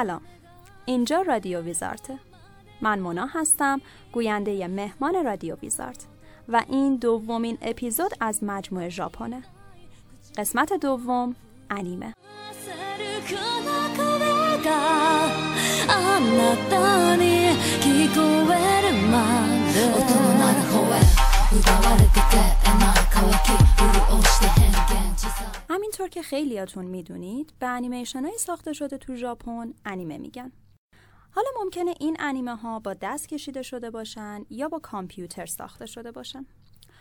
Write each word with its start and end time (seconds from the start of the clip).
سلام. 0.00 0.20
اینجا 0.84 1.22
رادیو 1.22 1.60
ویزارته 1.60 2.18
من 2.80 2.98
مونا 2.98 3.26
هستم 3.26 3.80
گوینده 4.12 4.68
مهمان 4.68 5.24
رادیو 5.24 5.56
ویزارت. 5.62 6.06
و 6.48 6.62
این 6.68 6.96
دومین 6.96 7.58
اپیزود 7.62 8.10
از 8.20 8.44
مجموعه 8.44 8.88
ژاپنه. 8.88 9.42
قسمت 10.36 10.72
دوم 10.72 11.36
انیمه. 11.70 12.14
همینطور 25.70 26.08
که 26.08 26.22
خیلیاتون 26.22 26.84
می‌دونید 26.84 27.52
به 27.58 27.66
انیمیشن 27.66 28.24
های 28.24 28.38
ساخته 28.38 28.72
شده 28.72 28.98
تو 28.98 29.16
ژاپن 29.16 29.74
انیمه 29.84 30.18
میگن. 30.18 30.52
حالا 31.30 31.48
ممکنه 31.62 31.94
این 32.00 32.16
انیمه 32.20 32.56
ها 32.56 32.78
با 32.78 32.94
دست 32.94 33.28
کشیده 33.28 33.62
شده 33.62 33.90
باشن 33.90 34.44
یا 34.50 34.68
با 34.68 34.78
کامپیوتر 34.78 35.46
ساخته 35.46 35.86
شده 35.86 36.12
باشن. 36.12 36.46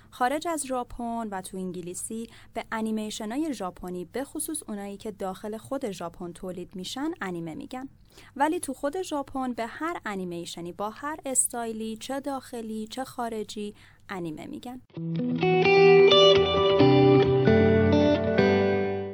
خارج 0.09 0.47
از 0.47 0.65
ژاپن 0.65 1.27
و 1.31 1.41
تو 1.41 1.57
انگلیسی 1.57 2.29
به 2.53 2.65
انیمیشن 2.71 3.31
های 3.31 3.53
ژاپنی 3.53 4.05
به 4.05 4.23
خصوص 4.23 4.63
اونایی 4.67 4.97
که 4.97 5.11
داخل 5.11 5.57
خود 5.57 5.91
ژاپن 5.91 6.33
تولید 6.33 6.75
میشن 6.75 7.11
انیمه 7.21 7.55
میگن. 7.55 7.89
ولی 8.35 8.59
تو 8.59 8.73
خود 8.73 9.01
ژاپن 9.01 9.53
به 9.53 9.65
هر 9.65 10.01
انیمیشنی 10.05 10.71
با 10.71 10.89
هر 10.89 11.17
استایلی 11.25 11.97
چه 11.97 12.19
داخلی 12.19 12.87
چه 12.87 13.03
خارجی 13.03 13.75
انیمه 14.09 14.45
میگن. 14.47 14.81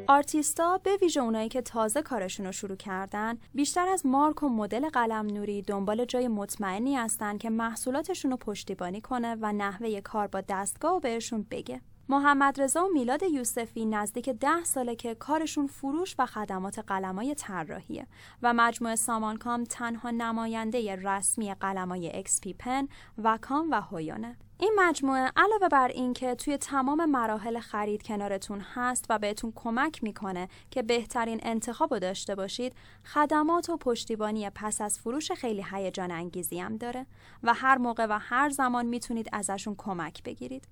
آرتیستا 0.07 0.79
به 0.83 0.97
ویژه 1.01 1.21
اونایی 1.21 1.49
که 1.49 1.61
تازه 1.61 2.01
کارشون 2.01 2.45
رو 2.45 2.51
شروع 2.51 2.75
کردن 2.75 3.37
بیشتر 3.53 3.87
از 3.87 4.05
مارک 4.05 4.43
و 4.43 4.49
مدل 4.49 4.89
قلم 4.89 5.27
نوری 5.27 5.61
دنبال 5.61 6.05
جای 6.05 6.27
مطمئنی 6.27 6.95
هستن 6.95 7.37
که 7.37 7.49
محصولاتشون 7.49 8.31
رو 8.31 8.37
پشتیبانی 8.37 9.01
کنه 9.01 9.37
و 9.41 9.53
نحوه 9.53 10.01
کار 10.01 10.27
با 10.27 10.41
دستگاه 10.41 11.01
بهشون 11.01 11.45
بگه. 11.51 11.81
محمد 12.09 12.61
رضا 12.61 12.85
و 12.85 12.89
میلاد 12.93 13.23
یوسفی 13.23 13.85
نزدیک 13.85 14.29
ده 14.29 14.63
ساله 14.63 14.95
که 14.95 15.15
کارشون 15.15 15.67
فروش 15.67 16.15
و 16.19 16.25
خدمات 16.25 16.79
قلمای 16.79 17.35
طراحیه 17.35 18.07
و 18.41 18.53
مجموعه 18.53 18.95
سامانکام 18.95 19.63
تنها 19.63 20.11
نماینده 20.11 20.95
رسمی 20.95 21.53
قلمای 21.53 22.17
XP-Pen، 22.17 22.87
وکام 23.23 23.71
و 23.71 23.81
هویونه. 23.81 24.37
این 24.59 24.73
مجموعه 24.77 25.31
علاوه 25.35 25.67
بر 25.67 25.87
اینکه 25.87 26.35
توی 26.35 26.57
تمام 26.57 27.05
مراحل 27.05 27.59
خرید 27.59 28.03
کنارتون 28.03 28.61
هست 28.73 29.05
و 29.09 29.19
بهتون 29.19 29.53
کمک 29.55 30.03
می‌کنه 30.03 30.47
که 30.71 30.83
بهترین 30.83 31.39
انتخاب 31.43 31.93
رو 31.93 31.99
داشته 31.99 32.35
باشید 32.35 32.73
خدمات 33.05 33.69
و 33.69 33.77
پشتیبانی 33.77 34.49
پس 34.49 34.81
از 34.81 34.99
فروش 34.99 35.31
خیلی 35.31 35.65
هیجان 35.71 36.11
انگیزی 36.11 36.59
هم 36.59 36.77
داره 36.77 37.05
و 37.43 37.53
هر 37.53 37.77
موقع 37.77 38.05
و 38.09 38.19
هر 38.21 38.49
زمان 38.49 38.85
می‌تونید 38.85 39.29
ازشون 39.33 39.75
کمک 39.77 40.23
بگیرید 40.23 40.67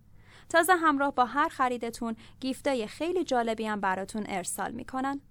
تازه 0.50 0.74
همراه 0.74 1.16
با 1.16 1.26
هر 1.26 1.50
خریدتون 1.50 2.16
گیفتای 2.40 2.88
خیلی 2.88 3.24
جالبی 3.24 3.66
هم 3.66 3.82
براتون 3.82 4.24
ارسال 4.28 4.72
می‌کنن 4.72 5.22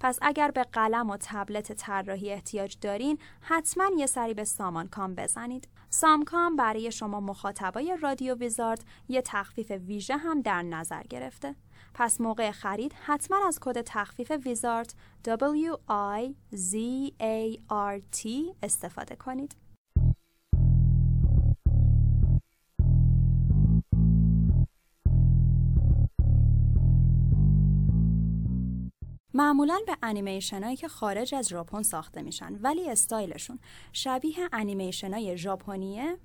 پس 0.00 0.18
اگر 0.22 0.50
به 0.50 0.62
قلم 0.62 1.10
و 1.10 1.16
تبلت 1.20 1.72
طراحی 1.72 2.32
احتیاج 2.32 2.76
دارین 2.80 3.18
حتما 3.40 3.90
یه 3.98 4.06
سری 4.06 4.34
به 4.34 4.44
سامان 4.44 4.88
کام 4.88 5.14
بزنید 5.14 5.68
سامکام 5.90 6.56
برای 6.56 6.92
شما 6.92 7.20
مخاطبای 7.20 7.96
رادیو 8.02 8.34
ویزارد 8.34 8.84
یه 9.08 9.22
تخفیف 9.22 9.70
ویژه 9.70 10.16
هم 10.16 10.40
در 10.40 10.62
نظر 10.62 11.02
گرفته. 11.02 11.54
پس 11.94 12.20
موقع 12.20 12.50
خرید 12.50 12.92
حتما 13.04 13.46
از 13.46 13.58
کد 13.60 13.80
تخفیف 13.80 14.30
ویزارد 14.30 14.94
W 15.24 15.76
I 16.18 16.32
Z 16.56 16.76
A 17.20 17.58
R 17.70 18.00
T 18.16 18.28
استفاده 18.62 19.16
کنید. 19.16 19.54
معمولا 29.34 29.80
به 29.86 29.96
انیمیشن 30.02 30.64
هایی 30.64 30.76
که 30.76 30.88
خارج 30.88 31.34
از 31.34 31.48
ژاپن 31.48 31.82
ساخته 31.82 32.22
میشن 32.22 32.58
ولی 32.62 32.90
استایلشون 32.90 33.58
شبیه 33.92 34.48
انیمیشن 34.52 35.14
های 35.14 35.36
ژاپنیه 35.36 36.18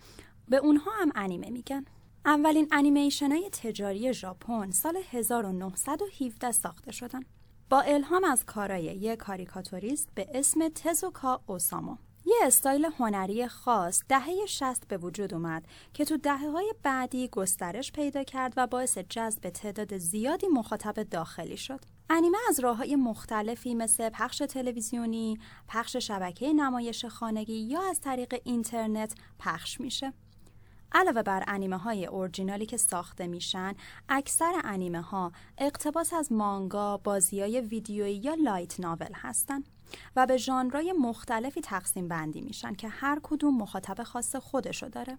به 0.50 0.58
اونها 0.58 0.92
هم 0.92 1.12
انیمه 1.16 1.50
میگن. 1.50 1.86
اولین 2.26 2.68
انیمیشن 2.72 3.32
های 3.32 3.50
تجاری 3.50 4.14
ژاپن 4.14 4.72
سال 4.72 4.98
1917 5.12 6.52
ساخته 6.52 6.92
شدن. 6.92 7.24
با 7.70 7.82
الهام 7.82 8.24
از 8.24 8.46
کارای 8.46 8.84
یک 8.84 9.20
کاریکاتوریست 9.20 10.08
به 10.16 10.28
اسم 10.34 10.70
تزوکا 10.70 11.42
اوسامو. 11.46 11.98
یه 12.26 12.36
استایل 12.44 12.86
هنری 13.00 13.48
خاص 13.48 14.04
دهه 14.10 14.46
60 14.46 14.88
به 14.88 14.98
وجود 14.98 15.34
اومد 15.34 15.66
که 15.94 16.06
تو 16.06 16.18
دهه 16.18 16.50
های 16.50 16.74
بعدی 16.84 17.28
گسترش 17.28 17.92
پیدا 17.92 18.24
کرد 18.24 18.54
و 18.58 18.68
باعث 18.68 18.98
جذب 18.98 19.50
تعداد 19.50 19.98
زیادی 19.98 20.48
مخاطب 20.48 21.04
داخلی 21.04 21.58
شد. 21.58 21.80
انیمه 22.10 22.38
از 22.50 22.60
راه 22.60 22.78
های 22.78 22.96
مختلفی 22.96 23.76
مثل 23.76 24.10
پخش 24.10 24.38
تلویزیونی، 24.38 25.40
پخش 25.68 25.96
شبکه 25.96 26.54
نمایش 26.54 27.06
خانگی 27.06 27.60
یا 27.60 27.90
از 27.90 28.02
طریق 28.02 28.42
اینترنت 28.44 29.16
پخش 29.40 29.80
میشه. 29.82 30.14
علاوه 30.92 31.24
بر 31.24 31.44
انیمه 31.48 31.78
های 31.78 32.06
اورجینالی 32.06 32.66
که 32.66 32.78
ساخته 32.78 33.28
میشن، 33.28 33.74
اکثر 34.10 34.62
انیمه 34.64 35.02
ها 35.02 35.32
اقتباس 35.58 36.14
از 36.14 36.32
مانگا، 36.32 36.98
بازی 36.98 37.42
های 37.42 37.62
ویدیویی 37.62 38.16
یا 38.16 38.34
لایت 38.34 38.80
ناول 38.80 39.14
هستند. 39.14 39.70
و 40.16 40.26
به 40.26 40.38
ژانرهای 40.38 40.94
مختلفی 40.94 41.62
تقسیم 41.62 42.08
بندی 42.08 42.42
میشن 42.42 42.74
که 42.74 42.88
هر 42.88 43.20
کدوم 43.24 43.58
مخاطب 43.58 44.04
خاص 44.04 44.36
خودشو 44.36 44.88
داره. 44.88 45.18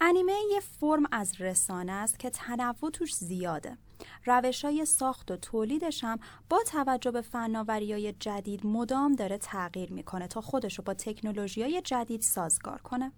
انیمه 0.00 0.32
یه 0.50 0.60
فرم 0.60 1.04
از 1.12 1.40
رسانه 1.40 1.92
است 1.92 2.18
که 2.18 2.30
تنوع 2.30 2.90
توش 2.92 3.14
زیاده. 3.14 3.78
روش 4.26 4.64
های 4.64 4.84
ساخت 4.84 5.30
و 5.30 5.36
تولیدش 5.36 6.04
هم 6.04 6.18
با 6.50 6.62
توجه 6.66 7.10
به 7.10 7.20
فناوری 7.20 7.92
های 7.92 8.12
جدید 8.12 8.66
مدام 8.66 9.12
داره 9.12 9.38
تغییر 9.38 9.92
می‌کنه 9.92 10.26
تا 10.28 10.40
خودشو 10.40 10.82
با 10.82 10.94
تکنولوژی 10.94 11.62
های 11.62 11.80
جدید 11.80 12.20
سازگار 12.20 12.82
کنه. 12.82 13.12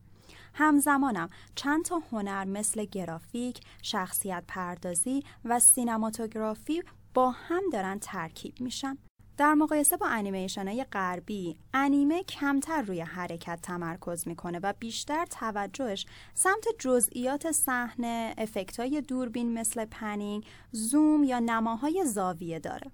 همزمانم 0.55 1.31
چند 1.55 1.85
تا 1.85 2.03
هنر 2.13 2.45
مثل 2.45 2.85
گرافیک، 2.85 3.61
شخصیت 3.83 4.45
پردازی 4.49 5.23
و 5.45 5.61
سینماتوگرافی 5.61 6.83
با 7.15 7.31
هم 7.31 7.63
دارن 7.73 7.99
ترکیب 7.99 8.61
میشن. 8.61 8.99
در 9.37 9.55
مقایسه 9.55 9.97
با 9.97 10.07
انیمیشن 10.07 10.69
های 10.69 10.85
غربی 10.85 11.57
انیمه 11.75 12.23
کمتر 12.23 12.83
روی 12.83 13.01
حرکت 13.01 13.59
تمرکز 13.63 14.29
می‌کنه 14.29 14.61
و 14.63 14.75
بیشتر 14.79 15.27
توجهش 15.27 16.07
سمت 16.35 16.65
جزئیات 16.79 17.53
صحنه 17.53 18.35
افکت 18.39 18.81
های 18.81 19.01
دوربین 19.01 19.55
مثل 19.55 19.85
panning 19.85 20.45
زوم 20.73 21.25
یا 21.25 21.39
نماهای 21.39 22.05
زاویه 22.05 22.59
داره. 22.59 22.91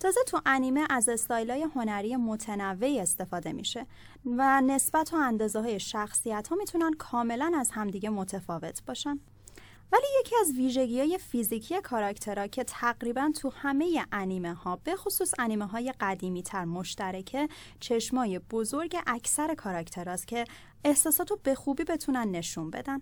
تازه 0.00 0.20
تو 0.26 0.40
انیمه 0.46 0.86
از 0.90 1.08
استایل 1.08 1.50
هنری 1.50 2.16
متنوعی 2.16 3.00
استفاده 3.00 3.52
میشه 3.52 3.86
و 4.24 4.60
نسبت 4.60 5.14
و 5.14 5.16
اندازه 5.16 5.60
های 5.60 5.80
شخصیت 5.80 6.48
ها 6.48 6.56
می‌تونن 6.56 6.92
کاملا 6.92 7.52
از 7.56 7.70
همدیگه 7.70 8.10
متفاوت 8.10 8.82
باشن. 8.84 9.20
ولی 9.92 10.06
یکی 10.20 10.36
از 10.40 10.52
ویژگی 10.56 11.00
های 11.00 11.18
فیزیکی 11.18 11.80
کاراکترها 11.80 12.46
که 12.46 12.64
تقریبا 12.64 13.32
تو 13.40 13.50
همه 13.50 14.06
انیمه 14.12 14.54
ها 14.54 14.76
به 14.76 14.96
خصوص 14.96 15.34
انیمه 15.38 15.66
های 15.66 15.92
قدیمی 16.00 16.42
تر 16.42 16.64
مشترکه 16.64 17.48
چشمای 17.80 18.38
بزرگ 18.38 18.96
اکثر 19.06 19.54
کاراکتراست 19.54 20.26
که 20.26 20.44
احساسات 20.84 21.30
رو 21.30 21.38
به 21.42 21.54
خوبی 21.54 21.84
بتونن 21.84 22.30
نشون 22.30 22.70
بدن 22.70 23.00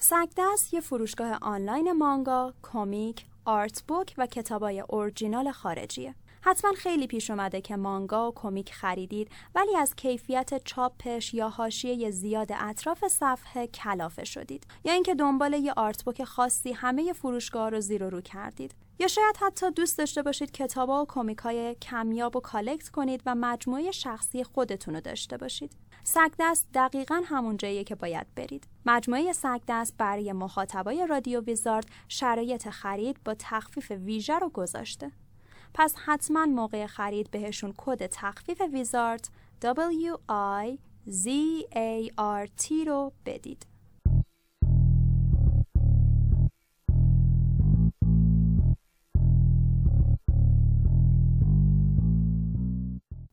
سگدست 0.00 0.74
یه 0.74 0.80
فروشگاه 0.80 1.38
آنلاین 1.42 1.92
مانگا، 1.92 2.54
کمیک، 2.62 3.26
آرت 3.44 3.82
بوک 3.88 4.14
و 4.18 4.26
کتابای 4.26 4.80
اورجینال 4.80 5.50
خارجیه. 5.50 6.14
حتما 6.42 6.72
خیلی 6.72 7.06
پیش 7.06 7.30
اومده 7.30 7.60
که 7.60 7.76
مانگا 7.76 8.28
و 8.28 8.34
کمیک 8.34 8.74
خریدید 8.74 9.30
ولی 9.54 9.76
از 9.76 9.96
کیفیت 9.96 10.64
چاپش 10.64 11.34
یا 11.34 11.48
حاشیه 11.48 12.10
زیاد 12.10 12.48
اطراف 12.52 13.08
صفحه 13.08 13.66
کلافه 13.66 14.24
شدید 14.24 14.66
یا 14.84 14.92
اینکه 14.92 15.14
دنبال 15.14 15.52
یه 15.52 15.72
آرت 15.76 16.24
خاصی 16.24 16.72
همه 16.72 17.12
فروشگاه 17.12 17.70
رو 17.70 17.80
زیر 17.80 18.02
و 18.02 18.10
رو 18.10 18.20
کردید 18.20 18.74
یا 19.00 19.06
شاید 19.06 19.36
حتی 19.40 19.70
دوست 19.70 19.98
داشته 19.98 20.22
باشید 20.22 20.50
کتابا 20.50 21.02
و 21.02 21.06
کمیک 21.06 21.38
های 21.38 21.74
کمیاب 21.74 22.36
و 22.36 22.40
کالکت 22.40 22.88
کنید 22.88 23.22
و 23.26 23.34
مجموعه 23.34 23.90
شخصی 23.90 24.44
خودتون 24.44 24.94
رو 24.94 25.00
داشته 25.00 25.36
باشید. 25.36 25.76
سگدست 26.04 26.66
دقیقا 26.74 27.22
همون 27.24 27.56
جاییه 27.56 27.84
که 27.84 27.94
باید 27.94 28.26
برید. 28.36 28.68
مجموعه 28.86 29.32
سگدست 29.32 29.94
برای 29.98 30.32
مخاطبای 30.32 31.06
رادیو 31.06 31.40
ویزارد 31.40 31.86
شرایط 32.08 32.68
خرید 32.68 33.16
با 33.24 33.34
تخفیف 33.38 33.90
ویژه 33.90 34.38
رو 34.38 34.48
گذاشته. 34.48 35.12
پس 35.74 35.94
حتما 36.04 36.46
موقع 36.46 36.86
خرید 36.86 37.30
بهشون 37.30 37.74
کد 37.76 38.06
تخفیف 38.06 38.60
ویزارد 38.72 39.28
W 39.62 40.16
I 40.66 40.78
Z 41.08 41.28
A 41.74 42.10
R 42.44 42.48
T 42.62 42.86
رو 42.86 43.12
بدید. 43.26 43.66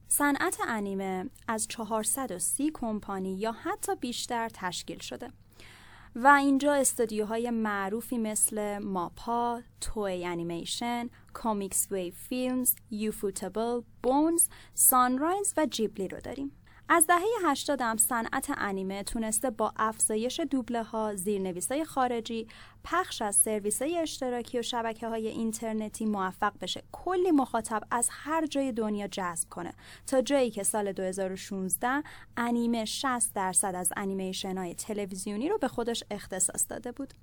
صنعت 0.08 0.58
انیمه 0.68 1.30
از 1.48 1.68
430 1.68 2.72
کمپانی 2.74 3.38
یا 3.38 3.52
حتی 3.52 3.96
بیشتر 3.96 4.50
تشکیل 4.50 5.00
شده 5.00 5.28
و 6.16 6.28
اینجا 6.28 6.74
استودیوهای 6.74 7.50
معروفی 7.50 8.18
مثل 8.18 8.78
ماپا، 8.78 9.62
توی 9.82 10.26
انیمیشن، 10.26 11.10
CoMix 11.38 11.88
Wave 11.92 12.12
Films، 12.12 12.76
ufotable، 12.92 13.82
Bones، 14.04 14.48
Sunrise 14.74 15.54
و 15.58 15.66
جیبلی 15.66 16.08
رو 16.08 16.20
داریم. 16.20 16.52
از 16.90 17.08
دهه 17.08 17.22
80 17.46 17.82
هم 17.82 17.98
صنعت 17.98 18.52
انیمه 18.58 19.04
تونسته 19.04 19.50
با 19.50 19.74
افزایش 19.76 20.40
دوبله 20.40 20.84
ها، 20.84 21.16
زیرنویس 21.16 21.72
های 21.72 21.86
خارجی، 21.86 22.48
پخش 22.84 23.22
از 23.22 23.36
سرویس 23.36 23.82
های 23.82 23.98
اشتراکی 23.98 24.60
و 24.60 24.62
شبکه 24.62 25.08
های 25.08 25.28
اینترنتی 25.28 26.06
موفق 26.06 26.54
بشه 26.62 26.84
کلی 26.92 27.32
مخاطب 27.32 27.84
از 27.92 28.10
هر 28.12 28.46
جای 28.46 28.72
دنیا 28.72 29.08
جذب 29.08 29.50
کنه 29.50 29.74
تا 30.08 30.22
جایی 30.22 30.52
که 30.52 30.64
سال 30.64 30.92
2016 30.92 32.04
انیمه 32.38 32.86
60 32.86 33.34
درصد 33.34 33.76
از 33.76 33.94
انیمیشن 33.98 34.58
های 34.58 34.76
تلویزیونی 34.76 35.50
رو 35.50 35.58
به 35.58 35.68
خودش 35.68 36.04
اختصاص 36.12 36.66
داده 36.70 36.92
بود. 36.92 37.14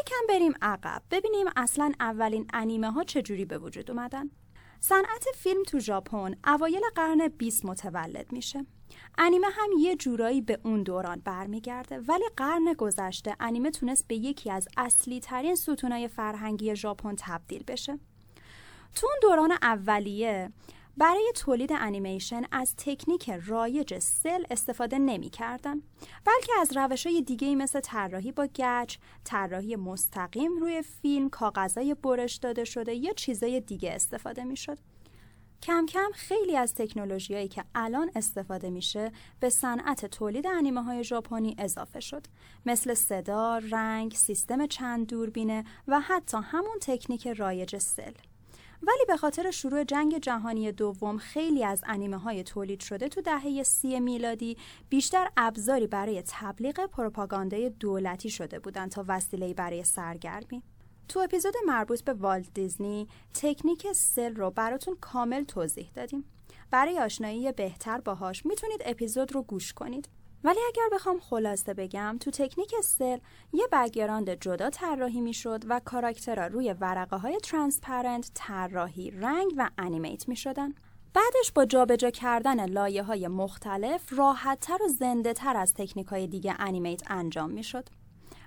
یکم 0.00 0.26
بریم 0.28 0.52
عقب 0.62 1.02
ببینیم 1.10 1.46
اصلا 1.56 1.92
اولین 2.00 2.46
انیمه 2.52 2.90
ها 2.90 3.04
چجوری 3.04 3.44
به 3.44 3.58
وجود 3.58 3.90
اومدن. 3.90 4.30
صنعت 4.80 5.24
فیلم 5.34 5.62
تو 5.62 5.78
ژاپن 5.78 6.34
اوایل 6.46 6.82
قرن 6.94 7.28
20 7.28 7.64
متولد 7.64 8.32
میشه. 8.32 8.66
انیمه 9.18 9.46
هم 9.52 9.70
یه 9.78 9.96
جورایی 9.96 10.40
به 10.40 10.60
اون 10.64 10.82
دوران 10.82 11.22
برمیگرده 11.24 11.98
ولی 11.98 12.24
قرن 12.36 12.74
گذشته 12.78 13.36
انیمه 13.40 13.70
تونست 13.70 14.08
به 14.08 14.14
یکی 14.14 14.50
از 14.50 14.68
اصلی 14.76 15.20
ترین 15.20 15.54
ستونای 15.54 16.08
فرهنگی 16.08 16.76
ژاپن 16.76 17.14
تبدیل 17.18 17.64
بشه. 17.68 17.98
تو 18.94 19.06
اون 19.06 19.16
دوران 19.22 19.52
اولیه 19.62 20.52
برای 20.98 21.32
تولید 21.34 21.72
انیمیشن 21.72 22.42
از 22.52 22.74
تکنیک 22.76 23.30
رایج 23.30 23.98
سل 23.98 24.44
استفاده 24.50 24.98
نمی 24.98 25.30
کردن 25.30 25.82
بلکه 26.24 26.52
از 26.60 26.76
روش 26.76 27.06
های 27.06 27.22
دیگه 27.22 27.54
مثل 27.54 27.80
طراحی 27.80 28.32
با 28.32 28.46
گچ، 28.46 28.96
طراحی 29.24 29.76
مستقیم 29.76 30.58
روی 30.58 30.82
فیلم، 30.82 31.30
کاغذهای 31.30 31.94
برش 31.94 32.36
داده 32.36 32.64
شده 32.64 32.94
یا 32.94 33.12
چیزای 33.12 33.60
دیگه 33.60 33.92
استفاده 33.92 34.44
می 34.44 34.56
شد. 34.56 34.78
کم 35.62 35.86
کم 35.86 36.10
خیلی 36.14 36.56
از 36.56 36.74
تکنولوژیایی 36.74 37.48
که 37.48 37.64
الان 37.74 38.10
استفاده 38.14 38.70
میشه 38.70 39.12
به 39.40 39.50
صنعت 39.50 40.06
تولید 40.06 40.46
انیمه 40.46 40.82
های 40.82 41.04
ژاپنی 41.04 41.54
اضافه 41.58 42.00
شد 42.00 42.26
مثل 42.66 42.94
صدا، 42.94 43.58
رنگ، 43.70 44.12
سیستم 44.12 44.66
چند 44.66 45.06
دوربینه 45.06 45.64
و 45.88 46.00
حتی 46.00 46.36
همون 46.42 46.78
تکنیک 46.80 47.26
رایج 47.26 47.78
سل. 47.78 48.12
ولی 48.82 49.04
به 49.08 49.16
خاطر 49.16 49.50
شروع 49.50 49.84
جنگ 49.84 50.18
جهانی 50.18 50.72
دوم 50.72 51.18
خیلی 51.18 51.64
از 51.64 51.82
انیمه 51.86 52.18
های 52.18 52.42
تولید 52.42 52.80
شده 52.80 53.08
تو 53.08 53.20
دهه 53.20 53.62
سی 53.62 54.00
میلادی 54.00 54.56
بیشتر 54.88 55.28
ابزاری 55.36 55.86
برای 55.86 56.22
تبلیغ 56.26 56.86
پروپاگاندای 56.86 57.70
دولتی 57.70 58.30
شده 58.30 58.58
بودند 58.58 58.90
تا 58.90 59.04
وسیله‌ای 59.08 59.54
برای 59.54 59.84
سرگرمی. 59.84 60.62
تو 61.08 61.20
اپیزود 61.20 61.54
مربوط 61.66 62.02
به 62.02 62.12
والت 62.12 62.54
دیزنی 62.54 63.08
تکنیک 63.34 63.92
cel 63.92 64.34
رو 64.34 64.50
براتون 64.50 64.96
کامل 65.00 65.44
توضیح 65.44 65.90
دادیم. 65.94 66.24
برای 66.70 66.98
آشنایی 66.98 67.52
بهتر 67.52 68.00
باهاش 68.00 68.46
می‌تونید 68.46 68.82
اپیزود 68.84 69.34
رو 69.34 69.42
گوش 69.42 69.72
کنید. 69.72 70.08
ولی 70.46 70.58
اگر 70.68 70.88
بخوام 70.92 71.18
خلاصه 71.20 71.74
بگم 71.74 72.16
تو 72.20 72.30
تکنیک 72.30 72.74
cel 72.82 73.18
یه 73.52 73.68
background 73.72 74.30
جدا 74.30 74.70
طراحی 74.70 75.20
می‌شد 75.20 75.64
و 75.68 75.80
کاراکترها 75.84 76.46
روی 76.46 76.72
ورقه 76.72 77.16
های 77.16 77.38
transparent 77.40 78.30
طراحی 78.34 79.10
رنگ 79.10 79.52
و 79.56 79.70
animate 79.78 80.28
می 80.28 80.36
شدن. 80.36 80.74
بعدش 81.14 81.52
با 81.54 81.64
جابجا 81.64 82.10
کردن 82.10 82.66
لایه 82.66 83.02
های 83.02 83.28
مختلف 83.28 84.12
راحتتر 84.12 84.78
و 84.82 84.88
زنده 84.88 85.32
تر 85.32 85.56
از 85.56 85.74
تکنیک 85.74 86.06
های 86.06 86.26
دیگه 86.26 86.54
انیمیت 86.58 87.02
انجام 87.10 87.50
می 87.50 87.62
شد. 87.62 87.88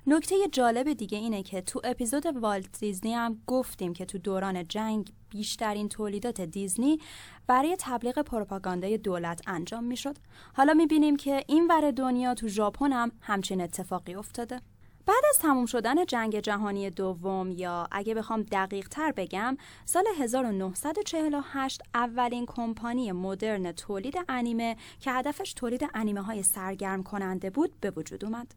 نکته 0.08 0.36
جالب 0.52 0.94
دیگه 0.94 1.18
اینه 1.18 1.44
که 1.44 1.62
تو 1.62 1.82
اپیزود 1.84 2.26
والت 2.26 2.80
دیزنی 2.80 3.14
هم 3.14 3.42
گفتیم 3.48 3.94
که 3.94 4.06
تو 4.06 4.18
دوران 4.18 4.68
جنگ 4.68 5.12
بیشترین 5.30 5.90
تولیدات 5.90 6.42
دیزنی 6.42 7.00
برای 7.48 7.76
تبلیغ 7.80 8.20
پروپاگاندای 8.20 8.98
دولت 8.98 9.42
انجام 9.48 9.84
می‌شد. 9.84 10.18
حالا 10.54 10.74
می‌بینیم 10.74 11.16
که 11.16 11.44
این 11.48 11.68
ور 11.70 11.92
دنیا 11.92 12.34
تو 12.34 12.48
ژاپن 12.48 12.92
هم 12.92 13.12
همچین 13.22 13.62
اتفاقی 13.62 14.16
افتاده. 14.16 14.62
بعد 15.06 15.24
از 15.30 15.40
تموم 15.40 15.66
شدن 15.66 16.06
جنگ 16.06 16.40
جهانی 16.40 16.90
دوم 16.90 17.52
یا 17.52 17.88
اگه 17.92 18.16
بخوام 18.16 18.42
دقیق 18.42 18.88
تر 18.88 19.12
بگم 19.12 19.58
سال 19.86 20.04
1948 20.20 21.82
اولین 21.94 22.46
کمپانی 22.46 23.12
مدرن 23.12 23.72
تولید 23.72 24.16
انیمه 24.30 24.78
که 25.00 25.12
هدفش 25.12 25.54
تولید 25.54 25.90
انیمه 25.94 26.22
های 26.22 26.44
سرگرم 26.44 27.04
کننده 27.04 27.50
بود 27.50 27.80
به 27.82 27.92
وجود 27.96 28.26
اومد. 28.26 28.56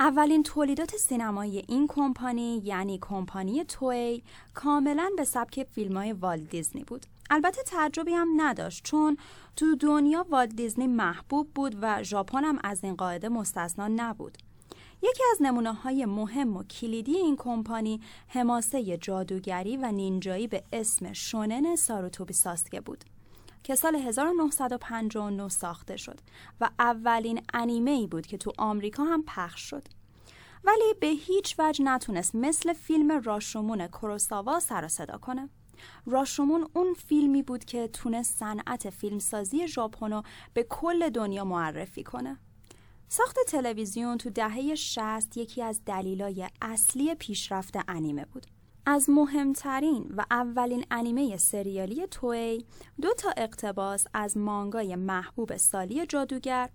اولین 0.00 0.42
تولیدات 0.42 0.96
سینمایی 0.96 1.64
این 1.68 1.86
کمپانی 1.86 2.62
یعنی 2.64 2.98
کمپانی 3.02 3.64
توی 3.64 4.22
کاملا 4.54 5.10
به 5.16 5.24
سبک 5.24 5.62
فیلم 5.62 5.96
های 5.96 6.12
والت 6.12 6.50
دیزنی 6.50 6.84
بود. 6.84 7.06
البته 7.30 7.62
تعجبی 7.62 8.12
هم 8.12 8.28
نداشت 8.36 8.84
چون 8.84 9.16
تو 9.56 9.76
دنیا 9.76 10.26
والت 10.30 10.56
دیزنی 10.56 10.86
محبوب 10.86 11.50
بود 11.54 11.76
و 11.82 12.02
ژاپن 12.02 12.44
هم 12.44 12.58
از 12.64 12.84
این 12.84 12.94
قاعده 12.94 13.28
مستثنا 13.28 13.88
نبود. 13.88 14.38
یکی 15.02 15.22
از 15.32 15.42
نمونه 15.42 15.72
های 15.72 16.06
مهم 16.06 16.56
و 16.56 16.62
کلیدی 16.62 17.16
این 17.16 17.36
کمپانی 17.36 18.00
حماسه 18.28 18.96
جادوگری 18.96 19.76
و 19.76 19.92
نینجایی 19.92 20.46
به 20.46 20.62
اسم 20.72 21.12
شونن 21.12 21.76
ساروتوبی 21.76 22.32
ساسکه 22.32 22.80
بود. 22.80 23.04
که 23.68 23.74
سال 23.74 23.94
1959 23.94 25.48
ساخته 25.48 25.96
شد 25.96 26.20
و 26.60 26.70
اولین 26.78 27.40
انیمه 27.54 27.90
ای 27.90 28.06
بود 28.06 28.26
که 28.26 28.36
تو 28.38 28.52
آمریکا 28.58 29.04
هم 29.04 29.24
پخش 29.26 29.60
شد. 29.60 29.97
ولی 30.64 30.94
به 31.00 31.06
هیچ 31.06 31.54
وجه 31.58 31.84
نتونست 31.84 32.34
مثل 32.34 32.72
فیلم 32.72 33.20
راشومون 33.20 33.86
کروساوا 33.86 34.60
سر 34.60 34.88
صدا 34.88 35.18
کنه. 35.18 35.48
راشومون 36.06 36.68
اون 36.74 36.94
فیلمی 36.94 37.42
بود 37.42 37.64
که 37.64 37.88
تونست 37.88 38.38
صنعت 38.38 38.90
فیلمسازی 38.90 39.68
ژاپن 39.68 40.22
به 40.54 40.62
کل 40.62 41.08
دنیا 41.08 41.44
معرفی 41.44 42.02
کنه. 42.02 42.38
ساخت 43.08 43.36
تلویزیون 43.46 44.18
تو 44.18 44.30
دهه 44.30 44.74
60 44.74 45.36
یکی 45.36 45.62
از 45.62 45.84
دلایل 45.84 46.48
اصلی 46.62 47.14
پیشرفت 47.14 47.74
انیمه 47.88 48.24
بود. 48.24 48.46
از 48.90 49.10
مهمترین 49.10 50.12
و 50.16 50.24
اولین 50.30 50.84
انیمه 50.90 51.36
سریالی 51.36 52.06
توی 52.06 52.64
دو 53.02 53.14
تا 53.14 53.30
اقتباس 53.36 54.06
از 54.14 54.36
مانگای 54.36 54.96
محبوب 54.96 55.56
سالی 55.56 56.06
جادوگر 56.06 56.70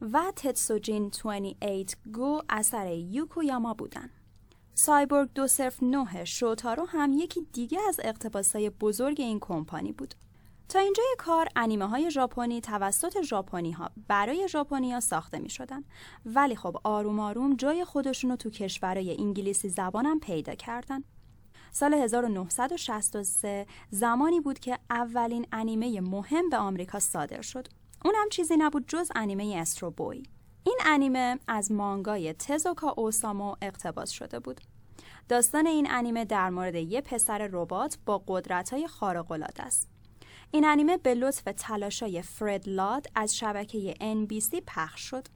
و 0.00 0.32
تتسوجین 0.36 1.08
28 1.08 1.96
گو 2.12 2.40
اثر 2.48 2.92
یوکویاما 2.92 3.74
بودن. 3.74 4.10
سایبورگ 4.74 5.32
209 5.34 6.24
شوتارو 6.24 6.84
هم 6.84 7.12
یکی 7.12 7.46
دیگه 7.52 7.78
از 7.88 8.00
اقتباسهای 8.02 8.70
بزرگ 8.70 9.20
این 9.20 9.40
کمپانی 9.40 9.92
بود. 9.92 10.14
تا 10.68 10.78
اینجای 10.78 11.16
کار 11.18 11.48
انیمه 11.56 11.86
های 11.88 12.10
ژاپنی 12.10 12.60
توسط 12.60 13.22
ژاپنی 13.22 13.72
ها 13.72 13.90
برای 14.08 14.48
ژاپنی 14.48 14.92
ها 14.92 15.00
ساخته 15.00 15.38
می 15.38 15.50
شدن 15.50 15.84
ولی 16.26 16.56
خب 16.56 16.76
آروم 16.84 17.20
آروم 17.20 17.56
جای 17.56 17.84
خودشونو 17.84 18.36
تو 18.36 18.50
کشورهای 18.50 19.16
انگلیسی 19.18 19.68
زبانم 19.68 20.20
پیدا 20.20 20.54
کردن 20.54 21.04
سال 21.72 21.94
1963 21.94 23.66
زمانی 23.90 24.40
بود 24.40 24.58
که 24.58 24.78
اولین 24.90 25.46
انیمه 25.52 26.00
مهم 26.00 26.48
به 26.48 26.56
آمریکا 26.56 26.98
صادر 26.98 27.42
شد. 27.42 27.68
اونم 28.04 28.28
چیزی 28.30 28.56
نبود 28.56 28.84
جز 28.88 29.10
انیمه 29.14 29.54
استرو 29.56 29.90
بوی. 29.90 30.22
این 30.64 30.78
انیمه 30.86 31.38
از 31.48 31.72
مانگای 31.72 32.32
تزوکا 32.32 32.94
اوسامو 32.96 33.56
اقتباس 33.62 34.10
شده 34.10 34.38
بود. 34.40 34.60
داستان 35.28 35.66
این 35.66 35.90
انیمه 35.90 36.24
در 36.24 36.50
مورد 36.50 36.74
یه 36.74 37.00
پسر 37.00 37.48
ربات 37.52 37.98
با 38.06 38.22
قدرت‌های 38.26 38.86
خارق‌العاده 38.86 39.62
است. 39.62 39.88
این 40.50 40.64
انیمه 40.64 40.96
به 40.96 41.14
لطف 41.14 41.42
تلاشای 41.56 42.22
فرد 42.22 42.68
لاد 42.68 43.06
از 43.14 43.36
شبکه 43.36 43.94
NBC 43.94 44.60
پخش 44.66 45.00
شد. 45.00 45.26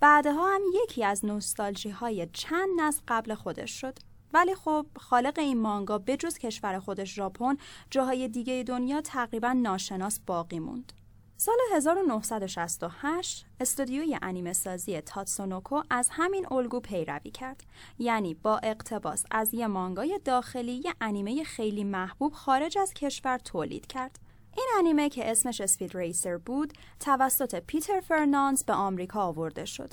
بعدها 0.00 0.54
هم 0.54 0.60
یکی 0.82 1.04
از 1.04 1.24
نوستالژی 1.24 1.90
های 1.90 2.28
چند 2.32 2.68
نسل 2.80 3.02
قبل 3.08 3.34
خودش 3.34 3.80
شد. 3.80 3.98
ولی 4.32 4.54
خب 4.54 4.86
خالق 4.96 5.38
این 5.38 5.60
مانگا 5.60 5.98
بجز 5.98 6.38
کشور 6.38 6.78
خودش 6.78 7.14
ژاپن 7.14 7.56
جاهای 7.90 8.28
دیگه 8.28 8.64
دنیا 8.66 9.00
تقریبا 9.00 9.52
ناشناس 9.52 10.20
باقی 10.26 10.58
موند. 10.58 10.92
سال 11.40 11.56
1968 11.72 13.46
استودیوی 13.60 14.18
انیمه 14.22 14.52
سازی 14.52 15.00
تاتسونوکو 15.00 15.82
از 15.90 16.08
همین 16.12 16.52
الگو 16.52 16.80
پیروی 16.80 17.30
کرد. 17.30 17.62
یعنی 17.98 18.34
با 18.34 18.58
اقتباس 18.58 19.24
از 19.30 19.54
یه 19.54 19.66
مانگای 19.66 20.20
داخلی 20.24 20.72
یه 20.72 20.94
انیمه 21.00 21.44
خیلی 21.44 21.84
محبوب 21.84 22.32
خارج 22.32 22.78
از 22.78 22.94
کشور 22.94 23.38
تولید 23.38 23.86
کرد. 23.86 24.18
این 24.56 24.66
انیمه 24.78 25.08
که 25.08 25.30
اسمش 25.30 25.60
اسپید 25.60 25.96
ریسر 25.96 26.36
بود 26.36 26.72
توسط 27.00 27.60
پیتر 27.66 28.00
فرنانز 28.00 28.64
به 28.64 28.72
آمریکا 28.72 29.22
آورده 29.22 29.64
شد. 29.64 29.90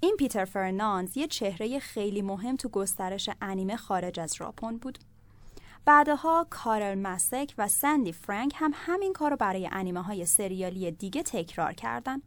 این 0.00 0.16
پیتر 0.16 0.44
فرنانز 0.44 1.16
یه 1.16 1.26
چهره 1.26 1.78
خیلی 1.78 2.22
مهم 2.22 2.56
تو 2.56 2.68
گسترش 2.68 3.30
انیمه 3.40 3.76
خارج 3.76 4.20
از 4.20 4.34
ژاپن 4.34 4.76
بود. 4.76 4.98
بعدها 5.86 6.46
کارل 6.50 6.98
مسک 6.98 7.54
و 7.58 7.68
سندی 7.68 8.12
فرانک 8.12 8.52
هم 8.56 8.72
همین 8.74 9.12
کار 9.12 9.30
رو 9.30 9.36
برای 9.36 9.68
انیمه 9.72 10.02
های 10.02 10.26
سریالی 10.26 10.90
دیگه 10.90 11.22
تکرار 11.22 11.72
کردن. 11.72 12.22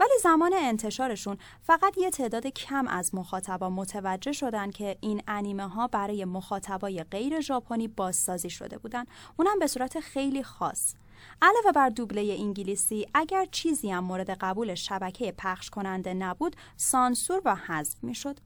ولی 0.00 0.12
زمان 0.22 0.52
انتشارشون 0.54 1.38
فقط 1.62 1.98
یه 1.98 2.10
تعداد 2.10 2.46
کم 2.46 2.88
از 2.88 3.14
مخاطبا 3.14 3.70
متوجه 3.70 4.32
شدن 4.32 4.70
که 4.70 4.96
این 5.00 5.22
انیمه 5.28 5.68
ها 5.68 5.86
برای 5.86 6.24
مخاطبای 6.24 7.02
غیر 7.02 7.40
ژاپنی 7.40 7.88
بازسازی 7.88 8.50
شده 8.50 8.78
بودن. 8.78 9.04
اونم 9.36 9.58
به 9.58 9.66
صورت 9.66 10.00
خیلی 10.00 10.42
خاص. 10.42 10.94
علاوه 11.42 11.72
بر 11.74 11.88
دوبله 11.88 12.36
انگلیسی 12.38 13.06
اگر 13.14 13.46
چیزی 13.50 13.90
هم 13.90 14.04
مورد 14.04 14.30
قبول 14.30 14.74
شبکه 14.74 15.32
پخش 15.38 15.70
کننده 15.70 16.14
نبود 16.14 16.56
سانسور 16.76 17.42
و 17.44 17.54
حذف 17.54 18.04
می‌شد. 18.04 18.40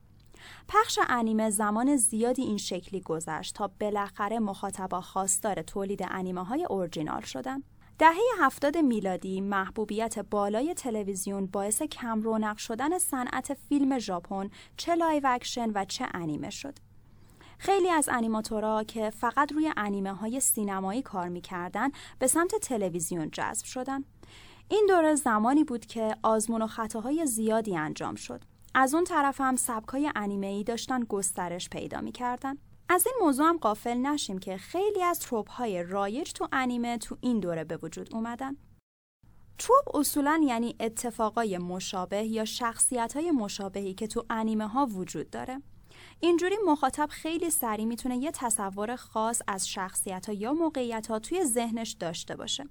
پخش 0.69 0.99
انیمه 1.09 1.51
زمان 1.51 1.97
زیادی 1.97 2.43
این 2.43 2.59
شکلی 2.59 3.01
گذشت 3.01 3.55
تا 3.55 3.71
بالاخره 3.81 4.39
مخاطبا 4.39 5.01
خواستار 5.01 5.63
تولید 5.63 6.01
انیمه 6.11 6.45
های 6.45 6.65
اورجینال 6.65 7.21
شدن 7.21 7.63
دهه 7.99 8.17
هفتاد 8.41 8.77
میلادی 8.77 9.41
محبوبیت 9.41 10.19
بالای 10.19 10.75
تلویزیون 10.75 11.47
باعث 11.47 11.83
کم 11.83 12.21
رونق 12.21 12.57
شدن 12.57 12.99
صنعت 12.99 13.55
فیلم 13.55 13.99
ژاپن 13.99 14.51
چه 14.77 14.95
live 14.95 15.23
action 15.25 15.71
و 15.75 15.85
چه 15.85 16.07
انیمه 16.15 16.51
شد. 16.51 16.79
خیلی 17.59 17.91
از 17.91 18.09
انیماتورها 18.13 18.85
که 18.85 19.11
فقط 19.11 19.53
روی 19.53 19.73
انیمه 19.77 20.13
های 20.13 20.41
سینمایی 20.41 21.03
کار 21.03 21.29
می‌کردن 21.29 21.89
به 22.19 22.27
سمت 22.27 22.55
تلویزیون 22.55 23.31
جذب 23.31 23.65
شدن. 23.65 24.05
این 24.69 24.87
دوره 24.89 25.15
زمانی 25.15 25.65
بود 25.65 25.87
که 25.87 26.17
آزمون 26.23 26.63
و 26.63 26.67
خطاهای 26.67 27.27
زیادی 27.27 27.77
انجام 27.77 28.15
شد. 28.15 28.45
از 28.75 28.95
اون 28.95 29.05
طرف 29.05 29.41
هم 29.41 29.57
سبکای 29.57 30.13
انیمه 30.17 30.47
ای 30.47 30.65
داشتن 30.65 31.01
گسترش 31.01 31.69
پیدا 31.69 32.01
می‌کردن. 32.01 32.59
از 32.89 33.07
این 33.07 33.15
موضوع 33.21 33.47
هم 33.47 33.59
قافل 33.59 33.99
نشیم 33.99 34.39
که 34.39 34.57
خیلی 34.57 35.03
از 35.03 35.21
تروپ 35.21 35.51
های 35.51 35.83
رایج 35.83 36.33
تو 36.33 36.49
انیمه 36.53 36.99
تو 36.99 37.17
این 37.21 37.41
دوره 37.41 37.65
به 37.65 37.79
وجود 37.83 38.15
اومدن. 38.15 38.57
تروپ 39.59 39.97
اصولا 39.97 40.41
یعنی 40.45 40.77
اتفاقای 40.81 41.59
مشابه 41.59 42.25
یا 42.25 42.45
شخصیت 42.45 43.13
های 43.17 43.31
مشابهی 43.31 43.95
که 43.95 44.07
تو 44.07 44.25
انیمه 44.31 44.67
ها 44.69 44.87
وجود 44.87 45.31
داره. 45.31 45.63
اینجوری 46.21 46.57
مخاطب 46.67 47.09
خیلی 47.11 47.51
سریع 47.51 47.85
می‌تونه 47.85 48.17
یه 48.17 48.31
تصور 48.31 48.97
خاص 48.97 49.43
از 49.47 49.69
شخصیت 49.69 50.27
ها 50.27 50.33
یا 50.33 50.53
موقعیت 50.53 51.07
ها 51.07 51.19
توی 51.19 51.45
ذهنش 51.45 51.93
داشته 51.93 52.37
باشه. 52.37 52.69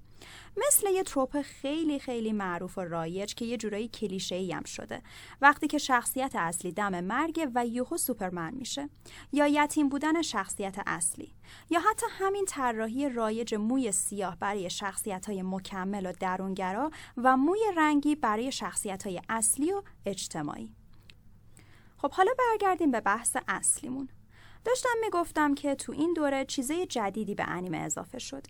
مثل 0.56 0.90
یه 0.90 1.02
تروپ 1.02 1.42
خیلی 1.42 1.98
خیلی 1.98 2.32
معروف 2.32 2.78
و 2.78 2.80
رایج 2.80 3.34
که 3.34 3.44
یه 3.44 3.56
جورایی 3.56 3.88
کلیشه 3.88 4.48
هم 4.54 4.64
شده. 4.64 5.02
وقتی 5.40 5.66
که 5.66 5.78
شخصیت 5.78 6.32
اصلی 6.36 6.72
دم 6.72 7.04
مرگ 7.04 7.50
و 7.54 7.66
یوهو 7.66 7.96
سوپرمن 7.96 8.54
میشه. 8.54 8.88
یا 9.32 9.46
یتیم 9.46 9.88
بودن 9.88 10.22
شخصیت 10.22 10.76
اصلی. 10.86 11.34
یا 11.70 11.80
حتی 11.80 12.06
همین 12.10 12.44
طراحی 12.48 13.08
رایج 13.08 13.54
موی 13.54 13.92
سیاه 13.92 14.36
برای 14.36 14.70
شخصیت 14.70 15.26
های 15.26 15.42
مکمل 15.42 16.06
و 16.06 16.12
درونگرا 16.20 16.90
و 17.16 17.36
موی 17.36 17.60
رنگی 17.76 18.14
برای 18.14 18.52
شخصیت 18.52 19.06
های 19.06 19.20
اصلی 19.28 19.72
و 19.72 19.82
اجتماعی. 20.06 20.77
خب 21.98 22.12
حالا 22.12 22.32
برگردیم 22.38 22.90
به 22.90 23.00
بحث 23.00 23.36
اصلیمون. 23.48 24.08
داشتم 24.64 24.88
می‌گفتم 25.00 25.54
که 25.54 25.74
تو 25.74 25.92
این 25.92 26.12
دوره 26.12 26.44
چیزای 26.44 26.86
جدیدی 26.86 27.34
به 27.34 27.44
انیمه 27.48 27.78
اضافه 27.78 28.18
شد. 28.18 28.46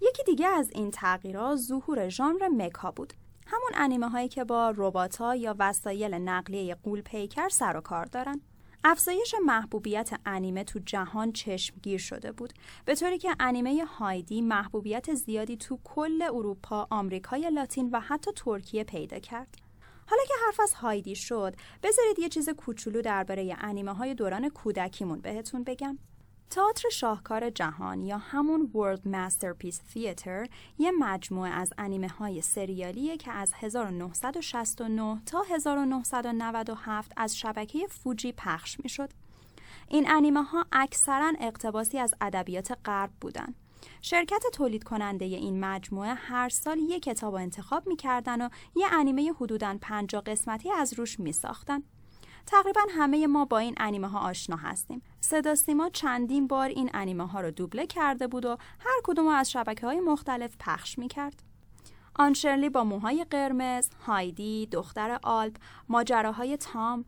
یکی 0.00 0.22
دیگه 0.26 0.46
از 0.46 0.70
این 0.70 0.90
تغییرات 0.90 1.56
ظهور 1.56 2.08
ژانر 2.08 2.48
مکا 2.48 2.90
بود. 2.90 3.12
همون 3.46 3.70
انیمه 3.74 4.08
هایی 4.08 4.28
که 4.28 4.44
با 4.44 4.74
ربات‌ها 4.76 5.36
یا 5.36 5.56
وسایل 5.58 6.14
نقلیه 6.14 6.74
قول 6.74 7.00
پیکر 7.00 7.48
سر 7.48 7.76
و 7.76 7.80
کار 7.80 8.04
دارن. 8.04 8.40
افزایش 8.84 9.34
محبوبیت 9.44 10.10
انیمه 10.26 10.64
تو 10.64 10.78
جهان 10.78 11.32
چشمگیر 11.32 11.98
شده 11.98 12.32
بود 12.32 12.52
به 12.84 12.94
طوری 12.94 13.18
که 13.18 13.36
انیمه 13.40 13.84
هایدی 13.84 14.40
محبوبیت 14.40 15.14
زیادی 15.14 15.56
تو 15.56 15.78
کل 15.84 16.22
اروپا، 16.22 16.86
آمریکای 16.90 17.50
لاتین 17.50 17.90
و 17.92 18.00
حتی 18.00 18.30
ترکیه 18.36 18.84
پیدا 18.84 19.18
کرد. 19.18 19.65
حالا 20.06 20.22
که 20.28 20.34
حرف 20.46 20.60
از 20.60 20.74
هایدی 20.74 21.14
شد 21.14 21.54
بذارید 21.82 22.18
یه 22.18 22.28
چیز 22.28 22.48
کوچولو 22.48 23.02
درباره 23.02 23.56
انیمه 23.60 23.92
های 23.92 24.14
دوران 24.14 24.48
کودکیمون 24.48 25.20
بهتون 25.20 25.64
بگم 25.64 25.98
تئاتر 26.50 26.88
شاهکار 26.88 27.50
جهان 27.50 28.02
یا 28.02 28.18
همون 28.18 28.70
World 28.74 29.00
Masterpiece 29.00 29.94
Theater 29.94 30.48
یه 30.78 30.90
مجموعه 30.98 31.50
از 31.50 31.72
انیمه 31.78 32.08
های 32.08 32.40
سریالیه 32.40 33.16
که 33.16 33.32
از 33.32 33.52
1969 33.54 35.22
تا 35.26 35.42
1997 35.50 37.12
از 37.16 37.38
شبکه 37.38 37.86
فوجی 37.86 38.32
پخش 38.32 38.80
می 38.80 38.88
شد. 38.88 39.10
این 39.88 40.10
انیمه 40.10 40.42
ها 40.42 40.66
اکثرا 40.72 41.32
اقتباسی 41.40 41.98
از 41.98 42.14
ادبیات 42.20 42.78
غرب 42.84 43.10
بودن. 43.20 43.54
شرکت 44.02 44.42
تولید 44.52 44.84
کننده 44.84 45.24
این 45.24 45.60
مجموعه 45.60 46.14
هر 46.14 46.48
سال 46.48 46.78
یک 46.78 47.02
کتاب 47.02 47.34
انتخاب 47.34 47.86
می‌کردن 47.86 48.46
و 48.46 48.48
یه 48.76 48.86
انیمه 48.92 49.32
حدوداً 49.40 49.78
50 49.80 50.22
قسمتی 50.22 50.72
از 50.72 50.92
روش 50.92 51.20
میساختن. 51.20 51.82
تقریبا 52.46 52.80
همه 52.90 53.26
ما 53.26 53.44
با 53.44 53.58
این 53.58 53.74
انیمه 53.76 54.08
ها 54.08 54.20
آشنا 54.20 54.56
هستیم. 54.56 55.02
صدا 55.20 55.54
سیما 55.54 55.88
چندین 55.88 56.46
بار 56.46 56.68
این 56.68 56.90
انیمه 56.94 57.26
ها 57.26 57.40
رو 57.40 57.50
دوبله 57.50 57.86
کرده 57.86 58.26
بود 58.26 58.44
و 58.44 58.56
هر 58.78 59.00
کدوم 59.04 59.26
از 59.26 59.50
شبکه 59.50 59.86
های 59.86 60.00
مختلف 60.00 60.56
پخش 60.60 60.98
می‌کرد. 60.98 61.42
آنشرلی 62.14 62.68
با 62.68 62.84
موهای 62.84 63.26
قرمز، 63.30 63.88
هایدی، 64.06 64.66
دختر 64.66 65.18
آلپ، 65.22 65.56
ماجراهای 65.88 66.56
تام، 66.56 67.04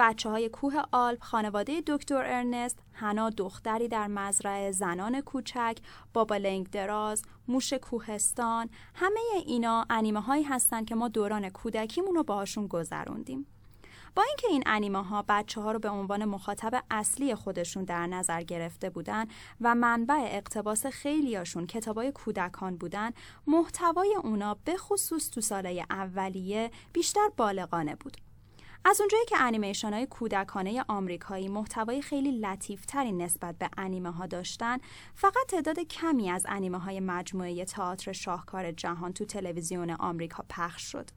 بچه 0.00 0.30
های 0.30 0.48
کوه 0.48 0.74
آلپ، 0.92 1.22
خانواده 1.22 1.82
دکتر 1.86 2.16
ارنست، 2.16 2.78
هنا 2.92 3.30
دختری 3.30 3.88
در 3.88 4.06
مزرعه، 4.06 4.70
زنان 4.70 5.20
کوچک، 5.20 5.78
بابا 6.12 6.36
لنگ 6.36 6.70
دراز، 6.70 7.22
موش 7.48 7.72
کوهستان، 7.72 8.70
همه 8.94 9.20
اینا 9.46 9.86
انیمه 9.90 10.20
هایی 10.20 10.42
هستن 10.42 10.84
که 10.84 10.94
ما 10.94 11.08
دوران 11.08 11.50
کودکیمون 11.50 12.14
رو 12.14 12.22
باهاشون 12.22 12.66
گذروندیم. 12.66 13.46
با 14.14 14.22
اینکه 14.22 14.46
این 14.50 14.62
انیمه 14.66 15.04
ها 15.04 15.24
بچه 15.28 15.60
ها 15.60 15.72
رو 15.72 15.78
به 15.78 15.88
عنوان 15.88 16.24
مخاطب 16.24 16.84
اصلی 16.90 17.34
خودشون 17.34 17.84
در 17.84 18.06
نظر 18.06 18.42
گرفته 18.42 18.90
بودن 18.90 19.26
و 19.60 19.74
منبع 19.74 20.28
اقتباس 20.30 20.86
خیلیاشون 20.86 21.66
کتابای 21.66 22.12
کودکان 22.12 22.76
بودن 22.76 23.10
محتوای 23.46 24.16
اونا 24.24 24.56
به 24.64 24.76
خصوص 24.76 25.30
تو 25.30 25.40
ساله 25.40 25.86
اولیه 25.90 26.70
بیشتر 26.92 27.28
بالغانه 27.36 27.94
بود 27.94 28.16
از 28.84 29.00
اونجایی 29.00 29.24
که 29.24 29.36
انیمیشن 29.40 29.92
های 29.92 30.06
کودکانه 30.06 30.84
آمریکایی 30.88 31.48
محتوای 31.48 32.02
خیلی 32.02 32.40
لطیفتری 32.40 33.12
نسبت 33.12 33.58
به 33.58 33.70
انیمه 33.76 34.10
ها 34.10 34.26
داشتن 34.26 34.78
فقط 35.14 35.46
تعداد 35.48 35.78
کمی 35.78 36.30
از 36.30 36.46
انیمه 36.48 36.78
های 36.78 37.00
مجموعه 37.00 37.64
تئاتر 37.64 38.12
شاهکار 38.12 38.72
جهان 38.72 39.12
تو 39.12 39.24
تلویزیون 39.24 39.90
آمریکا 39.90 40.44
پخش 40.48 40.82
شد. 40.82 41.10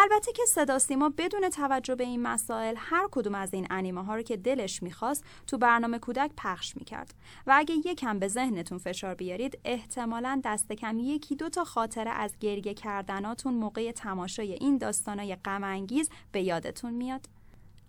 البته 0.00 0.32
که 0.32 0.42
صدا 0.46 0.78
سیما 0.78 1.12
بدون 1.18 1.48
توجه 1.48 1.94
به 1.94 2.04
این 2.04 2.22
مسائل 2.22 2.74
هر 2.78 3.08
کدوم 3.10 3.34
از 3.34 3.54
این 3.54 3.66
انیمه 3.70 4.04
ها 4.04 4.16
رو 4.16 4.22
که 4.22 4.36
دلش 4.36 4.82
می‌خواست 4.82 5.24
تو 5.46 5.58
برنامه 5.58 5.98
کودک 5.98 6.30
پخش 6.36 6.76
می‌کرد. 6.76 7.14
و 7.46 7.52
اگه 7.56 7.74
یکم 7.74 8.18
به 8.18 8.28
ذهنتون 8.28 8.78
فشار 8.78 9.14
بیارید 9.14 9.58
احتمالا 9.64 10.40
دست 10.44 10.72
کم 10.72 10.98
یکی 10.98 11.36
دو 11.36 11.48
تا 11.48 11.64
خاطره 11.64 12.10
از 12.10 12.38
گریه 12.40 12.74
کردناتون 12.74 13.54
موقع 13.54 13.92
تماشای 13.92 14.52
این 14.52 14.78
داستانای 14.78 15.36
غم 15.36 15.86
به 16.32 16.42
یادتون 16.42 16.94
میاد. 16.94 17.26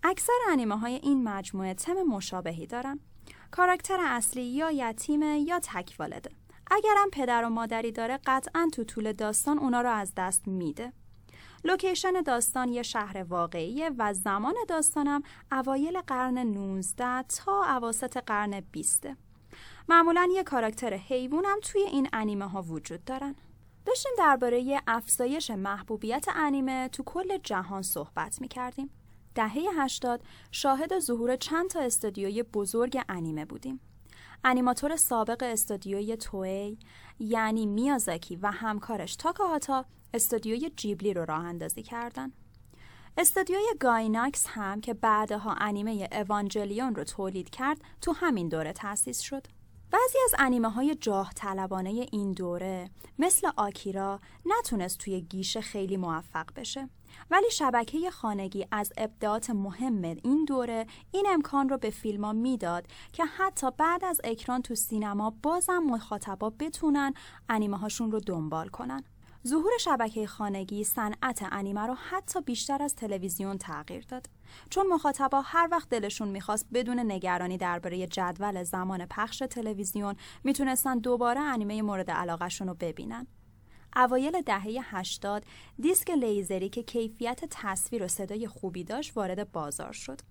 اکثر 0.04 0.34
انیمه 0.50 0.78
های 0.78 0.94
این 0.94 1.24
مجموعه 1.24 1.74
تم 1.74 1.94
مشابهی 1.94 2.68
دارن. 2.68 3.00
کاراکتر 3.52 3.98
اصلی 4.00 4.44
یا 4.44 4.72
یتیمه 4.72 5.40
یا 5.40 5.60
تک 5.60 5.96
والده 6.00 6.32
اگرم 6.72 7.10
پدر 7.12 7.46
و 7.46 7.50
مادری 7.50 7.92
داره 7.92 8.20
قطعا 8.26 8.70
تو 8.74 8.84
طول 8.84 9.14
داستان 9.14 9.60
اونا 9.60 9.82
رو 9.82 9.90
از 9.90 10.14
دست 10.18 10.48
میده. 10.48 10.94
لوکیشن 11.64 12.22
داستان 12.22 12.70
یه 12.70 12.84
شهر 12.84 13.24
واقعیه 13.24 13.92
و 13.98 14.14
زمان 14.14 14.56
داستانم 14.68 15.24
اوایل 15.52 16.02
قرن 16.02 16.38
19 16.38 17.24
تا 17.24 17.64
اواسط 17.64 18.18
قرن 18.18 18.60
20 18.60 19.08
معمولا 19.90 20.30
یه 20.34 20.44
کاراکتر 20.44 20.94
حیوان 20.94 21.46
هم 21.46 21.60
توی 21.64 21.82
این 21.82 22.10
انیمه 22.14 22.48
ها 22.48 22.62
وجود 22.62 23.04
دارن 23.06 23.36
داشتیم 23.86 24.12
درباره 24.18 24.82
افزایش 24.88 25.52
محبوبیت 25.52 26.26
انیمه 26.36 26.88
تو 26.88 27.04
کل 27.04 27.38
جهان 27.38 27.82
صحبت 27.82 28.42
می 28.42 28.48
کردیم. 28.48 28.90
دهه 29.36 29.58
80 29.78 30.22
شاهد 30.52 31.00
ظهور 31.00 31.36
چند 31.36 31.70
تا 31.70 31.80
استودیوی 31.80 32.44
بزرگ 32.44 33.02
انیمه 33.10 33.46
بودیم. 33.46 33.80
انیماتور 34.44 34.96
سابق 34.96 35.44
استودیوی 35.44 36.18
توی 36.18 36.78
یعنی 37.20 37.66
میازاکی 37.66 38.36
و 38.36 38.52
همکارش 38.52 39.16
تاکاهاتا 39.16 39.86
استودیوی 40.14 40.72
جیبلی 40.76 41.14
رو 41.14 41.26
راه 41.26 41.46
اندازی 41.46 41.84
کردن. 41.84 42.32
استودیوی 43.18 43.66
گایناکس 43.80 44.46
هم 44.48 44.82
که 44.82 44.94
بعدها 44.94 45.54
انیمه 45.54 46.10
اوانجلیون 46.12 46.96
رو 46.96 47.04
تولید 47.04 47.50
کرد 47.50 47.82
تو 48.02 48.12
همین 48.12 48.50
دوره 48.50 48.74
تأسیس 48.74 49.20
شد. 49.20 49.48
بعضی 49.92 50.18
از 50.24 50.36
انیمه 50.40 50.70
های 50.70 50.96
جاه 50.96 51.34
طلبانه 51.36 51.90
این 52.12 52.32
دوره 52.32 52.90
مثل 53.20 53.50
آکیرا 53.58 54.20
نتونست 54.46 54.98
توی 54.98 55.22
گیشه 55.22 55.62
خیلی 55.62 55.98
موفق 55.98 56.46
بشه 56.56 56.90
ولی 57.32 57.52
شبکه 57.52 58.12
خانگی 58.12 58.68
از 58.72 58.94
ابداعات 58.98 59.50
مهم 59.50 60.02
این 60.02 60.46
دوره 60.46 60.86
این 61.12 61.26
امکان 61.30 61.70
رو 61.70 61.78
به 61.78 61.90
فیلما 61.90 62.34
می‌داد 62.34 62.88
که 63.14 63.26
حتی 63.26 63.68
بعد 63.78 64.06
از 64.06 64.22
اکران 64.24 64.62
تو 64.62 64.76
سینما 64.76 65.34
بازم 65.44 65.80
مخاطبا 65.80 66.50
بتونن 66.50 67.14
انیمه 67.50 67.78
هاشون 67.78 68.12
رو 68.12 68.20
دنبال 68.20 68.68
کنن 68.68 69.04
ظهور 69.48 69.72
شبکه 69.80 70.28
خانگی 70.28 70.84
صنعت 70.84 71.44
انیمه 71.52 71.82
رو 71.82 71.94
حتی 71.94 72.42
بیشتر 72.42 72.84
از 72.84 72.96
تلویزیون 72.96 73.58
تغییر 73.58 74.06
داد. 74.06 74.30
چون 74.70 74.88
مخاطبا 74.88 75.42
هر 75.42 75.68
وقت 75.72 75.90
دلشون 75.90 76.28
می‌خواست 76.28 76.68
بدون 76.74 77.12
نگرانی 77.12 77.58
درباره 77.58 78.08
جدول 78.08 78.64
زمان 78.64 79.06
پخش 79.06 79.44
تلویزیون 79.50 80.16
می‌تونستن 80.44 80.98
دوباره 80.98 81.40
انیمه 81.40 81.82
مورد 81.82 82.12
علاقهشون 82.12 82.68
رو 82.68 82.74
ببینن. 82.74 83.28
اوایل 83.96 84.42
دهه 84.42 84.78
80 84.82 85.46
دیسک 85.80 86.10
لیزری 86.10 86.70
که 86.70 86.84
کیفیت 86.84 87.42
تصویر 87.50 88.04
و 88.04 88.08
صدای 88.08 88.48
خوبی 88.48 88.84
داشت 88.84 89.18
وارد 89.18 89.52
بازار 89.52 89.92
شد. 89.92 90.22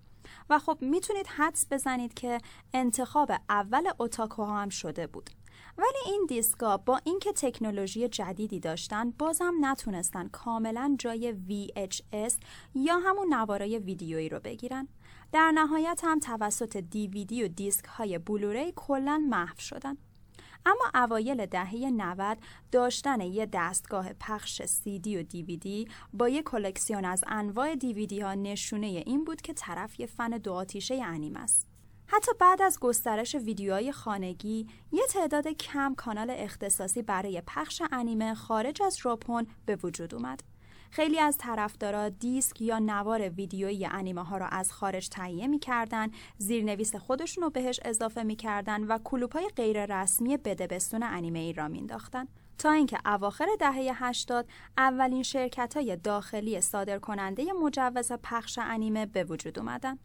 و 0.51 0.59
خب 0.59 0.79
می‌تونید 0.81 1.27
حدس 1.27 1.67
بزنید 1.71 2.15
که 2.15 2.39
انتخاب 2.75 3.33
اول 3.49 3.91
اوتاکوها 3.99 4.63
هم 4.63 4.69
شده 4.69 5.07
بود. 5.07 5.31
ولی 5.79 6.13
این 6.13 6.27
دیسکا 6.29 6.77
با 6.77 7.01
اینکه 7.05 7.33
تکنولوژی 7.33 8.09
جدیدی 8.09 8.61
داشتن 8.61 9.11
بازم 9.11 9.55
نتونستن 9.61 10.29
کاملا 10.29 10.97
جای 10.99 11.35
VHS 11.49 12.33
یا 12.75 12.99
همون 12.99 13.35
نوارای 13.35 13.79
ویدیویی 13.79 14.29
رو 14.29 14.41
بگیرن 14.41 14.89
در 15.33 15.53
نهایت 15.55 16.01
هم 16.05 16.19
توسط 16.19 16.77
دیویدی 16.77 17.45
و 17.45 17.49
دیسک 17.49 17.85
های 17.85 18.19
بلوری 18.19 18.73
کلا 18.77 19.25
محو 19.29 19.59
شدن 19.59 19.97
اما 20.67 21.05
اوایل 21.05 21.47
دهه 21.47 21.75
90 21.77 22.39
داشتن 22.73 23.21
یه 23.21 23.49
دستگاه 23.53 24.13
پخش 24.13 24.63
دی 24.85 25.17
و 25.17 25.23
دیویدی 25.23 25.89
با 26.13 26.29
یه 26.29 26.43
کلکسیون 26.43 27.05
از 27.05 27.25
انواع 27.27 27.75
دیویدی 27.75 28.21
ها 28.21 28.35
نشونه 28.35 28.87
این 28.87 29.25
بود 29.25 29.41
که 29.41 29.53
طرف 29.53 30.01
یه 30.01 30.07
فن 30.07 30.31
دو 30.31 30.53
آتیشه 30.53 30.95
انیم 30.95 31.37
است. 31.37 31.67
حتی 32.11 32.33
بعد 32.41 32.63
از 32.63 32.81
گسترش 32.81 33.35
ویدیوهای 33.35 33.93
خانگی 33.93 34.67
یه 34.93 35.07
تعداد 35.07 35.49
کم 35.49 35.95
کانال 35.95 36.31
اختصاصی 36.31 37.03
برای 37.03 37.43
پخش 37.47 37.83
انیمه 37.93 38.35
خارج 38.35 38.83
از 38.83 38.99
ژاپن 38.99 39.47
به 39.67 39.77
وجود 39.83 40.15
اومد. 40.15 40.43
خیلی 40.91 41.21
از 41.21 41.39
طرفدارا 41.39 42.09
دیسک 42.09 42.61
یا 42.61 42.79
نوار 42.79 43.29
ویدیویی 43.29 43.87
انیمه 43.87 44.23
ها 44.25 44.37
را 44.37 44.47
از 44.47 44.73
خارج 44.73 45.09
تهیه 45.09 45.47
می‌کردن 45.47 46.11
زیرنویس 46.39 46.95
خودشون 46.97 47.45
رو 47.45 47.51
بهش 47.51 47.81
اضافه 47.85 48.23
می‌کردن 48.23 48.85
و 48.85 48.99
کلوپ 49.05 49.37
های 49.37 49.49
غیر 49.57 50.01
رسمی 50.01 50.37
بدبستون 50.37 51.03
انیمه 51.03 51.39
ای 51.39 51.53
را 51.53 51.69
مینداختن 51.69 52.29
تا 52.59 52.71
اینکه 52.71 52.99
اواخر 53.07 53.47
دهه 53.61 54.05
80 54.05 54.49
اولین 54.79 55.23
شرکت 55.23 55.77
های 55.77 55.97
داخلی 55.97 56.61
صادرکننده 56.61 57.53
مجوز 57.53 58.13
پخش 58.13 58.59
انیمه 58.63 59.07
به 59.07 59.25
وجود 59.25 59.59
اومدن. 59.59 59.99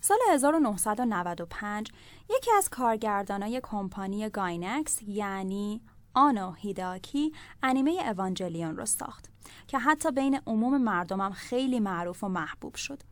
سال 0.00 0.18
1995 0.30 1.92
یکی 2.30 2.50
از 2.58 2.68
کارگردانای 2.68 3.60
کمپانی 3.62 4.28
گاینکس 4.28 5.02
یعنی 5.02 5.80
آنو 6.14 6.52
هیداکی 6.52 7.32
انیمه 7.62 7.90
اوانجلیون 7.90 8.76
رو 8.76 8.86
ساخت 8.86 9.30
که 9.66 9.78
حتی 9.78 10.10
بین 10.10 10.40
عموم 10.46 10.82
مردمم 10.82 11.32
خیلی 11.32 11.80
معروف 11.80 12.24
و 12.24 12.28
محبوب 12.28 12.74
شد. 12.74 13.02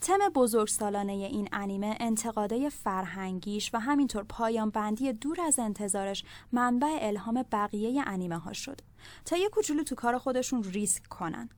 تم 0.00 0.18
بزرگسالانه 0.34 1.12
این 1.12 1.48
انیمه 1.52 1.96
انتقادای 2.00 2.70
فرهنگیش 2.70 3.74
و 3.74 3.78
همینطور 3.78 4.24
پایان 4.24 4.70
بندی 4.70 5.12
دور 5.12 5.40
از 5.40 5.58
انتظارش 5.58 6.24
منبع 6.52 6.98
الهام 7.00 7.44
بقیه 7.52 8.02
انیمه 8.06 8.38
ها 8.38 8.52
شد 8.52 8.80
تا 9.24 9.36
یه 9.36 9.48
کوچولو 9.48 9.82
تو 9.82 9.94
کار 9.94 10.18
خودشون 10.18 10.62
ریسک 10.62 11.06
کنن. 11.06 11.48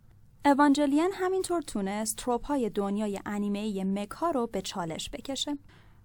اوانجلیان 0.46 1.10
همینطور 1.12 1.62
تونست 1.62 2.16
تروپ 2.16 2.46
های 2.46 2.70
دنیای 2.70 3.20
انیمه 3.26 3.84
مکا 3.84 4.30
رو 4.30 4.46
به 4.46 4.62
چالش 4.62 5.10
بکشه. 5.10 5.58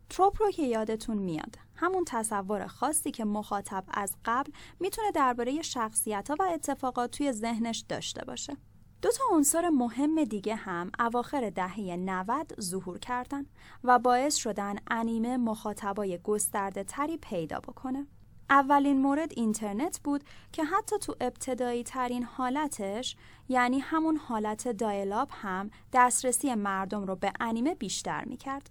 تروپ 0.09 0.41
رو 0.41 0.51
که 0.51 0.63
یادتون 0.63 1.17
میاد 1.17 1.55
همون 1.75 2.03
تصور 2.07 2.67
خاصی 2.67 3.11
که 3.11 3.25
مخاطب 3.25 3.83
از 3.93 4.15
قبل 4.25 4.51
می‌تونه 4.79 5.11
درباره 5.11 5.61
شخصیت 5.61 6.29
ها 6.29 6.35
و 6.39 6.43
اتفاقات 6.53 7.11
توی 7.11 7.31
ذهنش 7.31 7.85
داشته 7.89 8.25
باشه 8.25 8.57
دو 9.01 9.11
تا 9.11 9.23
عنصر 9.31 9.69
مهم 9.69 10.23
دیگه 10.23 10.55
هم 10.55 10.91
اواخر 10.99 11.49
دهه 11.49 11.95
90 11.95 12.53
ظهور 12.61 12.99
کردن 12.99 13.45
و 13.83 13.99
باعث 13.99 14.35
شدن 14.35 14.75
انیمه 14.87 15.37
مخاطبای 15.37 16.17
گسترده 16.17 16.83
تری 16.83 17.17
پیدا 17.17 17.59
بکنه. 17.59 18.07
اولین 18.49 19.01
مورد 19.01 19.31
اینترنت 19.35 19.99
بود 20.03 20.23
که 20.51 20.63
حتی 20.63 20.97
تو 20.97 21.15
ابتدایی 21.21 21.83
ترین 21.83 22.23
حالتش 22.23 23.15
یعنی 23.49 23.79
همون 23.79 24.17
حالت 24.17 24.67
دایلاب 24.67 25.29
هم 25.31 25.71
دسترسی 25.93 26.55
مردم 26.55 27.03
رو 27.03 27.15
به 27.15 27.33
انیمه 27.39 27.75
بیشتر 27.75 28.25
می‌کرد. 28.25 28.69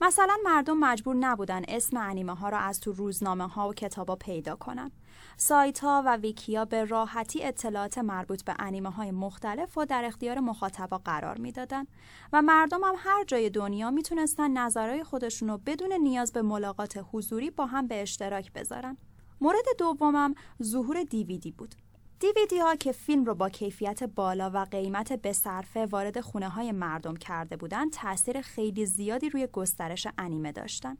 مثلا 0.00 0.36
مردم 0.44 0.78
مجبور 0.78 1.16
نبودن 1.16 1.62
اسم 1.68 1.96
انیمه 1.96 2.34
ها 2.34 2.48
را 2.48 2.58
از 2.58 2.80
تو 2.80 2.92
روزنامه 2.92 3.48
ها 3.48 3.68
و 3.68 3.74
کتابا 3.74 4.16
پیدا 4.16 4.56
کنن. 4.56 4.90
سایت 5.36 5.78
ها 5.78 6.02
و 6.06 6.16
ویکیا 6.16 6.64
به 6.64 6.84
راحتی 6.84 7.44
اطلاعات 7.44 7.98
مربوط 7.98 8.44
به 8.44 8.54
انیمه 8.58 8.90
های 8.90 9.10
مختلف 9.10 9.78
و 9.78 9.84
در 9.84 10.04
اختیار 10.04 10.40
مخاطبا 10.40 10.98
قرار 10.98 11.38
می‌دادن 11.38 11.86
و 12.32 12.42
مردم 12.42 12.84
هم 12.84 12.94
هر 12.98 13.24
جای 13.24 13.50
دنیا 13.50 13.90
می‌تونستن 13.90 14.50
نظرهای 14.50 15.04
خودشون 15.04 15.48
رو 15.48 15.58
بدون 15.66 15.92
نیاز 15.92 16.32
به 16.32 16.42
ملاقات 16.42 17.04
حضوری 17.12 17.50
با 17.50 17.66
هم 17.66 17.86
به 17.86 18.02
اشتراک 18.02 18.52
بذارن. 18.52 18.96
مورد 19.40 19.64
دومم 19.78 20.34
ظهور 20.62 21.02
دیویدی 21.02 21.50
بود. 21.50 21.74
دیویدی 22.20 22.58
ها 22.58 22.76
که 22.76 22.92
فیلم 22.92 23.24
رو 23.24 23.34
با 23.34 23.48
کیفیت 23.48 24.04
بالا 24.04 24.50
و 24.54 24.64
قیمت 24.64 25.12
به 25.12 25.86
وارد 25.90 26.20
خونه 26.20 26.48
های 26.48 26.72
مردم 26.72 27.16
کرده 27.16 27.56
بودند 27.56 27.92
تاثیر 27.92 28.40
خیلی 28.40 28.86
زیادی 28.86 29.30
روی 29.30 29.46
گسترش 29.46 30.06
انیمه 30.18 30.52
داشتن. 30.52 30.98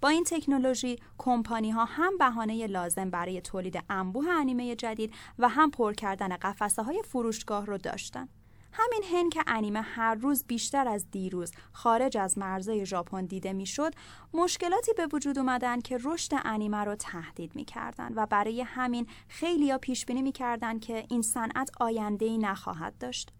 با 0.00 0.08
این 0.08 0.24
تکنولوژی 0.24 0.98
کمپانی 1.18 1.70
ها 1.70 1.84
هم 1.84 2.18
بهانه 2.18 2.66
لازم 2.66 3.10
برای 3.10 3.40
تولید 3.40 3.84
انبوه 3.88 4.28
انیمه 4.28 4.76
جدید 4.76 5.14
و 5.38 5.48
هم 5.48 5.70
پر 5.70 5.92
کردن 5.92 6.36
قفسه 6.36 6.82
های 6.82 7.02
فروشگاه 7.02 7.66
رو 7.66 7.78
داشتن. 7.78 8.28
همین 8.72 9.02
هن 9.12 9.30
که 9.30 9.42
انیمه 9.46 9.80
هر 9.80 10.14
روز 10.14 10.44
بیشتر 10.44 10.88
از 10.88 11.10
دیروز 11.10 11.52
خارج 11.72 12.16
از 12.16 12.38
مرزهای 12.38 12.86
ژاپن 12.86 13.26
دیده 13.26 13.52
می‌شد 13.52 13.94
مشکلاتی 14.34 14.92
به 14.96 15.08
وجود 15.12 15.38
اومدن 15.38 15.80
که 15.80 15.98
رشد 16.04 16.32
انیمه 16.44 16.84
رو 16.84 16.94
تهدید 16.94 17.56
می‌کردن 17.56 18.12
و 18.14 18.26
برای 18.26 18.62
همین 18.62 19.06
خیلیا 19.28 19.78
پیش 19.78 20.06
بینی 20.06 20.22
می‌کردن 20.22 20.78
که 20.78 21.06
این 21.08 21.22
صنعت 21.22 21.70
آینده 21.80 22.26
ای 22.26 22.38
نخواهد 22.38 22.98
داشت 22.98 23.32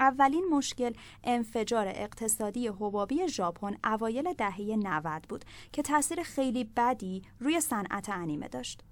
اولین 0.00 0.44
مشکل 0.50 0.92
انفجار 1.24 1.88
اقتصادی 1.88 2.68
حبابی 2.68 3.28
ژاپن 3.28 3.76
اوایل 3.84 4.32
دهه 4.32 4.60
90 4.60 5.22
بود 5.28 5.44
که 5.72 5.82
تاثیر 5.82 6.22
خیلی 6.22 6.64
بدی 6.64 7.22
روی 7.40 7.60
صنعت 7.60 8.08
انیمه 8.08 8.48
داشت. 8.48 8.82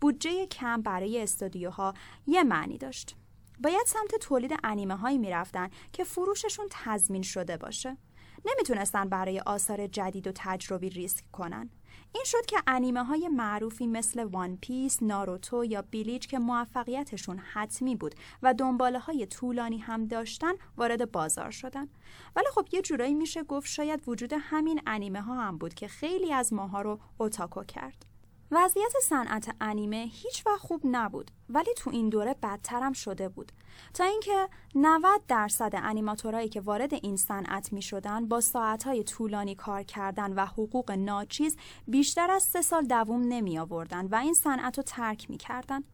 بودجه 0.00 0.46
کم 0.46 0.82
برای 0.82 1.22
استودیوها 1.22 1.94
یه 2.26 2.42
معنی 2.42 2.78
داشت. 2.78 3.16
باید 3.62 3.86
سمت 3.86 4.14
تولید 4.20 4.54
انیمه 4.64 4.96
هایی 4.96 5.18
می‌رفتن 5.18 5.68
که 5.92 6.04
فروششون 6.04 6.66
تضمین 6.70 7.22
شده 7.22 7.56
باشه 7.56 7.96
نمی‌تونستن 8.44 9.08
برای 9.08 9.40
آثار 9.40 9.86
جدید 9.86 10.26
و 10.26 10.32
تجربی 10.34 10.90
ریسک 10.90 11.24
کنن 11.32 11.70
این 12.14 12.24
شد 12.24 12.46
که 12.46 12.56
انیمه 12.66 13.04
های 13.04 13.28
معروفی 13.28 13.86
مثل 13.86 14.24
وان 14.24 14.56
پیس، 14.56 15.02
ناروتو 15.02 15.64
یا 15.64 15.82
بیلیچ 15.82 16.28
که 16.28 16.38
موفقیتشون 16.38 17.38
حتمی 17.38 17.96
بود 17.96 18.14
و 18.42 18.54
دنباله 18.54 18.98
های 18.98 19.26
طولانی 19.26 19.78
هم 19.78 20.06
داشتن 20.06 20.52
وارد 20.76 21.12
بازار 21.12 21.50
شدن. 21.50 21.88
ولی 22.36 22.46
خب 22.54 22.66
یه 22.72 22.82
جورایی 22.82 23.14
میشه 23.14 23.42
گفت 23.42 23.68
شاید 23.68 24.08
وجود 24.08 24.32
همین 24.40 24.80
انیمه 24.86 25.20
ها 25.20 25.34
هم 25.34 25.58
بود 25.58 25.74
که 25.74 25.88
خیلی 25.88 26.32
از 26.32 26.52
ماها 26.52 26.82
رو 26.82 27.00
اوتاکو 27.18 27.64
کرد. 27.64 28.13
وضعیت 28.56 28.92
صنعت 29.02 29.56
انیمه 29.60 29.96
هیچ 29.96 30.46
وقت 30.46 30.60
خوب 30.60 30.80
نبود 30.84 31.30
ولی 31.48 31.74
تو 31.76 31.90
این 31.90 32.08
دوره 32.08 32.36
بدترم 32.42 32.92
شده 32.92 33.28
بود. 33.28 33.52
تا 33.94 34.04
اینکه 34.04 34.48
90 34.74 35.22
درصد 35.28 35.70
انیماتورایی 35.74 36.48
که 36.48 36.60
وارد 36.60 36.94
این 36.94 37.16
صنعت 37.16 37.72
می 37.72 37.82
شدن 37.82 38.28
با 38.28 38.40
ساعتهای 38.40 39.04
طولانی 39.04 39.54
کار 39.54 39.82
کردن 39.82 40.32
و 40.32 40.46
حقوق 40.46 40.90
ناچیز 40.90 41.56
بیشتر 41.88 42.30
از 42.30 42.42
سه 42.42 42.62
سال 42.62 42.86
دووم 42.86 43.20
نمی 43.28 43.58
آوردن 43.58 44.06
و 44.06 44.14
این 44.14 44.34
صنعت 44.34 44.76
رو 44.78 44.82
ترک 44.82 45.30
می 45.30 45.36
کردن. 45.36 45.84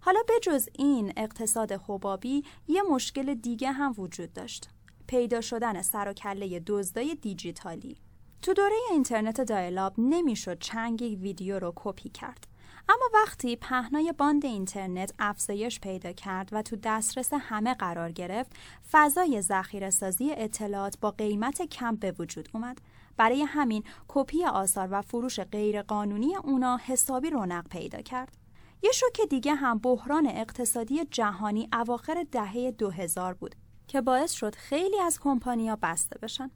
حالا 0.00 0.20
بجز 0.28 0.68
این 0.72 1.12
اقتصاد 1.16 1.72
حبابی 1.72 2.44
یه 2.68 2.82
مشکل 2.82 3.34
دیگه 3.34 3.72
هم 3.72 3.94
وجود 3.98 4.32
داشت. 4.32 4.68
پیدا 5.06 5.40
شدن 5.40 5.82
سر 5.82 6.08
و 6.08 6.12
کله 6.12 6.62
دزدای 6.66 7.14
دیجیتالی. 7.14 7.96
تو 8.42 8.52
دوره 8.52 8.76
اینترنت 8.90 9.40
دایلاب 9.40 9.94
نمی‌شد 9.98 10.58
چنگ 10.58 11.18
ویدیو 11.20 11.58
رو 11.58 11.72
کپی 11.76 12.08
کرد. 12.08 12.46
اما 12.88 13.04
وقتی 13.14 13.56
پهنای 13.56 14.14
باند 14.18 14.44
اینترنت 14.44 15.14
افزایش 15.18 15.80
پیدا 15.80 16.12
کرد 16.12 16.48
و 16.52 16.62
تو 16.62 16.76
دسترس 16.82 17.32
همه 17.32 17.74
قرار 17.74 18.12
گرفت 18.12 18.52
فضای 18.92 19.42
ذخیره 19.42 19.90
سازی 19.90 20.32
اطلاعات 20.32 21.00
با 21.00 21.10
قیمت 21.10 21.62
کم 21.62 21.96
به 21.96 22.14
وجود 22.18 22.48
اومد. 22.54 22.78
برای 23.16 23.42
همین 23.42 23.84
کپی 24.08 24.44
آثار 24.44 24.88
و 24.90 25.02
فروش 25.02 25.40
غیرقانونی 25.40 26.36
اونا 26.36 26.76
حسابی 26.76 27.30
رونق 27.30 27.68
پیدا 27.68 28.02
کرد. 28.02 28.36
یه 28.82 28.92
شوک 28.92 29.20
دیگه 29.30 29.54
هم 29.54 29.78
بحران 29.78 30.26
اقتصادی 30.26 31.04
جهانی 31.04 31.68
اواخر 31.72 32.26
دهه 32.32 32.70
2000 32.70 33.34
بود 33.34 33.54
که 33.88 34.00
باعث 34.00 34.32
شد 34.32 34.54
خیلی 34.54 35.00
از 35.00 35.20
کمپانیا 35.20 35.78
بسته 35.82 36.18
بشن. 36.18 36.50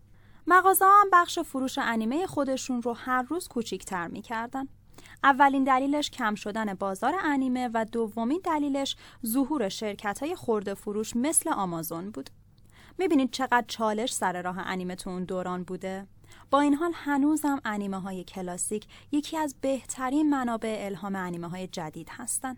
مغازه 0.46 0.84
هم 0.84 1.08
بخش 1.12 1.38
فروش 1.38 1.78
انیمه 1.78 2.26
خودشون 2.26 2.82
رو 2.82 2.92
هر 2.92 3.22
روز 3.22 3.48
کوچیکتر 3.48 4.08
می‌کردن 4.08 4.68
اولین 5.24 5.64
دلیلش 5.64 6.10
کم 6.10 6.34
شدن 6.34 6.74
بازار 6.74 7.14
انیمه 7.24 7.70
و 7.74 7.84
دومین 7.92 8.40
دلیلش 8.44 8.96
ظهور 9.26 9.68
شرکت 9.68 10.22
های 10.22 10.36
خورده 10.36 10.74
فروش 10.74 11.16
مثل 11.16 11.50
آمازون 11.50 12.10
بود. 12.10 12.30
می‌بینید 12.98 13.30
چقدر 13.30 13.64
چالش 13.68 14.14
سر 14.14 14.42
راه 14.42 14.58
انیمه 14.58 14.94
تو 14.94 15.10
اون 15.10 15.24
دوران 15.24 15.64
بوده؟ 15.64 16.06
با 16.50 16.60
این 16.60 16.74
حال 16.74 16.92
هنوزم 16.94 17.60
انیمه 17.64 18.00
های 18.00 18.24
کلاسیک 18.24 18.86
یکی 19.12 19.36
از 19.36 19.54
بهترین 19.60 20.30
منابع 20.30 20.78
الهام 20.80 21.16
انیمه 21.16 21.48
های 21.48 21.66
جدید 21.66 22.08
هستن. 22.10 22.56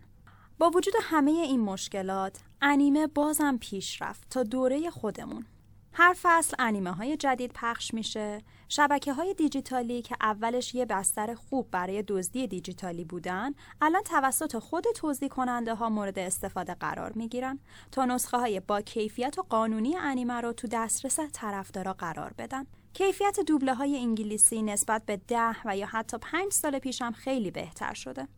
با 0.59 0.71
وجود 0.71 0.95
همه 1.03 1.31
این 1.31 1.61
مشکلات، 1.61 2.39
انیمه 2.63 3.07
بازم 3.07 3.57
پیش 3.57 4.03
رفت 4.03 4.29
تا 4.31 4.43
دوره 4.43 4.91
خودمون. 4.91 5.47
هر 5.95 6.17
فصل 6.23 6.57
انیمه 6.59 6.93
های 6.93 7.17
جدید 7.17 7.53
پخش 7.55 7.95
میشه. 7.95 8.43
شبکه 8.69 9.13
های 9.13 9.35
دیجیتالی 9.35 10.03
که 10.03 10.17
اولش 10.21 10.75
یه 10.75 10.85
بستر 10.85 11.35
خوب 11.35 11.71
برای 11.71 12.03
دزدی 12.03 12.47
دیجیتالی 12.47 13.05
بودن 13.05 13.55
الان 13.81 14.03
توسط 14.03 14.59
خود 14.59 14.85
توضیح 14.97 15.29
کننده 15.29 15.75
ها 15.75 15.89
مورد 15.89 16.19
استفاده 16.19 16.75
قرار 16.75 17.13
می‌گیرن 17.13 17.59
تا 17.93 18.05
نسخه 18.05 18.37
های 18.37 18.61
با 18.61 18.81
کیفیت 18.81 19.39
و 19.39 19.43
قانونی 19.43 19.97
انیمه 19.97 20.41
رو 20.41 20.53
تو 20.53 20.69
دسترس 20.69 21.19
طرفدارا 21.33 21.93
قرار 21.93 22.33
بدن. 22.39 22.67
کیفیت 22.93 23.41
دوبله 23.41 23.75
های 23.75 23.99
انگلیسی 23.99 24.63
نسبت 24.63 25.07
به 25.07 25.17
ده 25.17 25.57
و 25.65 25.77
یا 25.77 25.87
حتی 25.87 26.19
پنج 26.19 26.53
سال 26.53 26.79
پیش 26.79 27.03
هم 27.03 27.13
خیلی 27.13 27.51
بهتر 27.51 27.95
شده. 27.95 28.29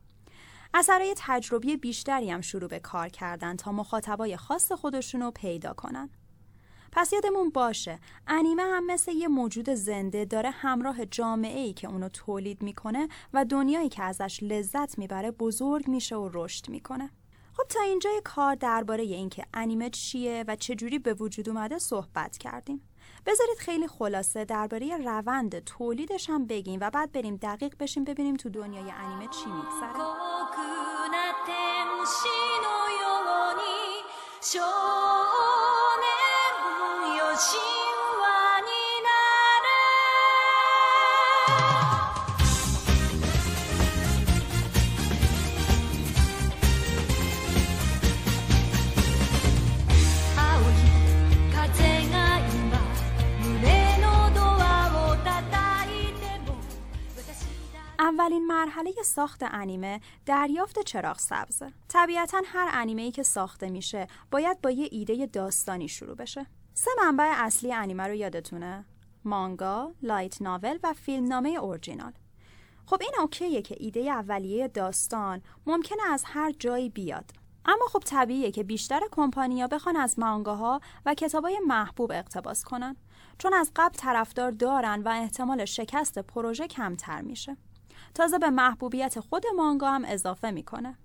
اثرای 0.75 1.15
تجربی 1.17 1.77
بیشتری 1.77 2.31
هم 2.31 2.41
شروع 2.41 2.69
به 2.69 2.79
کار 2.79 3.09
کردن 3.09 3.57
تا 3.57 3.73
مخاطبای 3.73 4.37
خاص 4.37 4.73
خودشون 4.73 5.23
رو 5.23 5.31
پیدا 5.31 5.73
کنن. 5.73 6.11
پس 6.97 7.13
یادمون 7.13 7.51
باشه 7.51 7.99
انیمه 8.27 8.63
هم 8.63 8.87
مثل 8.87 9.13
یه 9.13 9.29
موجود 9.29 9.71
زنده 9.71 10.25
داره 10.25 10.51
همراه 10.51 11.07
جامعه 11.07 11.61
ای 11.61 11.73
که 11.73 11.89
اونو 11.89 12.09
تولید 12.09 12.63
می‌کنه 12.63 13.09
و 13.33 13.45
دنیایی 13.45 13.89
که 13.89 14.03
ازش 14.03 14.39
لذت 14.43 14.99
می‌بره 14.99 15.31
بزرگ 15.31 15.89
میشه 15.89 16.17
و 16.17 16.31
رشد 16.33 16.69
می‌کنه. 16.69 17.11
خب 17.57 17.65
تا 17.69 17.81
اینجای 17.81 18.21
کار 18.25 18.55
درباره 18.55 19.03
اینکه 19.03 19.45
انیمه 19.55 19.91
چیه 19.91 20.45
و 20.49 20.57
چجوری 20.57 20.99
به 20.99 21.15
وجود 21.15 21.49
اومده 21.49 21.79
صحبت 21.79 22.39
کردیم. 22.39 22.89
بذارید 23.27 23.59
خیلی 23.59 23.89
خلاصه 23.89 24.45
درباره 24.45 24.97
روند 24.97 25.59
تولیدش 25.59 26.31
هم 26.31 26.47
بگیم 26.47 26.79
و 26.83 26.91
بعد 26.91 27.13
بریم 27.13 27.37
دقیق 27.37 27.75
بشیم 27.81 28.05
ببینیم 28.05 28.37
تو 28.37 28.49
دنیای 28.51 28.91
انیمه 28.91 29.29
چی 29.29 29.47
میگذره. 29.47 30.05
اولین 57.99 58.47
مرحله 58.47 58.93
ساخت 59.05 59.43
انیمه 59.43 60.01
دریافت 60.27 60.79
چراغ 60.79 61.19
سبزه. 61.19 61.73
طبیعتا 61.89 62.43
هر 62.47 62.71
انیمه 62.73 63.03
ای 63.03 63.11
که 63.11 63.23
ساخته 63.23 63.71
میشه 63.71 64.09
باید 64.31 64.61
با 64.61 64.71
یه 64.71 64.89
ایده 64.91 65.27
داستانی 65.27 65.89
شروع 65.89 66.17
بشه. 66.17 66.47
سه 66.77 66.91
منبع 67.03 67.33
اصلی 67.37 67.73
انیمه 67.73 68.03
رو 68.03 68.15
یادتونه؟ 68.15 68.85
مانگا، 69.25 69.93
لایت 70.03 70.43
ناول 70.43 70.79
و 70.83 70.93
فیلمنامه 70.93 71.49
اورجینال. 71.49 72.13
خب 72.87 72.99
این 73.01 73.13
اوکیه 73.21 73.63
که 73.63 73.77
ایده 73.79 74.01
اولیه 74.01 74.69
داستان 74.69 75.43
ممکنه 75.67 76.03
از 76.13 76.25
هر 76.27 76.53
جایی 76.53 76.91
بیاد. 76.91 77.31
اما 77.67 77.87
خب 77.93 77.99
طبیعیه 77.99 78.51
که 78.51 78.63
بیشتر 78.63 79.01
کمپانیا 79.13 79.67
بخوان 79.67 79.97
از 79.97 80.19
مانگاها 80.19 80.81
و 81.07 81.15
کتابای 81.15 81.61
محبوب 81.67 82.13
اقتباس 82.13 82.65
کنن 82.65 82.97
چون 83.39 83.55
از 83.55 83.71
قبل 83.77 83.95
طرفدار 83.95 84.51
دارن 84.51 85.03
و 85.03 85.09
احتمال 85.09 85.65
شکست 85.65 86.19
پروژه 86.19 86.67
کمتر 86.69 87.21
میشه. 87.21 87.57
تازه 88.15 88.39
به 88.39 88.51
محبوبیت 88.51 89.21
خود 89.21 89.45
مانگا 89.57 89.91
هم 89.91 90.05
اضافه 90.05 90.51
می‌کنه. 90.51 90.99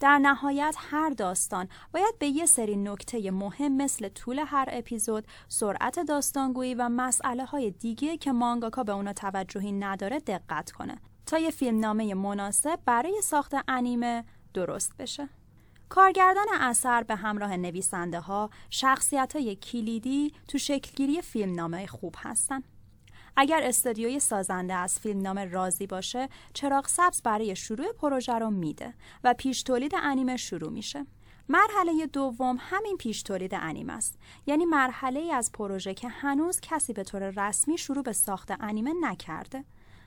در 0.00 0.18
نهایت 0.18 0.76
هر 0.78 1.10
داستان 1.10 1.68
باید 1.92 2.18
به 2.18 2.26
یه 2.26 2.46
سری 2.46 2.76
نکته 2.76 3.30
مهم 3.30 3.76
مثل 3.76 4.08
طول 4.08 4.38
هر 4.46 4.68
اپیزود، 4.72 5.26
سرعت 5.48 5.98
داستانگویی 5.98 6.74
و 6.74 6.88
مسئله 6.88 7.44
های 7.44 7.70
دیگه 7.70 8.16
که 8.16 8.32
مانگاکا 8.32 8.82
به 8.84 8.92
اونا 8.92 9.12
توجهی 9.12 9.72
نداره 9.72 10.20
دقت 10.20 10.72
کنه 10.72 10.98
تا 11.26 11.38
یه 11.38 11.50
فیلمنامه 11.50 12.14
مناسب 12.14 12.78
برای 12.86 13.20
ساخت 13.22 13.54
انیمه 13.68 14.24
درست 14.54 14.96
بشه. 14.98 15.28
کارگردان 15.88 16.46
اثر 16.60 17.02
به 17.02 17.14
همراه 17.14 17.56
نویسنده 17.56 18.20
ها 18.20 18.50
شخصیت 18.70 19.36
های 19.36 19.56
کلیدی 19.56 20.32
تو 20.48 20.58
شکلگیری 20.58 21.22
فیلمنامه 21.22 21.86
خوب 21.86 22.14
هستن. 22.18 22.62
اگر 23.36 23.60
استودیوی 23.62 24.20
سازنده 24.20 24.74
از 24.74 24.98
فیلمنامه 24.98 25.44
راضی 25.44 25.86
باشه 25.86 26.28
چراغ 26.54 26.88
سبز 26.88 27.22
برای 27.22 27.56
شروع 27.56 27.92
پروژه 27.92 28.34
رو 28.34 28.50
میده 28.50 28.94
و 29.24 29.34
پیش 29.34 29.62
تولید 29.62 29.92
انیمه 30.02 30.36
شروع 30.36 30.70
میشه. 30.70 31.06
مرحله 31.48 32.06
دوم 32.06 32.56
همین 32.60 32.96
پیش 32.96 33.22
تولید 33.22 33.54
انیمه 33.54 33.92
است. 33.92 34.18
یعنی 34.46 34.64
مرحله 34.64 35.20
ای 35.20 35.32
از 35.32 35.52
پروژه 35.52 35.94
که 35.94 36.08
هنوز 36.08 36.60
کسی 36.60 36.92
به 36.92 37.04
طور 37.04 37.30
رسمی 37.36 37.78
شروع 37.78 38.02
به 38.02 38.12
ساخت 38.12 38.52
انیمه 38.60 38.92
نکرده. 39.00 39.64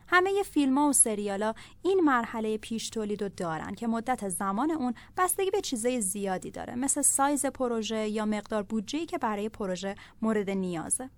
همه 0.08 0.44
فیلم 0.44 0.78
ها 0.78 0.90
و 0.90 0.94
سریالا 0.94 1.54
این 1.82 2.00
مرحله 2.00 2.58
پیش 2.58 2.90
تولید 2.90 3.24
رو 3.24 3.30
دارن 3.30 3.76
که 3.76 3.88
مدت 3.88 4.30
زمان 4.30 4.72
اون 4.72 4.94
بستگی 5.18 5.52
به 5.52 5.62
چیزای 5.62 6.02
زیادی 6.02 6.52
داره 6.52 6.76
مثل 6.76 7.02
سایز 7.02 7.46
پروژه 7.46 8.08
یا 8.08 8.26
مقدار 8.26 8.64
بودجه‌ای 8.64 9.06
که 9.06 9.18
برای 9.18 9.50
پروژه 9.50 9.96
مورد 10.22 10.50
نیازه. 10.50 11.10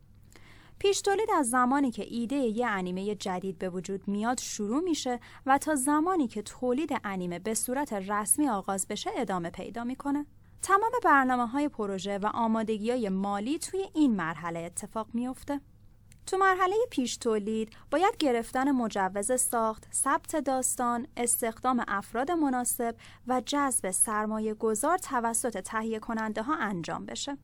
پیش 0.82 1.02
تولید 1.02 1.30
از 1.38 1.50
زمانی 1.50 1.92
که 1.92 2.06
ایده 2.10 2.36
یه 2.36 2.68
انیمه 2.68 3.16
جدید 3.16 3.58
به 3.58 3.70
وجود 3.70 4.08
میاد 4.08 4.40
شروع 4.40 4.84
میشه 4.84 5.20
و 5.46 5.58
تا 5.58 5.76
زمانی 5.76 6.28
که 6.28 6.42
تولید 6.42 6.90
انیمه 7.04 7.40
به 7.40 7.54
صورت 7.54 7.94
رسمی 7.94 8.50
آغاز 8.50 8.88
بشه 8.88 9.10
ادامه 9.18 9.50
پیدا 9.50 9.84
می‌کنه. 9.84 10.26
تمام 10.62 10.92
برنامه 11.04 11.48
های 11.48 11.70
پروژه 11.70 12.18
و 12.18 12.26
آمادگی 12.34 12.92
های 12.92 13.10
مالی 13.10 13.60
توی 13.60 13.86
این 13.94 14.16
مرحله 14.16 14.60
اتفاق 14.60 15.08
میافته. 15.14 15.62
تو 16.28 16.38
مرحله 16.38 16.76
پیش 16.92 17.18
تولید 17.18 17.70
باید 17.92 18.18
گرفتن 18.18 18.72
مجوز 18.72 19.42
ساخت، 19.42 19.88
ثبت 19.94 20.36
داستان، 20.36 21.08
استخدام 21.18 21.84
افراد 21.88 22.32
مناسب 22.32 22.96
و 23.28 23.42
جذب 23.46 23.92
سرمایه 23.92 24.54
گذار 24.54 24.98
توسط 24.98 25.58
تهیه 25.58 26.00
کننده 26.00 26.42
ها 26.42 26.56
انجام 26.56 27.06
بشه. 27.06 27.38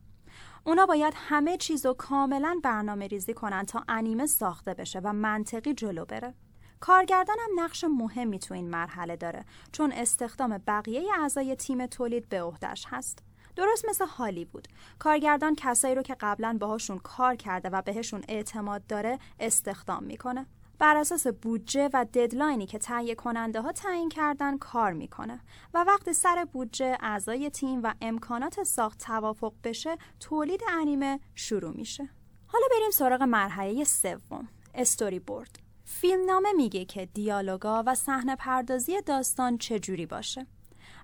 اونا 0.63 0.85
باید 0.85 1.13
همه 1.15 1.57
چیز 1.57 1.85
رو 1.85 1.93
کاملا 1.93 2.59
برنامه 2.63 3.07
ریزی 3.07 3.33
کنن 3.33 3.65
تا 3.65 3.83
انیمه 3.89 4.25
ساخته 4.25 4.73
بشه 4.73 4.99
و 4.99 5.13
منطقی 5.13 5.73
جلو 5.73 6.05
بره. 6.05 6.33
کارگردان 6.79 7.37
هم 7.39 7.63
نقش 7.63 7.83
مهمی 7.83 8.39
تو 8.39 8.53
این 8.53 8.69
مرحله 8.69 9.15
داره 9.15 9.45
چون 9.71 9.91
استخدام 9.91 10.57
بقیه 10.67 11.03
اعضای 11.19 11.55
تیم 11.55 11.85
تولید 11.85 12.29
به 12.29 12.41
عهدهش 12.41 12.85
هست. 12.89 13.23
درست 13.55 13.85
مثل 13.89 14.05
هالیوود 14.05 14.67
کارگردان 14.99 15.55
کسایی 15.55 15.95
رو 15.95 16.01
که 16.01 16.15
قبلا 16.19 16.57
باهاشون 16.59 16.97
کار 16.97 17.35
کرده 17.35 17.69
و 17.69 17.81
بهشون 17.81 18.23
اعتماد 18.27 18.87
داره 18.87 19.19
استخدام 19.39 20.03
می‌کنه 20.03 20.45
بر 20.79 20.97
اساس 20.97 21.27
بودجه 21.27 21.89
و 21.93 22.05
ددلاینی 22.13 22.65
که 22.65 22.77
تهیه 22.77 23.15
کننده 23.15 23.61
ها 23.61 23.71
تعیین 23.71 24.09
کردن 24.09 24.57
کار 24.57 24.93
می‌کنه 24.93 25.39
و 25.73 25.83
وقتی 25.83 26.13
سر 26.13 26.45
بودجه 26.53 26.97
اعضای 26.99 27.49
تیم 27.49 27.83
و 27.83 27.93
امکانات 28.01 28.63
ساخت 28.63 28.99
توافق 28.99 29.53
بشه 29.63 29.97
تولید 30.19 30.61
انیمه 30.69 31.19
شروع 31.35 31.71
میشه. 31.71 32.09
حالا 32.47 32.65
بریم 32.71 32.91
سراغ 32.91 33.21
مرحله 33.21 33.83
سوم 33.83 34.47
استوری 34.73 35.19
بورد. 35.19 35.59
فیلمنامه 35.85 36.53
میگه 36.53 36.85
که 36.85 37.05
دیالوگا 37.05 37.83
و 37.87 37.95
صحنه 37.95 38.35
پردازی 38.35 39.01
داستان 39.01 39.57
چجوری 39.57 40.05
باشه. 40.05 40.47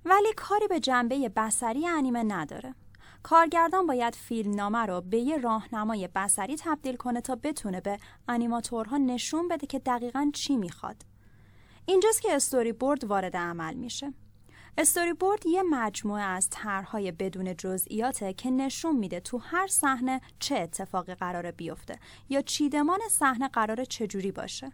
ولی 0.06 0.34
کاری 0.36 0.68
به 0.68 0.80
جنبه 0.80 1.30
بسری 1.30 1.88
انیمه 1.88 2.24
نداره. 2.24 2.76
کارگردان 3.24 3.88
باید 3.88 4.16
فیلمنامه 4.16 4.86
رو 4.86 5.02
به 5.02 5.18
یه 5.18 5.38
راهنمای 5.38 6.10
بسری 6.16 6.56
تبدیل 6.56 6.96
کنه 6.96 7.22
تا 7.22 7.36
بتونه 7.36 7.82
به 7.82 7.98
انیماتورها 8.28 8.98
نشون 8.98 9.48
بده 9.48 9.68
که 9.68 9.80
دقیقا 9.80 10.32
چی 10.34 10.58
می‌خواد. 10.58 11.06
اینجاست 11.86 12.22
که 12.22 12.34
استوری 12.36 12.74
بورد 12.74 13.04
وارد 13.04 13.38
عمل 13.38 13.74
میشه 13.74 14.14
استوری 14.78 15.14
بورد 15.14 15.46
یه 15.46 15.64
مجموعه 15.64 16.22
از 16.24 16.48
طرحهای 16.50 17.12
بدون 17.12 17.56
جزئیاته 17.56 18.34
که 18.34 18.50
نشون 18.52 18.96
میده 18.96 19.20
تو 19.20 19.38
هر 19.38 19.68
صحنه 19.68 20.22
چه 20.40 20.56
اتفاقی 20.56 21.16
قراره 21.16 21.52
بیفته 21.52 22.00
یا 22.30 22.42
چیدمان 22.42 23.00
صحنه 23.10 23.48
قراره 23.48 23.86
چجوری 23.86 24.32
باشه 24.32 24.72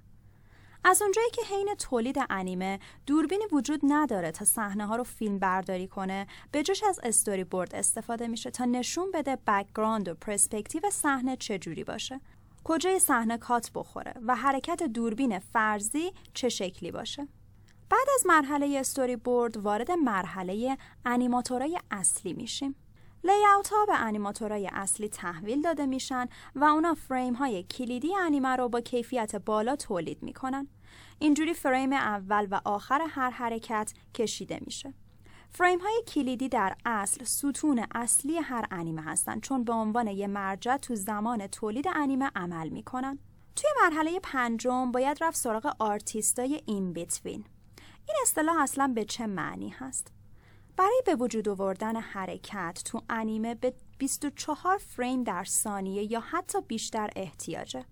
از 0.84 1.02
اونجایی 1.02 1.30
که 1.30 1.42
حین 1.42 1.76
تولید 1.80 2.18
انیمه 2.30 2.80
دوربینی 3.06 3.44
وجود 3.52 3.80
نداره 3.84 4.32
تا 4.32 4.46
صحنه 4.46 4.86
ها 4.86 4.96
رو 4.96 5.04
فیلم 5.04 5.40
برداری 5.40 5.88
کنه 5.88 6.28
به 6.52 6.64
جاش 6.64 6.84
از 6.84 7.00
استوری 7.04 7.44
بورد 7.44 7.76
استفاده 7.76 8.28
میشه 8.28 8.52
تا 8.52 8.66
نشون 8.66 9.12
بده 9.12 9.38
background 9.48 10.08
و 10.08 10.14
پرسپکتیو 10.14 10.90
صحنه 10.90 11.36
چجوری 11.36 11.84
باشه. 11.84 12.22
کجای 12.64 13.00
صحنه 13.00 13.38
کات 13.38 13.72
بخوره 13.76 14.14
و 14.28 14.36
حرکت 14.36 14.84
دوربین 14.84 15.40
فرضی 15.40 16.12
چه 16.34 16.50
شکلی 16.50 16.92
باشه؟ 16.92 17.28
بعد 17.90 18.08
از 18.16 18.26
مرحله 18.26 18.78
استوری 18.80 19.16
بورد 19.16 19.58
وارد 19.58 19.92
مرحله 19.92 20.78
انیماتورای 21.06 21.80
اصلی 21.92 22.34
میشیم. 22.34 22.76
لیاوت 23.24 23.70
ها 23.70 23.86
به 23.86 24.00
انیماتورای 24.00 24.70
اصلی 24.74 25.10
تحویل 25.10 25.62
داده 25.62 25.86
میشن 25.86 26.28
و 26.56 26.64
اونا 26.64 26.94
فریم 26.94 27.34
های 27.34 27.64
کلیدی 27.64 28.16
انیمه 28.16 28.56
رو 28.56 28.70
با 28.70 28.82
کیفیت 28.82 29.36
بالا 29.36 29.76
تولید 29.76 30.24
می‌کنن. 30.24 30.68
اینجوری 31.20 31.54
فریم 31.54 31.94
اول 31.94 32.48
و 32.52 32.62
آخر 32.66 33.02
هر 33.10 33.30
حرکت 33.30 33.94
کشیده 34.16 34.60
میشه. 34.66 34.94
فریم 35.50 35.80
های 35.80 36.04
کلیدی 36.08 36.50
در 36.50 36.76
اصل 36.86 37.24
ستون 37.24 37.86
اصلی 37.96 38.38
هر 38.38 38.66
انیمه 38.72 39.02
هستن 39.02 39.40
چون 39.40 39.64
به 39.64 39.74
عنوان 39.74 40.08
یه 40.08 40.28
مرجع 40.28 40.78
تو 40.78 40.96
زمان 40.96 41.48
تولید 41.48 41.88
انیمه 41.96 42.32
عمل 42.36 42.70
می‌کنن. 42.70 43.20
توی 43.56 43.70
مرحله 43.84 44.20
پنجم 44.24 44.92
باید 44.92 45.24
رفت 45.24 45.38
سراغ 45.38 45.76
آرتیستای 45.80 46.62
این 46.66 46.94
بیتوین. 46.94 47.44
این 48.08 48.18
اصطلاح 48.22 48.62
اصلا 48.62 48.92
به 48.96 49.06
چه 49.06 49.28
معنی 49.28 49.70
هست؟ 49.70 50.19
برای 50.80 51.02
به 51.06 51.16
وجود 51.16 51.50
آوردن 51.50 51.96
حرکت 51.96 52.82
تو 52.86 53.02
انیمه 53.10 53.56
به 53.56 53.74
24 53.98 54.78
فریم 54.78 55.24
در 55.24 55.44
ثانیه 55.44 56.12
یا 56.12 56.20
حتی 56.20 56.62
بیشتر 56.62 57.10
احتیاجه. 57.16 57.86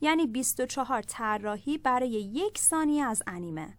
یعنی 0.00 0.26
24 0.26 1.02
طراحی 1.02 1.78
برای 1.78 2.10
یک 2.10 2.58
ثانیه 2.58 3.04
از 3.04 3.22
انیمه. 3.26 3.76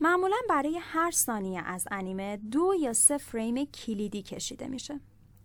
معمولا 0.00 0.36
برای 0.48 0.78
هر 0.82 1.10
ثانیه 1.10 1.62
از 1.62 1.88
انیمه 1.90 2.36
دو 2.36 2.74
یا 2.80 2.92
سه 2.92 3.18
فریم 3.18 3.64
کلیدی 3.64 4.22
کشیده 4.22 4.68
میشه. 4.68 5.00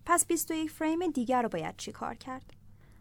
پس 0.06 0.26
21 0.26 0.70
فریم 0.70 1.10
دیگر 1.10 1.42
رو 1.42 1.48
باید 1.48 1.76
چیکار 1.76 2.14
کرد؟ 2.14 2.55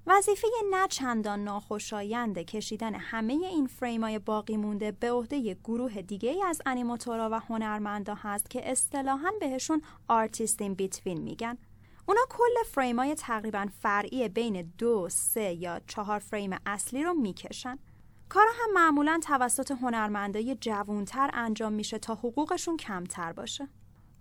وظیفه 0.08 0.48
نه 0.72 0.88
چندان 0.88 1.44
ناخوشایند 1.44 2.40
کشیدن 2.40 2.96
همه 2.96 3.34
این 3.34 3.68
فریمای 3.68 4.20
باقی 4.20 4.58
مونده 4.58 4.92
به 4.92 5.12
عهده 5.12 5.54
گروه 5.54 6.02
دیگه 6.02 6.30
ای 6.30 6.44
از 6.44 6.62
انیماتورا 6.66 7.30
و 7.32 7.40
هنرمندا 7.40 8.16
هست 8.16 8.50
که 8.50 8.72
اصطلاحا 8.72 9.32
بهشون 9.40 9.82
artist 10.08 10.62
in-between 10.62 11.22
میگن. 11.22 11.58
اونا 12.06 12.22
کل 12.30 12.64
فریمای 12.72 13.16
تقریبا 13.16 13.68
فرعی 13.82 14.30
بین 14.30 14.74
دو، 14.78 15.10
سه 15.10 15.54
یا 15.54 15.82
چهار 15.88 16.20
فریم 16.20 16.58
اصلی 16.66 17.04
رو 17.04 17.14
می‌کشن. 17.14 17.80
کارا 18.30 18.52
هم 18.64 18.74
معمولا 18.74 19.20
توسط 19.24 19.72
هنرمندای 19.72 20.58
جوونتر 20.62 21.30
انجام 21.34 21.74
میشه 21.74 22.00
تا 22.00 22.16
حقوقشون 22.16 22.78
کمتر 22.78 23.34
باشه. 23.34 23.68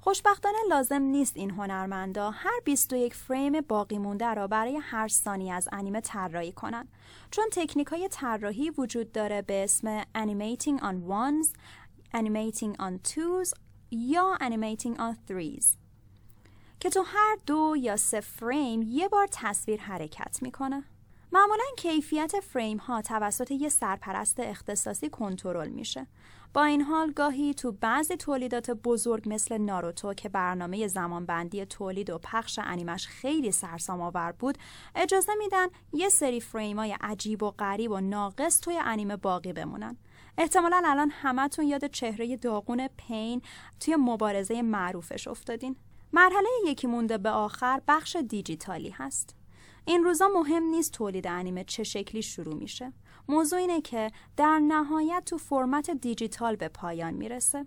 خوشبختانه 0.05 0.59
لازم 0.69 1.03
نیست 1.03 1.37
این 1.37 1.51
هنرمندا 1.51 2.31
هر 2.31 2.61
21 2.65 3.15
فریم 3.15 3.61
باقی 3.61 3.99
مونده 3.99 4.35
را 4.35 4.47
برای 4.47 4.77
هر 4.77 5.09
ثانیه 5.09 5.55
از 5.55 5.69
انیمه 5.73 6.01
طراحی 6.01 6.53
کنند. 6.53 6.89
چون 7.31 7.45
تکنیک 7.53 7.87
های 7.87 8.09
طراحی 8.09 8.71
وجود 8.71 9.13
داره 9.13 9.43
به 9.43 9.65
اسم 9.65 10.03
animating 10.03 10.81
on 10.81 10.95
ones, 11.09 11.49
animating 12.17 12.77
on 12.77 13.09
twos 13.09 13.53
یا 13.91 14.39
animating 14.41 14.99
on 14.99 15.31
threes. 15.31 15.67
که 16.81 16.91
تو 16.91 17.03
هر 17.07 17.37
دو 17.47 17.75
یا 17.79 17.97
سه 17.97 18.21
فریم 18.21 18.83
یه 18.83 19.09
بار 19.09 19.29
تصویر 19.33 19.81
حرکت 19.81 20.39
می‌کنه. 20.43 20.85
معمولا 21.33 21.65
کیفیت 21.77 22.33
فریم 22.41 22.79
ها 22.79 23.03
توسط 23.03 23.51
یه 23.51 23.69
سرپرست 23.69 24.41
اختصاصی 24.41 25.09
کنترل 25.09 25.69
میشه. 25.69 26.07
با 26.55 26.65
این 26.65 26.81
حال 26.81 27.13
گاهی 27.13 27.55
تو 27.55 27.73
بعضی 27.73 28.17
تولیدات 28.17 28.71
بزرگ 28.71 29.23
مثل 29.27 29.59
ناروتو 29.59 30.15
که 30.15 30.29
برنامه 30.29 30.87
زمانبندی 30.87 31.65
تولید 31.65 32.11
و 32.11 32.19
پخش 32.19 32.61
انیمش 32.63 33.07
خیلی 33.07 33.53
سرسام 33.53 34.01
آور 34.01 34.33
بود 34.33 34.59
اجازه 34.95 35.33
میدن 35.39 35.67
یه 35.93 36.09
سری 36.09 36.41
فریمای 36.41 36.97
عجیب 37.01 37.43
و 37.43 37.51
غریب 37.51 37.91
و 37.91 38.01
ناقص 38.01 38.61
توی 38.61 38.79
انیمه 38.85 39.17
باقی 39.17 39.53
بمونن. 39.53 39.97
احتمالا 40.39 40.83
الان 40.87 41.11
همتون 41.11 41.67
یاد 41.67 41.87
چهره 41.87 42.37
داغون 42.37 42.89
پین 42.97 43.43
توی 43.81 43.97
مبارزه 43.97 44.63
معروفش 44.63 45.29
افتادین. 45.29 45.77
مرحله 46.13 46.49
یکی 46.67 46.87
مونده 46.87 47.19
به 47.19 47.31
آخر 47.31 47.81
بخش 47.89 48.17
دیجیتالی 48.17 48.91
هست. 48.91 49.37
این 49.85 50.05
روزا 50.05 50.29
مهم 50.29 50.63
نیست 50.63 50.93
تولید 50.93 51.27
انیمه 51.27 51.65
چه 51.65 51.85
شکلی 51.85 52.23
شروع 52.23 52.55
میشه. 52.55 52.93
موضوع 53.29 53.59
اینه 53.59 53.81
که 53.81 54.11
در 54.37 54.59
نهایت 54.59 55.23
تو 55.27 55.39
فرمت 55.39 55.91
دیجیتال 55.91 56.57
به 56.57 56.69
پایان 56.69 57.15
می‌رسه. 57.15 57.67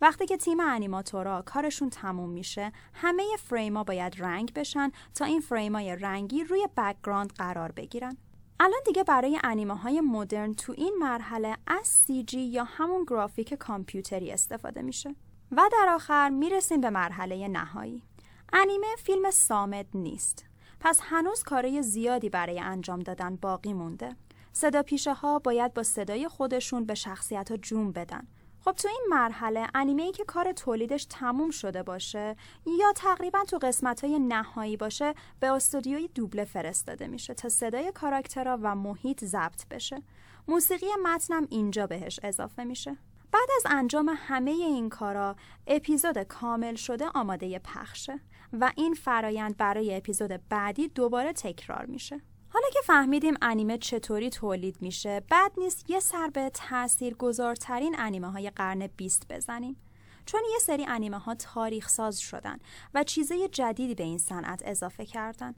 وقتی 0.00 0.26
که 0.26 0.36
تیم 0.36 0.60
انیماتورا 0.60 1.42
کارشون 1.42 1.90
تموم 1.90 2.30
میشه 2.30 2.72
همه 2.94 3.22
فریما 3.38 3.84
باید 3.84 4.22
رنگ 4.22 4.52
بشن 4.52 4.90
تا 5.14 5.24
این 5.24 5.40
فریمای 5.40 5.96
رنگی 5.96 6.44
روی 6.44 6.68
background 6.76 7.32
قرار 7.32 7.72
بگیرن. 7.72 8.16
الان 8.60 8.80
دیگه 8.86 9.04
برای 9.04 9.38
انیمه 9.44 9.76
های 9.76 10.00
مدرن 10.00 10.52
تو 10.52 10.74
این 10.76 10.94
مرحله 11.00 11.56
از 11.66 12.04
جی 12.26 12.40
یا 12.40 12.64
همون 12.64 13.04
گرافیک 13.06 13.54
کامپیوتری 13.54 14.32
استفاده 14.32 14.82
میشه. 14.82 15.14
و 15.52 15.62
در 15.72 15.88
آخر 15.88 16.28
می‌رسیم 16.28 16.80
به 16.80 16.90
مرحله 16.90 17.48
نهایی. 17.48 18.02
انیمه 18.52 18.86
فیلم 18.98 19.30
سامد 19.30 19.86
نیست. 19.94 20.44
پس 20.80 21.00
هنوز 21.02 21.42
کارای 21.42 21.82
زیادی 21.82 22.28
برای 22.28 22.60
انجام 22.60 23.00
دادن 23.00 23.36
باقی 23.36 23.72
مونده. 23.72 24.16
صدا 24.56 24.82
پیشه 24.82 25.14
ها 25.14 25.38
باید 25.38 25.74
با 25.74 25.82
صدای 25.82 26.28
خودشون 26.28 26.84
به 26.84 26.94
شخصیت 26.94 27.50
ها 27.50 27.56
جون 27.56 27.92
بدن. 27.92 28.26
خب 28.60 28.72
تو 28.72 28.88
این 28.88 29.06
مرحله 29.10 29.66
انیمه 29.74 30.02
ای 30.02 30.12
که 30.12 30.24
کار 30.24 30.52
تولیدش 30.52 31.04
تموم 31.04 31.50
شده 31.50 31.82
باشه 31.82 32.36
یا 32.78 32.92
تقریبا 32.96 33.44
تو 33.44 33.58
قسمت 33.58 34.04
های 34.04 34.18
نهایی 34.18 34.76
باشه 34.76 35.14
به 35.40 35.50
استودیوی 35.50 36.08
دوبله 36.08 36.44
فرستاده 36.44 37.06
میشه 37.06 37.34
تا 37.34 37.48
صدای 37.48 37.92
کاراکترها 37.92 38.58
و 38.62 38.74
محیط 38.74 39.24
ضبط 39.24 39.68
بشه. 39.68 40.02
موسیقی 40.48 40.86
متنم 41.02 41.46
اینجا 41.50 41.86
بهش 41.86 42.20
اضافه 42.22 42.64
میشه. 42.64 42.96
بعد 43.32 43.48
از 43.56 43.72
انجام 43.72 44.14
همه 44.16 44.50
این 44.50 44.88
کارا 44.88 45.36
اپیزود 45.66 46.18
کامل 46.18 46.74
شده 46.74 47.04
آماده 47.14 47.58
پخشه 47.58 48.20
و 48.52 48.72
این 48.76 48.94
فرایند 48.94 49.56
برای 49.56 49.96
اپیزود 49.96 50.40
بعدی 50.48 50.88
دوباره 50.88 51.32
تکرار 51.32 51.86
میشه. 51.86 52.20
حالا 52.54 52.66
که 52.72 52.80
فهمیدیم 52.84 53.34
انیمه 53.42 53.78
چطوری 53.78 54.30
تولید 54.30 54.76
میشه 54.80 55.22
بد 55.30 55.52
نیست 55.56 55.90
یه 55.90 56.00
سر 56.00 56.28
به 56.28 56.50
تأثیر 56.54 57.14
گذارترین 57.14 57.94
انیمه 57.98 58.30
های 58.30 58.50
قرن 58.50 58.86
بیست 58.86 59.26
بزنیم. 59.28 59.76
چون 60.26 60.40
یه 60.52 60.58
سری 60.58 60.86
انیمه 60.86 61.18
ها 61.18 61.34
تاریخ 61.34 61.88
ساز 61.88 62.20
شدن 62.20 62.58
و 62.94 63.04
چیزای 63.04 63.48
جدیدی 63.52 63.94
به 63.94 64.02
این 64.02 64.18
صنعت 64.18 64.62
اضافه 64.64 65.06
کردن. 65.06 65.54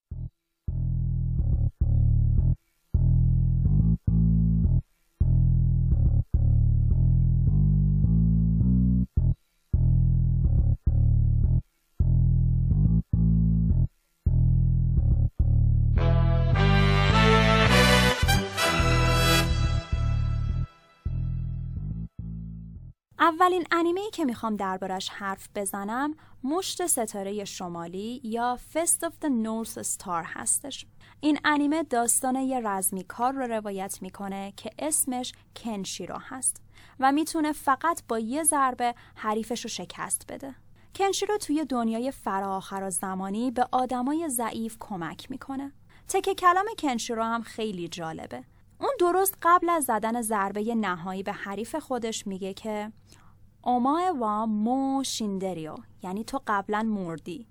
اولین 23.27 23.67
انیمه 23.71 24.11
که 24.13 24.25
می‌خوام 24.25 24.57
دربارش 24.57 25.09
حرف 25.09 25.49
بزنم 25.55 26.15
مشت 26.45 26.87
ستاره 26.87 27.45
شمالی 27.45 28.21
یا 28.25 28.59
Fest 28.73 29.07
of 29.07 29.13
the 29.23 29.29
North 29.29 29.83
Star 29.83 30.25
هستش. 30.25 30.87
این 31.21 31.39
انیمه 31.45 31.83
داستان 31.83 32.37
یه 32.37 32.61
رزمیکار 32.61 33.33
رو 33.33 33.43
روایت 33.43 33.99
می‌کنه 34.03 34.53
که 34.57 34.71
اسمش 34.79 35.33
کنشیرو 35.57 36.19
هست 36.19 36.63
و 37.01 37.13
می‌تونه 37.13 37.53
فقط 37.53 38.03
با 38.09 38.19
یه 38.19 38.43
ضربه 38.43 38.95
حریفش 39.15 39.65
رو 39.65 39.69
شکست 39.69 40.33
بده. 40.33 40.55
کنشیرو 40.95 41.39
توی 41.39 41.65
دنیای 41.65 42.11
فراخر 42.11 42.83
و 42.83 42.91
زمانی 42.91 43.51
به 43.51 43.69
آدمای 43.73 44.29
ضعیف 44.29 44.77
کمک 44.81 45.31
می‌کنه. 45.31 45.73
تک 46.09 46.33
کلام 46.33 46.67
کنشیرو 46.79 47.23
هم 47.23 47.43
خیلی 47.43 47.89
جالبه. 47.89 48.45
اون 48.81 48.91
درست 49.01 49.39
قبل 49.43 49.69
از 49.69 49.85
زدن 49.85 50.23
ضربه 50.23 50.75
نهایی 50.75 51.23
به 51.23 51.33
حریف 51.33 51.75
خودش 51.75 52.27
میگه 52.27 52.55
که 52.55 52.93
اومای 53.67 54.13
و 54.21 54.47
مو 54.47 55.05
شیندریو 55.05 55.75
یعنی 56.03 56.25
تو 56.25 56.41
قبلا 56.47 56.83
مردی. 56.83 57.47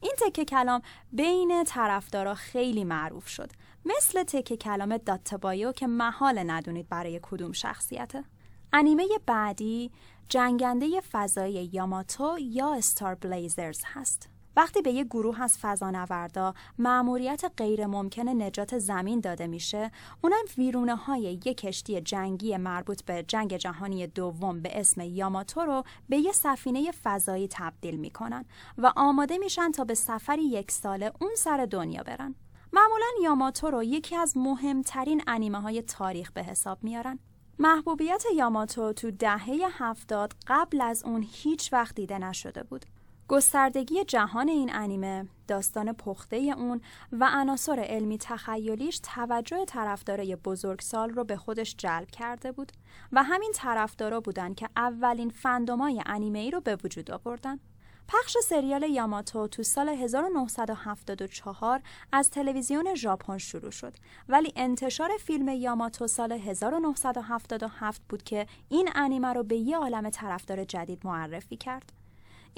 این 0.00 0.12
تکه 0.18 0.44
کلام 0.44 0.82
بین 1.12 1.64
طرفدارا 1.64 2.34
خیلی 2.34 2.84
معروف 2.84 3.28
شد. 3.28 3.50
مثل 3.84 4.22
تکه 4.22 4.56
کلام 4.56 4.96
داتابایو 4.96 5.72
که 5.72 5.86
محال 5.86 6.50
ندونید 6.50 6.88
برای 6.88 7.20
کدوم 7.22 7.52
شخصیته. 7.52 8.24
انیمه 8.72 9.06
بعدی 9.26 9.90
جنگنده 10.28 11.00
فضایی 11.00 11.70
یاماتو 11.72 12.38
یا 12.40 12.74
استار 12.74 13.14
بلیزرز 13.14 13.80
هست. 13.84 14.35
وقتی 14.56 14.82
به 14.82 14.90
یک 14.90 15.06
گروه 15.06 15.42
از 15.42 15.58
فضانوردا 15.58 16.54
مأموریت 16.78 17.44
غیر 17.56 17.86
ممکن 17.86 18.28
نجات 18.28 18.78
زمین 18.78 19.20
داده 19.20 19.46
میشه 19.46 19.90
اونم 20.22 20.44
ویرونه 20.58 20.96
های 20.96 21.22
یک 21.22 21.56
کشتی 21.56 22.00
جنگی 22.00 22.56
مربوط 22.56 23.02
به 23.02 23.24
جنگ 23.28 23.56
جهانی 23.56 24.06
دوم 24.06 24.62
به 24.62 24.80
اسم 24.80 25.00
یاماتو 25.00 25.60
رو 25.60 25.82
به 26.08 26.16
یه 26.16 26.32
سفینه 26.32 26.92
فضایی 27.02 27.48
تبدیل 27.50 27.96
می‌کنن 27.96 28.44
و 28.78 28.92
آماده 28.96 29.38
میشن 29.38 29.70
تا 29.70 29.84
به 29.84 29.94
سفری 29.94 30.44
یک 30.44 30.70
ساله 30.70 31.12
اون 31.20 31.30
سر 31.36 31.66
دنیا 31.70 32.02
برن. 32.02 32.34
معمولا 32.72 33.06
یاماتو 33.22 33.70
رو 33.70 33.82
یکی 33.82 34.16
از 34.16 34.36
مهمترین 34.36 35.22
انیمه 35.26 35.60
های 35.60 35.82
تاریخ 35.82 36.32
به 36.32 36.42
حساب 36.42 36.78
میارن. 36.84 37.18
محبوبیت 37.58 38.24
یاماتو 38.36 38.92
تو 38.92 39.10
دهه 39.10 39.58
هفتاد 39.70 40.34
قبل 40.46 40.80
از 40.80 41.04
اون 41.04 41.26
هیچ 41.32 41.72
وقت 41.72 41.94
دیده 41.94 42.18
نشده 42.18 42.62
بود. 42.62 42.86
گستردگی 43.28 44.04
جهان 44.04 44.48
این 44.48 44.74
انیمه، 44.74 45.28
داستان 45.48 45.92
پخته 45.92 46.36
اون 46.36 46.80
و 47.12 47.28
عناصر 47.32 47.84
علمی 47.88 48.18
تخیلیش 48.18 49.00
توجه 49.02 49.64
طرفدارای 49.64 50.36
بزرگسال 50.36 51.10
رو 51.10 51.24
به 51.24 51.36
خودش 51.36 51.74
جلب 51.78 52.10
کرده 52.10 52.52
بود 52.52 52.72
و 53.12 53.22
همین 53.22 53.52
طرفدارا 53.54 54.20
بودن 54.20 54.54
که 54.54 54.68
اولین 54.76 55.30
فندومای 55.30 56.02
انیمه 56.06 56.38
ای 56.38 56.50
رو 56.50 56.60
به 56.60 56.76
وجود 56.84 57.10
آوردن. 57.10 57.60
پخش 58.08 58.36
سریال 58.44 58.82
یاماتو 58.82 59.48
تو 59.48 59.62
سال 59.62 59.88
1974 59.88 61.82
از 62.12 62.30
تلویزیون 62.30 62.94
ژاپن 62.94 63.38
شروع 63.38 63.70
شد 63.70 63.94
ولی 64.28 64.52
انتشار 64.56 65.10
فیلم 65.20 65.48
یاماتو 65.48 66.06
سال 66.06 66.32
1977 66.32 68.02
بود 68.08 68.22
که 68.22 68.46
این 68.68 68.88
انیمه 68.94 69.32
رو 69.32 69.42
به 69.42 69.56
یه 69.56 69.76
عالم 69.76 70.10
طرفدار 70.10 70.64
جدید 70.64 71.06
معرفی 71.06 71.56
کرد. 71.56 71.92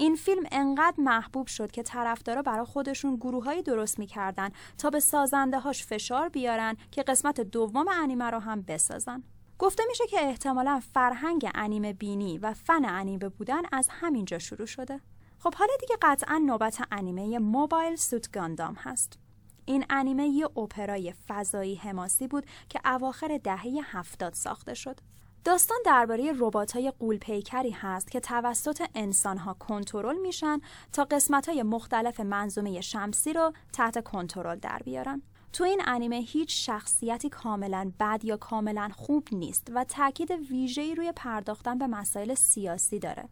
این 0.01 0.15
فیلم 0.15 0.43
انقدر 0.51 0.95
محبوب 0.97 1.47
شد 1.47 1.71
که 1.71 1.83
طرفدارا 1.83 2.41
برای 2.41 2.65
خودشون 2.65 3.15
گروههایی 3.15 3.63
درست 3.63 3.99
می‌کردن 3.99 4.49
تا 4.77 4.89
به 4.89 4.99
سازنده 4.99 5.59
هاش 5.59 5.85
فشار 5.85 6.29
بیارن 6.29 6.77
که 6.91 7.03
قسمت 7.03 7.41
دوم 7.41 7.87
انیمه 7.87 8.25
رو 8.25 8.39
هم 8.39 8.61
بسازن. 8.61 9.23
گفته 9.59 9.83
میشه 9.87 10.07
که 10.07 10.21
احتمالا 10.21 10.81
فرهنگ 10.93 11.49
انیمه 11.55 11.93
بینی 11.93 12.37
و 12.37 12.53
فن 12.53 12.85
انیمه 12.85 13.29
بودن 13.29 13.61
از 13.71 13.87
همینجا 13.91 14.39
شروع 14.39 14.65
شده. 14.65 15.01
خب 15.39 15.53
حالا 15.55 15.73
دیگه 15.79 15.95
قطعا 16.01 16.37
نوبت 16.37 16.81
انیمه 16.91 17.39
موبایل 17.39 17.95
سوت 17.95 18.31
گاندام 18.31 18.73
هست. 18.73 19.19
این 19.65 19.85
انیمه 19.89 20.27
یه 20.27 20.45
اپرای 20.45 21.13
فضایی 21.27 21.75
حماسی 21.75 22.27
بود 22.27 22.45
که 22.69 22.79
اواخر 22.85 23.39
دهه 23.43 23.79
هفتاد 23.83 24.33
ساخته 24.33 24.73
شد. 24.73 24.99
داستان 25.43 25.77
درباره 25.85 26.33
ربات‌های 26.39 26.93
قولپیکری 26.99 27.71
هست 27.71 28.11
که 28.11 28.19
توسط 28.19 28.85
انسانها 28.95 29.53
کنترل 29.53 30.17
میشن 30.17 30.61
تا 30.93 31.03
قسمت‌های 31.03 31.63
مختلف 31.63 32.19
منظومه 32.19 32.81
شمسی 32.81 33.33
رو 33.33 33.53
تحت 33.73 34.03
کنترل 34.03 34.55
در 34.55 34.81
بیارن. 34.85 35.21
تو 35.53 35.63
این 35.63 35.81
انیمه 35.85 36.15
هیچ 36.15 36.65
شخصیتی 36.65 37.29
کاملا 37.29 37.91
بد 37.99 38.21
یا 38.23 38.37
کاملا 38.37 38.89
خوب 38.95 39.27
نیست 39.31 39.67
و 39.73 39.83
تاکید 39.83 40.31
ویژه‌ای 40.31 40.95
روی 40.95 41.11
پرداختن 41.11 41.77
به 41.77 41.87
مسائل 41.87 42.33
سیاسی 42.33 42.99
داره. 42.99 43.29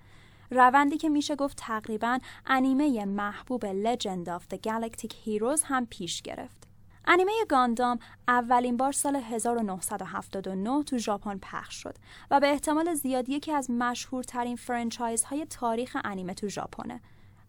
روندی 0.51 0.97
که 0.97 1.09
میشه 1.09 1.35
گفت 1.35 1.57
تقریبا 1.57 2.19
انیمه 2.45 3.05
محبوب 3.05 3.65
Legend 3.65 4.27
of 4.27 4.53
the 4.53 4.57
Galactic 4.67 5.11
Heroes 5.25 5.61
هم 5.63 5.85
پیش 5.85 6.21
گرفت. 6.21 6.56
انیمه 7.07 7.31
گاندام 7.49 7.99
اولین 8.27 8.77
بار 8.77 8.91
سال 8.91 9.15
1979 9.15 10.83
تو 10.83 10.97
ژاپن 10.97 11.39
پخش 11.41 11.75
شد 11.75 11.95
و 12.31 12.39
به 12.39 12.47
احتمال 12.47 12.93
زیاد 12.93 13.29
یکی 13.29 13.51
از 13.51 13.71
مشهورترین 13.71 14.55
فرانچایز 14.55 15.23
های 15.23 15.45
تاریخ 15.45 15.97
انیمه 16.03 16.33
تو 16.33 16.47
ژاپنه 16.47 17.01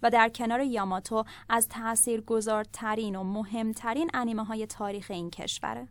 و 0.02 0.10
در 0.10 0.28
کنار 0.28 0.60
یاماتو 0.60 1.24
از 1.48 1.68
تأثیر 1.68 2.20
گذارترین 2.20 3.16
و 3.16 3.22
مهمترین 3.22 4.10
انیمه 4.14 4.44
های 4.44 4.66
تاریخ 4.66 5.10
این 5.10 5.30
کشوره. 5.30 5.88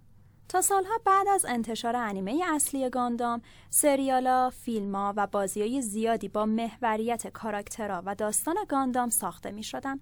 تا 0.50 0.62
سالها 0.62 1.00
بعد 1.06 1.28
از 1.28 1.46
انتشار 1.46 1.96
انیمه 1.96 2.44
اصلی 2.48 2.90
گاندام، 2.90 3.42
سریالا، 3.70 4.50
فیلما 4.50 5.14
و 5.18 5.28
بازی 5.28 5.82
زیادی 5.82 6.28
با 6.28 6.46
محوریت 6.46 7.28
کاراکترها 7.28 8.04
و 8.06 8.16
داستان 8.16 8.56
گاندام 8.70 9.10
ساخته 9.10 9.52
می 9.52 9.64
شدن. 9.64 10.00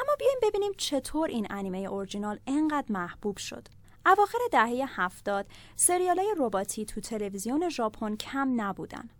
اما 0.00 0.16
بیایم 0.18 0.38
ببینیم 0.42 0.72
چطور 0.76 1.28
این 1.28 1.46
انیمه 1.50 1.78
اورجینال 1.78 2.40
انقدر 2.46 2.92
محبوب 2.92 3.36
شد. 3.36 3.68
اواخر 4.06 4.38
دهه 4.52 4.84
هفتاد 4.86 5.46
سریال 5.76 6.18
های 6.18 6.34
رباتی 6.38 6.84
تو 6.84 7.00
تلویزیون 7.00 7.68
ژاپن 7.68 8.16
کم 8.16 8.60
نبودن. 8.60 9.10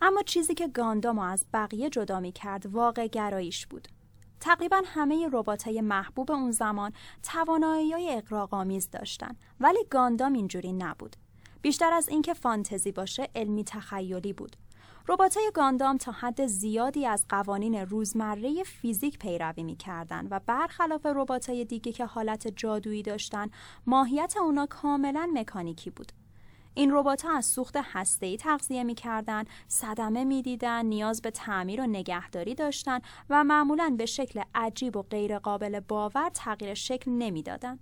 اما 0.00 0.22
چیزی 0.22 0.54
که 0.54 0.68
گاندامو 0.68 1.22
از 1.22 1.46
بقیه 1.52 1.90
جدا 1.90 2.20
می 2.20 2.32
کرد 2.32 2.66
واقع 2.66 3.06
گراییش 3.06 3.66
بود. 3.66 3.88
تقریبا 4.40 4.82
همه 4.86 5.28
ربات 5.32 5.62
های 5.62 5.80
محبوب 5.80 6.30
اون 6.30 6.50
زمان 6.50 6.92
توانایی 7.22 7.92
های 7.92 8.16
اقراقامیز 8.16 8.90
داشتن 8.90 9.36
ولی 9.60 9.84
گاندام 9.90 10.32
اینجوری 10.32 10.72
نبود. 10.72 11.16
بیشتر 11.62 11.92
از 11.92 12.08
اینکه 12.08 12.34
فانتزی 12.34 12.92
باشه 12.92 13.28
علمی 13.34 13.64
تخیلی 13.64 14.32
بود. 14.32 14.56
رباتای 15.08 15.50
گاندام 15.54 15.96
تا 15.96 16.12
حد 16.12 16.46
زیادی 16.46 17.06
از 17.06 17.26
قوانین 17.28 17.74
روزمره 17.74 18.62
فیزیک 18.62 19.18
پیروی 19.18 19.62
می‌کردن 19.62 20.26
و 20.30 20.40
برخلاف 20.46 21.06
رباتای 21.06 21.64
دیگه 21.64 21.92
که 21.92 22.06
حالت 22.06 22.48
جادویی 22.48 23.02
داشتن 23.02 23.50
ماهیت 23.86 24.34
اونا 24.36 24.66
کاملا 24.66 25.30
مکانیکی 25.34 25.90
بود 25.90 26.12
این 26.74 26.90
ربات 26.92 27.24
از 27.24 27.46
سوخت 27.46 27.76
هسته‌ای 27.82 28.36
تغذیه 28.36 28.84
می‌کردن، 28.84 29.44
صدمه 29.68 30.24
می‌دیدن، 30.24 30.86
نیاز 30.86 31.22
به 31.22 31.30
تعمیر 31.30 31.80
و 31.80 31.86
نگهداری 31.86 32.54
داشتن 32.54 33.00
و 33.30 33.44
معمولا 33.44 33.94
به 33.98 34.06
شکل 34.06 34.42
عجیب 34.54 34.96
و 34.96 35.02
غیرقابل 35.02 35.80
باور 35.80 36.30
تغییر 36.34 36.74
شکل 36.74 37.10
نمی‌دادند. 37.10 37.78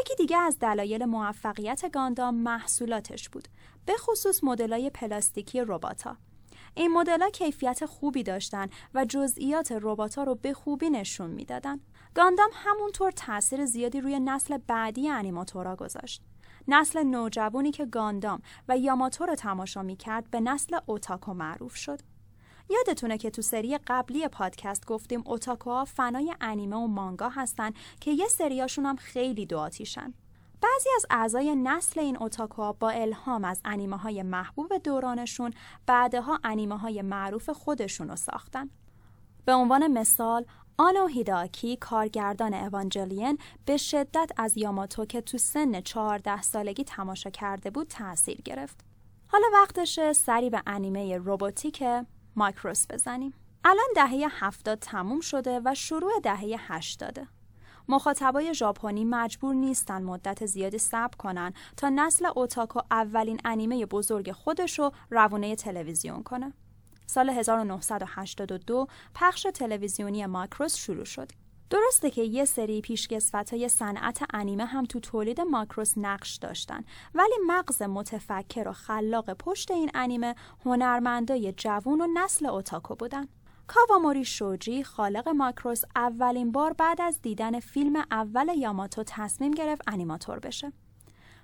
یکی 0.00 0.14
دیگه 0.14 0.36
از 0.36 0.58
دلایل 0.58 1.04
موفقیت 1.04 1.90
گاندام 1.92 2.34
محصولاتش 2.34 3.28
بود، 3.28 3.48
به 3.86 3.94
خصوص 3.98 4.44
مدلای 4.44 4.90
پلاستیکی 4.90 5.60
رباتا. 5.60 6.16
این 6.76 6.92
مدل‌ها 6.92 7.30
کیفیت 7.30 7.86
خوبی 7.86 8.22
داشتن 8.22 8.68
و 8.94 9.04
جزئیات 9.04 9.72
ربات‌ها 9.82 10.24
رو 10.24 10.34
به 10.34 10.52
خوبی 10.52 10.90
نشون 10.90 11.30
می‌دادن. 11.30 11.80
گاندام 12.14 12.50
همونطور 12.54 13.10
تاثیر 13.10 13.66
زیادی 13.66 14.00
روی 14.00 14.20
نسل 14.20 14.58
بعدی 14.58 15.08
انیماتورا 15.08 15.76
گذاشت. 15.76 16.22
نسل 16.68 17.02
نوجوانی 17.02 17.70
که 17.70 17.86
گاندام 17.86 18.42
و 18.68 18.78
یاماتو 18.78 19.26
رو 19.26 19.34
تماشا 19.34 19.82
می‌کرد 19.82 20.30
به 20.30 20.40
نسل 20.40 20.78
اوتاکو 20.86 21.34
معروف 21.34 21.76
شد. 21.76 22.00
یادتونه 22.70 23.18
که 23.18 23.30
تو 23.30 23.42
سری 23.42 23.78
قبلی 23.86 24.28
پادکست 24.28 24.86
گفتیم 24.86 25.22
اوتاکوها 25.26 25.84
فنای 25.84 26.34
انیمه 26.40 26.76
و 26.76 26.86
مانگا 26.86 27.28
هستن 27.28 27.70
که 28.00 28.10
یه 28.10 28.26
سریاشون 28.26 28.86
هم 28.86 28.96
خیلی 28.96 29.46
دو 29.46 29.58
بعضی 30.60 30.88
از 30.96 31.06
اعضای 31.10 31.56
نسل 31.56 32.00
این 32.00 32.16
اوتاکوها 32.16 32.72
با 32.72 32.90
الهام 32.90 33.44
از 33.44 33.60
انیمه 33.64 33.96
های 33.96 34.22
محبوب 34.22 34.78
دورانشون 34.78 35.52
بعدها 35.86 36.40
انیمه 36.44 36.78
های 36.78 37.02
معروف 37.02 37.50
خودشون 37.50 38.08
رو 38.08 38.16
ساختن. 38.16 38.70
به 39.44 39.52
عنوان 39.52 39.86
مثال 39.86 40.44
آنو 40.78 41.06
هیداکی 41.06 41.76
کارگردان 41.76 42.54
اوانجلین 42.54 43.38
به 43.66 43.76
شدت 43.76 44.30
از 44.36 44.56
یاماتو 44.56 45.04
که 45.04 45.20
تو 45.20 45.38
سن 45.38 45.80
14 45.80 46.42
سالگی 46.42 46.84
تماشا 46.84 47.30
کرده 47.30 47.70
بود 47.70 47.86
تاثیر 47.86 48.40
گرفت. 48.40 48.80
حالا 49.28 49.46
وقتشه 49.52 50.12
سری 50.12 50.50
به 50.50 50.62
انیمه 50.66 51.16
روباتیک 51.16 51.84
مایکروس 52.36 52.86
بزنیم. 52.90 53.34
الان 53.64 53.86
دهه 53.96 54.26
هفتاد 54.30 54.78
تموم 54.78 55.20
شده 55.20 55.60
و 55.64 55.74
شروع 55.74 56.20
دهه 56.22 56.56
هشتاده. 56.58 57.28
مخاطبای 57.88 58.54
ژاپنی 58.54 59.04
مجبور 59.04 59.54
نیستن 59.54 60.02
مدت 60.02 60.46
زیادی 60.46 60.78
صبر 60.78 61.16
کنن 61.16 61.52
تا 61.76 61.88
نسل 61.88 62.26
اوتاکو 62.36 62.80
اولین 62.90 63.40
انیمه 63.44 63.86
بزرگ 63.86 64.32
خودشو 64.32 64.90
روونه 65.10 65.56
تلویزیون 65.56 66.22
کنه. 66.22 66.52
سال 67.06 67.30
1982 67.30 68.86
پخش 69.14 69.46
تلویزیونی 69.54 70.26
ماکروس 70.26 70.76
شروع 70.76 71.04
شد. 71.04 71.28
درسته 71.70 72.10
که 72.10 72.22
یه 72.22 72.44
سری 72.44 72.80
پیشکسوت 72.80 73.54
های 73.54 73.68
صنعت 73.68 74.22
انیمه 74.34 74.64
هم 74.64 74.84
تو 74.84 75.00
تولید 75.00 75.40
ماکروس 75.40 75.92
نقش 75.96 76.36
داشتن 76.36 76.84
ولی 77.14 77.34
مغز 77.46 77.82
متفکر 77.82 78.68
و 78.68 78.72
خلاق 78.72 79.32
پشت 79.32 79.70
این 79.70 79.90
انیمه 79.94 80.34
هنرمندای 80.64 81.52
جوون 81.52 82.00
و 82.00 82.06
نسل 82.14 82.46
اوتاکو 82.46 82.94
بودن. 82.94 83.28
کاواموری 83.66 84.24
شوجی 84.24 84.84
خالق 84.84 85.28
ماکروس 85.28 85.82
اولین 85.96 86.52
بار 86.52 86.72
بعد 86.72 87.00
از 87.00 87.22
دیدن 87.22 87.60
فیلم 87.60 88.04
اول 88.10 88.48
یاماتو 88.58 89.02
تصمیم 89.06 89.50
گرفت 89.50 89.82
انیماتور 89.86 90.38
بشه. 90.38 90.72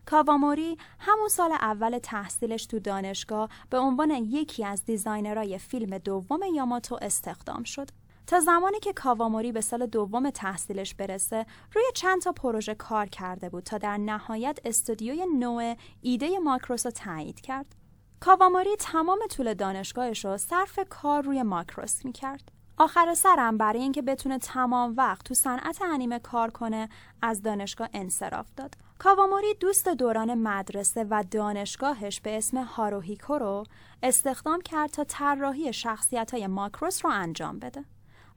کاواموری 0.07 0.77
همون 0.99 1.29
سال 1.29 1.53
اول 1.53 1.99
تحصیلش 1.99 2.67
تو 2.67 2.79
دانشگاه 2.79 3.49
به 3.71 3.79
عنوان 3.79 4.11
یکی 4.11 4.65
از 4.65 4.85
دیزاینرهای 4.85 5.59
فیلم 5.59 5.99
دوم 5.99 6.41
یاماتو 6.55 6.99
استخدام 7.03 7.63
شد. 7.65 7.89
تا 8.27 8.41
زمانی 8.41 8.81
که 8.81 8.93
کاواموری 8.93 9.53
به 9.53 9.61
سال 9.61 9.87
دوم 9.87 10.31
تحصیلش 10.31 10.95
برسه 10.95 11.47
روی 11.75 11.85
چند 11.95 12.23
تا 12.23 12.33
پروژه 12.33 12.75
کار 12.75 13.07
کرده 13.07 13.49
بود 13.49 13.63
تا 13.65 13.79
در 13.79 13.97
نهایت 13.97 14.59
استودیوی 14.65 15.27
نوع 15.39 15.77
ایده 16.01 16.39
ماکروس 16.39 16.87
رو 16.87 16.93
تایید 16.93 17.41
کرد. 17.41 17.82
کاواموری 18.25 18.77
تمام 18.79 19.19
طول 19.31 19.55
دانشگاهش 19.55 20.25
رو 20.25 20.37
صرف 20.37 20.79
کار 20.89 21.23
روی 21.23 21.43
ماکروس 21.43 22.05
می‌کرد. 22.05 22.53
آخر 22.77 23.15
سرم 23.15 23.59
برای 23.59 23.83
اینکه 23.83 24.03
بتونه 24.03 24.39
تمام 24.39 24.95
وقت 24.97 25.25
تو 25.25 25.35
صنعت 25.35 25.83
انیمه 25.83 26.19
کار 26.19 26.51
کنه 26.51 26.89
از 27.23 27.43
دانشگاه 27.43 27.89
انصراف 27.93 28.47
داد. 28.57 28.75
کاواموری 28.99 29.55
دوست 29.55 29.89
دوران 29.89 30.35
مدرسه 30.35 31.07
و 31.11 31.25
دانشگاهش 31.31 32.21
به 32.21 32.37
اسم 32.37 32.63
هاروهیکو 32.63 33.39
رو 33.39 33.65
استخدام 34.03 34.61
کرد 34.61 34.91
تا 34.91 35.05
طراحی 35.05 35.73
شخصیت 35.73 36.35
های 36.35 36.47
ماکروس 36.47 37.05
رو 37.05 37.11
انجام 37.11 37.59
بده 37.59 37.85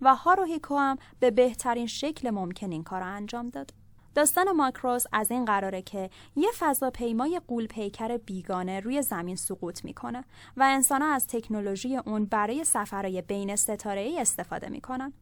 و 0.02 0.16
هاروهیکو 0.16 0.78
هم 0.78 0.98
به 1.20 1.32
بهترین 1.32 1.88
شکل 1.88 2.30
ممکن 2.30 2.72
این 2.72 2.84
کار 2.84 3.02
رو 3.02 3.08
انجام 3.08 3.50
داد. 3.50 3.85
داستان 4.16 4.52
ماکروس 4.52 5.06
از 5.12 5.32
این 5.32 5.46
قراره 5.46 5.82
که 5.82 6.10
یه 6.36 6.50
فضاپیمای 6.60 7.42
قول 7.48 7.68
پیکر 7.68 8.18
بیگانه 8.18 8.80
روی 8.80 9.02
زمین 9.02 9.36
سقوط 9.36 9.86
می‌کنه 9.86 10.24
و 10.58 10.64
انسانها 10.64 11.14
از 11.14 11.28
تکنولوژی 11.28 11.98
اون 11.98 12.26
برای 12.26 12.64
سفرهای 12.64 13.22
بین 13.22 13.56
ستاره 13.56 14.02
ای 14.02 14.20
استفاده 14.20 14.70
می‌کنن. 14.70 15.14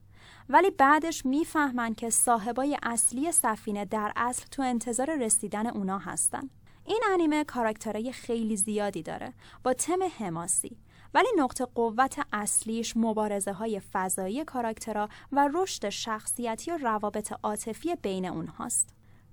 ولی 0.49 0.71
بعدش 0.71 1.25
می‌فهمن 1.25 1.93
که 1.93 2.09
صاحبای 2.09 2.77
اصلی 2.83 3.31
سفینه 3.31 3.85
در 3.85 4.11
اصل 4.15 4.45
تو 4.51 4.61
انتظار 4.61 5.15
رسیدن 5.15 5.67
اونا 5.67 5.97
هستن. 5.97 6.49
این 6.85 7.01
انیمه 7.11 7.43
کاراکترهای 7.43 8.11
خیلی 8.11 8.55
زیادی 8.55 9.03
داره 9.03 9.33
با 9.63 9.73
تم 9.73 9.99
حماسی 10.19 10.77
ولی 11.13 11.27
نقطه 11.37 11.65
قوت 11.65 12.19
اصلیش 12.33 12.97
مبارزه 12.97 13.53
های 13.53 13.81
فضایی 13.93 14.45
کاراکترها 14.45 15.09
و 15.31 15.49
رشد 15.53 15.89
شخصیتی 15.89 16.71
و 16.71 16.77
روابط 16.77 17.33
عاطفی 17.43 17.95
بین 17.95 18.25
اونهاست. 18.25 18.89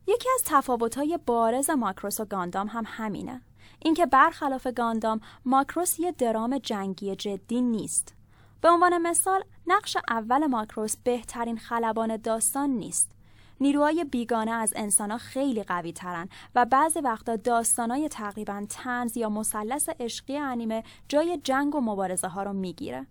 یکی 0.07 0.29
از 0.35 0.43
تفاوت‌های 0.45 1.19
بارز 1.27 1.71
ماکروس 1.71 2.21
و 2.21 2.25
گاندام 2.25 2.67
هم 2.67 2.85
همینه. 2.87 3.43
اینکه 3.79 4.07
برخلاف 4.07 4.67
گاندام 4.67 5.21
ماکروس 5.45 5.99
یه 5.99 6.13
درام 6.13 6.59
جنگی 6.59 7.17
جدی 7.17 7.61
نیست. 7.61 8.15
به 8.61 8.69
عنوان 8.69 8.99
مثال 8.99 9.45
نقش 9.67 9.97
اول 10.09 10.47
ماکروس 10.47 10.97
بهترین 10.97 11.59
خلبان 11.59 12.17
داستان 12.17 12.71
نیست. 12.71 13.20
نیروهای 13.61 14.05
بیگانه 14.05 14.51
از 14.51 14.73
انسانها 14.77 15.19
خیلی 15.19 15.63
قوی 15.63 15.93
ترن 15.93 16.29
و 16.55 16.65
بعضی 16.65 17.01
وقتا 17.01 17.37
داستانای 17.37 18.09
تقریبا 18.09 18.67
تنز 18.69 19.17
یا 19.17 19.29
مثلث 19.29 19.89
عشقی 20.01 20.37
انیمه 20.37 20.85
جای 21.09 21.41
جنگ 21.45 21.75
و 21.75 21.81
مبارزه 21.81 22.29
ها 22.29 22.43
رو 22.43 22.53
می‌گیره. 22.53 23.07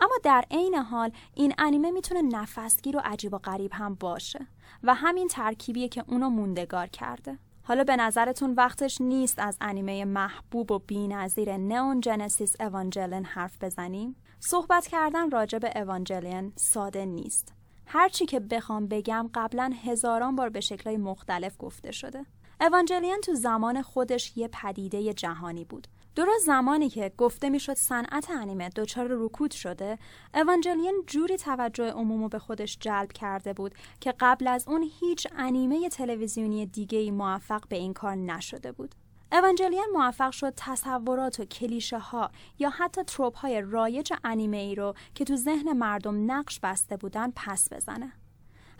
اما 0.00 0.14
در 0.22 0.44
عین 0.50 0.74
حال 0.74 1.10
این 1.34 1.54
انیمه 1.58 1.90
می‌تونه 1.90 2.22
نفسگیر 2.22 2.96
و 2.96 3.00
عجیب 3.04 3.34
و 3.34 3.38
غریب 3.38 3.70
هم 3.74 3.94
باشه 3.94 4.46
و 4.82 4.94
همین 4.94 5.28
ترکیبیه 5.28 5.88
که 5.88 6.04
اونو 6.08 6.28
موندگار 6.28 6.86
کرده. 6.86 7.38
حالا 7.62 7.84
به 7.84 7.96
نظرتون 7.96 8.54
وقتش 8.54 9.00
نیست 9.00 9.38
از 9.38 9.56
انیمه 9.60 10.04
محبوب 10.04 10.70
و 10.72 10.78
بینظیر 10.78 11.56
نئون 11.56 12.00
جنسیس 12.00 12.60
اوانجلین 12.60 13.24
حرف 13.24 13.62
بزنیم؟ 13.62 14.16
صحبت 14.40 14.86
کردن 14.86 15.30
راجع 15.30 15.58
به 15.58 15.80
اوانجلین 15.80 16.52
ساده 16.56 17.04
نیست. 17.04 17.57
هرچی 17.90 18.26
که 18.26 18.40
بخوام 18.40 18.86
بگم 18.86 19.30
قبلا 19.34 19.72
هزاران 19.84 20.36
بار 20.36 20.48
به 20.48 20.60
شکلهای 20.60 20.96
مختلف 20.96 21.56
گفته 21.58 21.92
شده. 21.92 22.26
اوانجلین 22.60 23.20
تو 23.24 23.34
زمان 23.34 23.82
خودش 23.82 24.36
یه 24.36 24.48
پدیده 24.48 25.14
جهانی 25.14 25.64
بود. 25.64 25.88
درست 26.14 26.46
زمانی 26.46 26.88
که 26.88 27.12
گفته 27.18 27.48
می‌شد 27.48 27.74
صنعت 27.74 28.30
انیمه 28.30 28.68
دچار 28.68 29.06
رکود 29.10 29.50
شده 29.50 29.98
اوانجلین 30.34 31.04
جوری 31.06 31.36
توجه 31.36 31.90
عمومو 31.90 32.28
به 32.28 32.38
خودش 32.38 32.78
جلب 32.80 33.12
کرده 33.12 33.52
بود 33.52 33.74
که 34.00 34.14
قبل 34.20 34.46
از 34.46 34.68
اون 34.68 34.90
هیچ 35.00 35.26
انیمه 35.36 35.88
تلویزیونی 35.88 36.66
دیگه 36.66 36.98
ای 36.98 37.10
موفق 37.10 37.68
به 37.68 37.76
این 37.76 37.92
کار 37.92 38.14
نشده 38.14 38.72
بود 38.72 38.94
اوانجلین 39.32 39.86
موفق 39.92 40.30
شد 40.30 40.52
تصورات 40.56 41.40
و 41.40 41.44
کلیشه 41.44 41.98
ها 41.98 42.30
یا 42.58 42.70
حتی 42.70 43.02
تروپ 43.02 43.36
های 43.36 43.60
رایج 43.60 44.12
انیمه 44.24 44.56
ای 44.56 44.74
رو 44.74 44.94
که 45.14 45.24
تو 45.24 45.36
ذهن 45.36 45.72
مردم 45.72 46.32
نقش 46.32 46.60
بسته 46.60 46.96
بودن 46.96 47.32
پس 47.36 47.72
بزنه. 47.72 48.12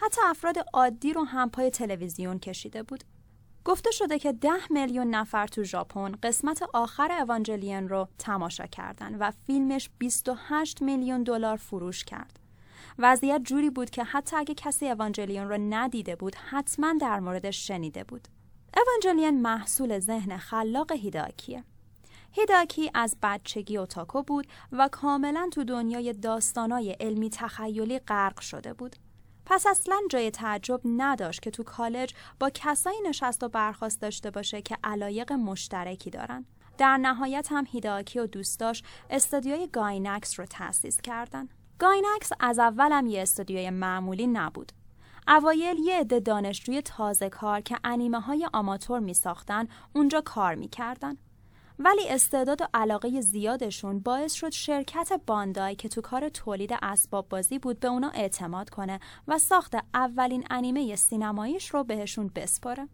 حتی 0.00 0.20
افراد 0.24 0.56
عادی 0.72 1.12
رو 1.12 1.24
هم 1.24 1.50
پای 1.50 1.70
تلویزیون 1.70 2.38
کشیده 2.38 2.82
بود. 2.82 3.04
گفته 3.64 3.90
شده 3.90 4.18
که 4.18 4.32
ده 4.32 4.60
میلیون 4.70 5.06
نفر 5.06 5.46
تو 5.46 5.62
ژاپن 5.62 6.12
قسمت 6.22 6.62
آخر 6.74 7.12
اوانجلین 7.12 7.88
رو 7.88 8.08
تماشا 8.18 8.66
کردن 8.66 9.14
و 9.14 9.30
فیلمش 9.46 9.90
28 9.98 10.82
میلیون 10.82 11.22
دلار 11.22 11.56
فروش 11.56 12.04
کرد. 12.04 12.38
وضعیت 12.98 13.40
جوری 13.44 13.70
بود 13.70 13.90
که 13.90 14.04
حتی 14.04 14.36
اگه 14.36 14.54
کسی 14.54 14.88
اوانجلین 14.88 15.48
رو 15.48 15.56
ندیده 15.58 16.16
بود 16.16 16.34
حتما 16.34 16.94
در 17.00 17.20
موردش 17.20 17.66
شنیده 17.66 18.04
بود. 18.04 18.28
اوانجلین 18.76 19.42
محصول 19.42 19.98
ذهن 19.98 20.36
خلاق 20.36 20.92
هیداکیه. 20.92 21.64
هیداکی 22.32 22.90
از 22.94 23.16
بچگی 23.22 23.76
اوتاکو 23.76 24.22
بود 24.22 24.46
و 24.72 24.88
کاملا 24.92 25.48
تو 25.52 25.64
دنیای 25.64 26.12
داستانای 26.12 26.90
علمی 27.00 27.30
تخیلی 27.30 27.98
غرق 27.98 28.40
شده 28.40 28.72
بود. 28.72 28.96
پس 29.46 29.66
اصلا 29.66 29.96
جای 30.10 30.30
تعجب 30.30 30.80
نداشت 30.84 31.42
که 31.42 31.50
تو 31.50 31.62
کالج 31.62 32.14
با 32.40 32.50
کسایی 32.54 33.00
نشست 33.00 33.42
و 33.42 33.48
برخواست 33.48 34.00
داشته 34.00 34.30
باشه 34.30 34.62
که 34.62 34.76
علایق 34.84 35.32
مشترکی 35.32 36.10
دارن. 36.10 36.44
در 36.78 36.96
نهایت 36.96 37.48
هم 37.50 37.66
هیداکی 37.70 38.18
و 38.18 38.26
دوستاش 38.26 38.82
استودیوی 39.10 39.66
گاینکس 39.66 40.40
رو 40.40 40.46
تأسیس 40.46 41.00
کردن. 41.00 41.48
گاینکس 41.78 42.30
از 42.40 42.58
اولم 42.58 43.06
یه 43.06 43.22
استودیوی 43.22 43.70
معمولی 43.70 44.26
نبود. 44.26 44.72
اوایل 45.28 45.78
یه 45.78 46.00
عده 46.00 46.20
دانشجوی 46.20 46.82
تازه 46.82 47.28
کار 47.28 47.60
که 47.60 47.76
انیمه 47.84 48.20
های 48.20 48.48
آماتور 48.52 49.00
می 49.00 49.14
ساختن 49.14 49.68
اونجا 49.94 50.20
کار 50.20 50.54
می 50.54 50.68
کردن. 50.68 51.16
ولی 51.78 52.08
استعداد 52.08 52.62
و 52.62 52.66
علاقه 52.74 53.20
زیادشون 53.20 54.00
باعث 54.00 54.32
شد 54.32 54.50
شرکت 54.50 55.20
باندای 55.26 55.74
که 55.74 55.88
تو 55.88 56.00
کار 56.00 56.28
تولید 56.28 56.74
اسباب 56.82 57.28
بازی 57.28 57.58
بود 57.58 57.80
به 57.80 57.88
اونا 57.88 58.10
اعتماد 58.10 58.70
کنه 58.70 59.00
و 59.28 59.38
ساخت 59.38 59.74
اولین 59.94 60.44
انیمه 60.50 60.96
سینماییش 60.96 61.68
رو 61.68 61.84
بهشون 61.84 62.30
بسپاره. 62.34 62.88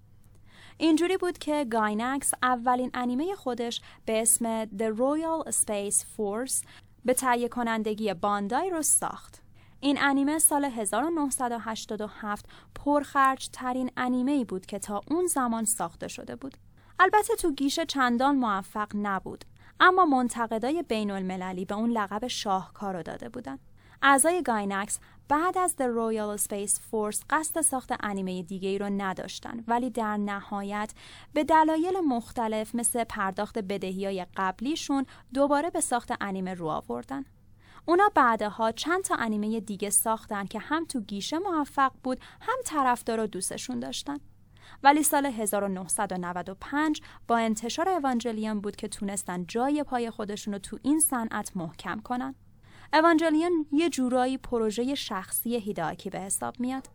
اینجوری 0.78 1.16
بود 1.16 1.38
که 1.38 1.66
گاینکس 1.70 2.30
اولین 2.42 2.90
انیمه 2.94 3.34
خودش 3.34 3.80
به 4.06 4.22
اسم 4.22 4.64
The 4.64 4.96
Royal 4.96 5.52
Space 5.52 6.00
Force 6.00 6.66
به 7.04 7.14
تهیه 7.14 7.48
کنندگی 7.48 8.14
باندای 8.14 8.70
رو 8.70 8.82
ساخت. 8.82 9.43
این 9.84 9.98
انیمه 10.00 10.38
سال 10.38 10.64
1987 10.64 12.46
پرخرج 12.74 13.48
ترین 13.52 13.90
انیمه 13.96 14.32
ای 14.32 14.44
بود 14.44 14.66
که 14.66 14.78
تا 14.78 15.00
اون 15.10 15.26
زمان 15.26 15.64
ساخته 15.64 16.08
شده 16.08 16.36
بود. 16.36 16.56
البته 16.98 17.36
تو 17.36 17.52
گیشه 17.52 17.86
چندان 17.86 18.36
موفق 18.36 18.88
نبود 18.94 19.44
اما 19.80 20.04
منتقدای 20.04 20.82
بین 20.82 21.10
المللی 21.10 21.64
به 21.64 21.74
اون 21.74 21.90
لقب 21.90 22.26
شاهکار 22.26 22.96
رو 22.96 23.02
داده 23.02 23.28
بودن. 23.28 23.58
اعضای 24.02 24.42
گاینکس 24.42 24.98
بعد 25.28 25.58
از 25.58 25.74
The 25.78 25.84
Royal 25.84 26.42
Space 26.42 26.74
Force 26.74 27.24
قصد 27.30 27.60
ساخت 27.60 27.92
انیمه 28.00 28.42
دیگه 28.42 28.68
ای 28.68 28.78
رو 28.78 28.86
نداشتن 28.86 29.64
ولی 29.68 29.90
در 29.90 30.16
نهایت 30.16 30.92
به 31.32 31.44
دلایل 31.44 32.00
مختلف 32.08 32.74
مثل 32.74 33.04
پرداخت 33.04 33.58
بدهی 33.58 34.04
های 34.04 34.26
قبلیشون 34.36 35.06
دوباره 35.34 35.70
به 35.70 35.80
ساخت 35.80 36.12
انیمه 36.20 36.54
رو 36.54 36.68
آوردن. 36.68 37.24
اونا 37.86 38.10
بعدها 38.14 38.72
چند 38.72 39.04
تا 39.04 39.14
انیمه 39.14 39.60
دیگه 39.60 39.90
ساختن 39.90 40.44
که 40.44 40.58
هم 40.58 40.84
تو 40.84 41.00
گیشه 41.00 41.38
موفق 41.38 41.92
بود 42.02 42.20
هم 42.40 42.56
طرفدار 42.64 43.20
و 43.20 43.26
دوستشون 43.26 43.80
داشتن. 43.80 44.16
ولی 44.82 45.02
سال 45.02 45.26
1995 45.26 47.00
با 47.28 47.36
انتشار 47.36 47.88
اوانجلیان 47.88 48.60
بود 48.60 48.76
که 48.76 48.88
تونستن 48.88 49.44
جای 49.48 49.82
پای 49.82 50.10
خودشون 50.10 50.54
رو 50.54 50.58
تو 50.58 50.78
این 50.82 51.00
صنعت 51.00 51.56
محکم 51.56 52.00
کنن. 52.00 52.34
اوانجلیان 52.92 53.66
یه 53.72 53.88
جورایی 53.88 54.38
پروژه 54.38 54.94
شخصی 54.94 55.56
هیداکی 55.56 56.10
به 56.10 56.20
حساب 56.20 56.60
میاد. 56.60 56.88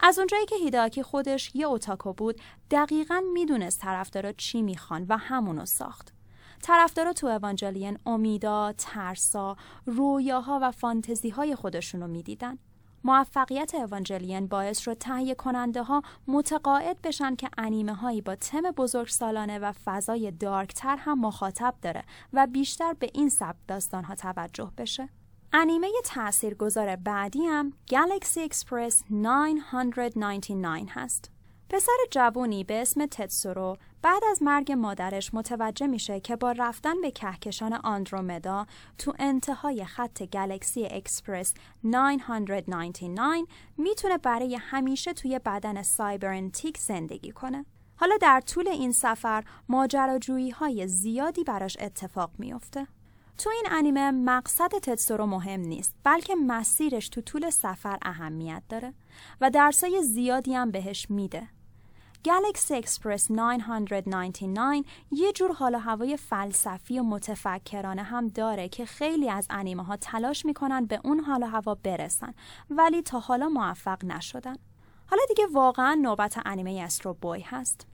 از 0.00 0.18
اونجایی 0.18 0.46
که 0.46 0.56
هیداکی 0.56 1.02
خودش 1.02 1.50
یه 1.54 1.66
اوتاکو 1.66 2.12
بود 2.12 2.40
دقیقا 2.70 3.22
می‌دونست 3.32 3.80
طرفدارا 3.80 4.32
چی 4.32 4.62
می‌خوان 4.62 5.06
و 5.08 5.16
همونو 5.16 5.66
ساخت. 5.66 6.15
طرفدارا 6.62 7.12
تو 7.12 7.26
اوانجلین 7.26 7.98
امیدا، 8.06 8.74
ترسا، 8.78 9.56
رویاها 9.86 10.58
و 10.62 10.70
فانتزی 10.70 11.28
های 11.28 11.54
خودشون 11.54 12.00
رو 12.00 12.06
می‌دیدن. 12.06 12.58
موفقیت 13.04 13.74
اوانجلین 13.74 14.46
باعث 14.46 14.78
شد 14.78 14.98
تهیه 14.98 15.34
کننده 15.34 15.82
ها 15.82 16.02
متقاعد 16.28 17.02
بشن 17.02 17.36
که 17.36 17.50
انیمه 17.58 17.94
هایی 17.94 18.20
با 18.20 18.34
تم 18.34 18.70
بزرگ 18.70 19.08
سالانه 19.08 19.58
و 19.58 19.72
فضای 19.84 20.30
دارکتر 20.30 20.96
هم 20.96 21.20
مخاطب 21.20 21.74
داره 21.82 22.04
و 22.32 22.46
بیشتر 22.46 22.92
به 22.92 23.10
این 23.14 23.28
سبک 23.28 23.58
داستان 23.68 24.04
ها 24.04 24.14
توجه 24.14 24.72
بشه. 24.78 25.08
انیمه 25.52 25.88
تاثیرگذار 26.04 26.96
بعدی 26.96 27.44
هم 27.44 27.72
Galaxy 27.90 28.40
Express 28.40 29.02
999 29.10 30.86
هست. 30.90 31.30
پسر 31.68 31.96
جوونی 32.10 32.64
به 32.64 32.82
اسم 32.82 33.06
تتسورو 33.06 33.76
بعد 34.06 34.24
از 34.30 34.42
مرگ 34.42 34.72
مادرش 34.72 35.34
متوجه 35.34 35.86
میشه 35.86 36.20
که 36.20 36.36
با 36.36 36.52
رفتن 36.52 37.00
به 37.00 37.10
کهکشان 37.10 37.72
آندرومدا 37.72 38.66
تو 38.98 39.14
انتهای 39.18 39.84
خط 39.84 40.22
Galaxy 40.22 40.86
Express 40.86 41.54
999 41.84 43.46
می‌تونه 43.76 44.18
برای 44.18 44.54
همیشه 44.54 45.12
توی 45.12 45.38
بدن 45.38 45.82
سایبرنتیک 45.82 46.78
زندگی 46.78 47.32
کنه. 47.32 47.64
حالا 47.96 48.16
در 48.20 48.40
طول 48.40 48.68
این 48.68 48.92
سفر 48.92 49.44
ماجراجویی 49.68 50.50
های 50.50 50.88
زیادی 50.88 51.44
براش 51.44 51.76
اتفاق 51.80 52.30
میافته. 52.38 52.86
تو 53.38 53.50
این 53.50 53.64
انیمه 53.70 54.10
مقصد 54.10 54.70
تتسورو 54.70 55.26
مهم 55.26 55.60
نیست 55.60 55.94
بلکه 56.04 56.34
مسیرش 56.34 57.08
تو 57.08 57.20
طول 57.20 57.50
سفر 57.50 57.98
اهمیت 58.02 58.62
داره 58.68 58.94
و 59.40 59.50
درسای 59.50 60.02
زیادی 60.02 60.54
هم 60.54 60.70
بهش 60.70 61.10
میده. 61.10 61.55
گلکسی 62.26 62.74
اکسپرس 62.74 63.30
999 63.30 64.84
یه 65.10 65.32
جور 65.32 65.52
حال 65.52 65.74
و 65.74 65.78
هوای 65.78 66.16
فلسفی 66.16 66.98
و 66.98 67.02
متفکرانه 67.02 68.02
هم 68.02 68.28
داره 68.28 68.68
که 68.68 68.84
خیلی 68.86 69.30
از 69.30 69.46
انیمه 69.50 69.84
ها 69.84 69.96
تلاش 69.96 70.46
می‌کنن 70.46 70.84
به 70.84 71.00
اون 71.04 71.20
حال 71.20 71.42
و 71.42 71.46
هوا 71.46 71.74
برسن 71.74 72.34
ولی 72.70 73.02
تا 73.02 73.20
حالا 73.20 73.48
موفق 73.48 74.04
نشدن. 74.04 74.56
حالا 75.10 75.22
دیگه 75.28 75.46
واقعا 75.52 75.94
نوبت 75.94 76.38
انیمه 76.46 76.82
استرو 76.84 77.14
بوی 77.14 77.40
هست. 77.40 77.86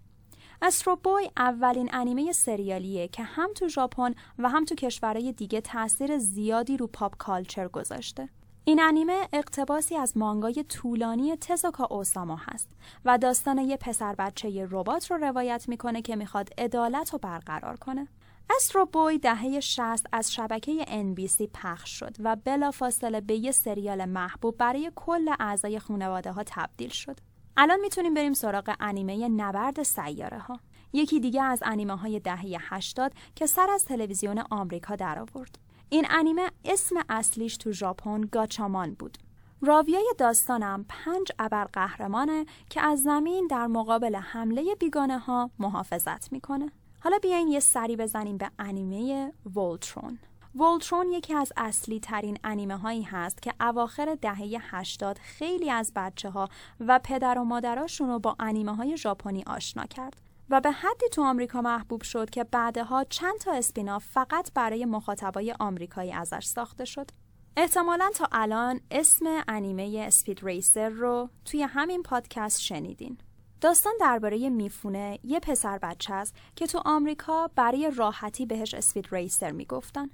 استرو 0.63 0.97
بوی 0.97 1.31
اولین 1.37 1.91
انیمه 1.93 2.33
سریالیه 2.33 3.09
که 3.09 3.23
هم 3.23 3.53
تو 3.53 3.69
ژاپن 3.69 4.15
و 4.39 4.49
هم 4.49 4.65
تو 4.65 4.75
کشورهای 4.75 5.33
دیگه 5.33 5.61
تاثیر 5.61 6.19
زیادی 6.19 6.77
رو 6.77 6.87
پاپ 6.87 7.17
کالچر 7.17 7.69
گذاشته. 7.69 8.29
این 8.65 8.81
انیمه 8.81 9.29
اقتباسی 9.33 9.97
از 9.97 10.17
مانگای 10.17 10.65
طولانی 10.69 11.37
تزوکا 11.37 11.85
اوساما 11.85 12.37
هست 12.41 12.69
و 13.05 13.19
داستان 13.19 13.59
یه 13.59 13.77
پسر 13.77 14.15
بچه 14.15 14.69
ربات 14.71 15.11
رو 15.11 15.17
روایت 15.17 15.69
می‌کنه 15.69 16.03
که 16.03 16.17
می‌خواد 16.17 16.49
عدالت 16.59 17.13
رو 17.13 17.19
برقرار 17.19 17.77
کنه. 17.77 18.09
استرو 18.57 18.87
بوی 18.87 19.19
دهه 19.19 19.61
60 19.61 20.07
از 20.13 20.33
شبکه 20.33 20.85
NBC 20.85 21.43
پخش 21.55 21.91
شد 21.91 22.17
و 22.19 22.37
بلافاصله 22.37 23.21
به 23.21 23.35
یه 23.35 23.53
سریال 23.53 24.05
محبوب 24.05 24.57
برای 24.57 24.93
کل 24.95 25.35
اعضای 25.41 25.79
خانواده 25.79 26.33
ها 26.33 26.43
تبدیل 26.47 26.91
شد. 26.91 27.19
الان 27.57 27.81
می‌تونیم 27.81 28.15
بریم 28.15 28.33
سراغ 28.33 28.75
انیمه 28.81 29.29
نبرد 29.29 29.83
سیاره 29.83 30.39
ها. 30.39 30.61
یکی 30.93 31.21
دیگه 31.21 31.43
از 31.43 31.63
انیمه 31.67 31.97
های 31.97 32.21
دهه 32.21 32.57
80 32.61 33.13
که 33.35 33.47
سر 33.47 33.71
از 33.71 33.85
تلویزیون 33.85 34.39
آمریکا 34.51 34.97
درآورد. 34.97 35.59
این 35.93 36.07
انیمه 36.11 36.51
اسم 36.65 36.97
اصلیش 37.09 37.57
تو 37.57 37.73
ژاپن 37.73 38.21
گاچامان 38.21 38.95
بود. 38.95 39.19
راویای 39.63 40.15
داستانم 40.19 40.85
پنج 40.89 41.33
ابرقهرمانه 41.39 42.47
که 42.71 42.81
از 42.81 43.03
زمین 43.03 43.47
در 43.47 43.67
مقابل 43.67 44.17
حمله 44.17 44.75
بیگانه 44.75 45.19
ها 45.19 45.51
محافظت 45.59 46.33
می‌کنه. 46.33 46.73
حالا 47.01 47.19
بیاین 47.19 47.49
یه 47.49 47.61
سری 47.61 47.97
بزنیم 47.97 48.37
به 48.37 48.51
انیمه 48.59 49.33
ولترون. 49.57 50.19
ولترون 50.55 51.13
یکی 51.13 51.35
از 51.35 51.53
اصلی 51.57 52.01
ترین 52.01 52.39
انیمه 52.45 52.77
هایی 52.77 53.03
هست 53.03 53.43
که 53.43 53.55
اواخر 53.61 54.19
دهه 54.21 54.57
80 54.61 55.19
خیلی 55.19 55.71
از 55.71 55.93
بچه 55.97 56.31
ها 56.31 56.49
و 56.81 57.01
پدر 57.05 57.39
و 57.39 57.45
مادراشون 57.45 58.09
رو 58.09 58.19
با 58.19 58.37
انیمه 58.41 58.75
های 58.75 58.97
ژاپنی 58.97 59.43
آشنا 59.47 59.87
کرد 59.87 60.32
و 60.51 60.61
به 60.61 60.71
حدی 60.71 61.09
تو 61.13 61.23
آمریکا 61.23 61.61
محبوب 61.61 62.03
شد 62.03 62.31
که 62.31 62.45
بعدها 62.45 63.05
چند 63.05 63.39
تا 63.39 63.53
اسپیناف 63.53 64.05
فقط 64.05 64.53
برای 64.55 64.85
مخاطبای 64.85 65.55
آمریکایی 65.61 66.13
ازش 66.13 66.45
ساخته 66.45 66.85
شد. 66.85 67.11
احتمالا 67.57 68.11
تا 68.15 68.29
الان 68.33 68.81
اسم 68.91 69.43
انیمه 69.49 70.05
اسپید 70.07 70.41
ریسر 70.43 70.89
رو 70.89 71.29
توی 71.45 71.63
همین 71.63 72.03
پادکست 72.03 72.61
شنیدین. 72.61 73.19
داستان 73.61 73.93
درباره 74.01 74.49
میفونه 74.49 75.19
یه 75.25 75.41
پسر 75.41 75.79
بچه 75.79 76.15
است 76.15 76.35
که 76.57 76.67
تو 76.67 76.83
آمریکا 76.85 77.51
برای 77.57 77.93
راحتی 77.97 78.47
بهش 78.47 78.75
اسپید 78.75 79.09
ریسر 79.13 79.51
می‌گفتن. 79.51 80.11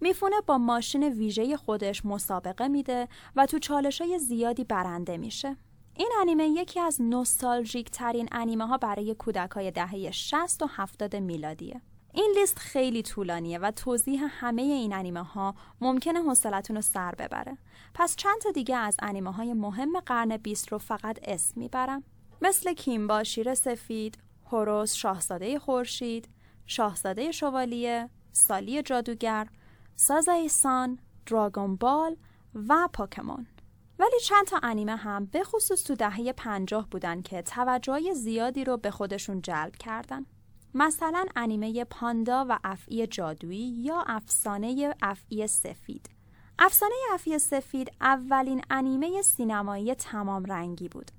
میفونه 0.00 0.36
با 0.46 0.58
ماشین 0.58 1.02
ویژه 1.02 1.56
خودش 1.56 2.04
مسابقه 2.04 2.68
میده 2.68 3.08
و 3.36 3.46
تو 3.46 3.58
چالش 3.58 4.00
های 4.00 4.18
زیادی 4.18 4.64
برنده 4.64 5.16
میشه. 5.16 5.56
این 5.96 6.10
انیمه 6.20 6.48
یکی 6.48 6.80
از 6.80 7.02
نوستالژیک 7.02 7.90
ترین 7.90 8.28
انیمه 8.32 8.66
ها 8.66 8.78
برای 8.78 9.14
کودک 9.14 9.50
های 9.50 9.70
دهه 9.70 10.10
60 10.10 10.62
و 10.62 10.66
70 10.70 11.16
میلادیه. 11.16 11.80
این 12.12 12.34
لیست 12.40 12.58
خیلی 12.58 13.02
طولانیه 13.02 13.58
و 13.58 13.70
توضیح 13.70 14.20
همه 14.28 14.62
این 14.62 14.92
انیمه 14.92 15.22
ها 15.22 15.54
ممکنه 15.80 16.22
حوصلتون 16.22 16.76
رو 16.76 16.82
سر 16.82 17.14
ببره. 17.14 17.58
پس 17.94 18.16
چند 18.16 18.40
تا 18.40 18.50
دیگه 18.50 18.76
از 18.76 18.96
انیمه 18.98 19.32
های 19.32 19.54
مهم 19.54 20.00
قرن 20.00 20.36
20 20.36 20.72
رو 20.72 20.78
فقط 20.78 21.18
اسم 21.22 21.60
می‌برم. 21.60 22.04
مثل 22.42 22.72
کیمبا 22.72 23.24
شیر 23.24 23.54
سفید، 23.54 24.18
هوروس 24.50 24.94
شاهزاده 24.94 25.58
خورشید، 25.58 26.28
شاهزاده 26.66 27.32
شوالیه، 27.32 28.10
سالی 28.32 28.82
جادوگر، 28.82 29.48
ساز 29.96 30.28
ایسان، 30.28 30.98
دراگون 31.26 31.76
بال 31.76 32.16
و 32.68 32.88
پوکمون. 32.92 33.46
ولی 33.98 34.20
چند 34.22 34.46
تا 34.46 34.60
انیمه 34.62 34.96
هم 34.96 35.24
به 35.24 35.44
خصوص 35.44 35.84
تو 35.84 35.94
دهه 35.94 36.32
پنجاه 36.32 36.88
بودن 36.90 37.22
که 37.22 37.42
توجه 37.42 38.12
زیادی 38.12 38.64
رو 38.64 38.76
به 38.76 38.90
خودشون 38.90 39.42
جلب 39.42 39.76
کردن. 39.76 40.26
مثلا 40.74 41.26
انیمه 41.36 41.84
پاندا 41.84 42.46
و 42.48 42.58
افعی 42.64 43.06
جادویی 43.06 43.68
یا 43.68 44.04
افسانه 44.06 44.94
افعی 45.02 45.46
سفید. 45.46 46.10
افسانه 46.58 46.94
افعی 47.12 47.38
سفید 47.38 47.92
اولین 48.00 48.62
انیمه 48.70 49.22
سینمایی 49.22 49.94
تمام 49.94 50.44
رنگی 50.44 50.88
بود. 50.88 51.10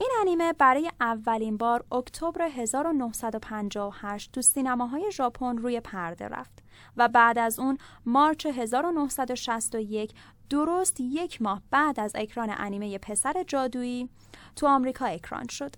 این 0.00 0.10
انیمه 0.20 0.52
برای 0.52 0.90
اولین 1.00 1.56
بار 1.56 1.84
اکتبر 1.92 2.42
1958 2.42 4.32
تو 4.32 4.42
سینماهای 4.42 5.12
ژاپن 5.12 5.56
روی 5.56 5.80
پرده 5.80 6.28
رفت 6.28 6.62
و 6.96 7.08
بعد 7.08 7.38
از 7.38 7.58
اون 7.58 7.78
مارچ 8.06 8.46
1961 8.46 10.14
درست 10.50 11.00
یک 11.00 11.42
ماه 11.42 11.62
بعد 11.70 12.00
از 12.00 12.12
اکران 12.14 12.54
انیمه 12.56 12.98
پسر 12.98 13.44
جادویی 13.46 14.08
تو 14.56 14.66
آمریکا 14.66 15.06
اکران 15.06 15.48
شد. 15.48 15.74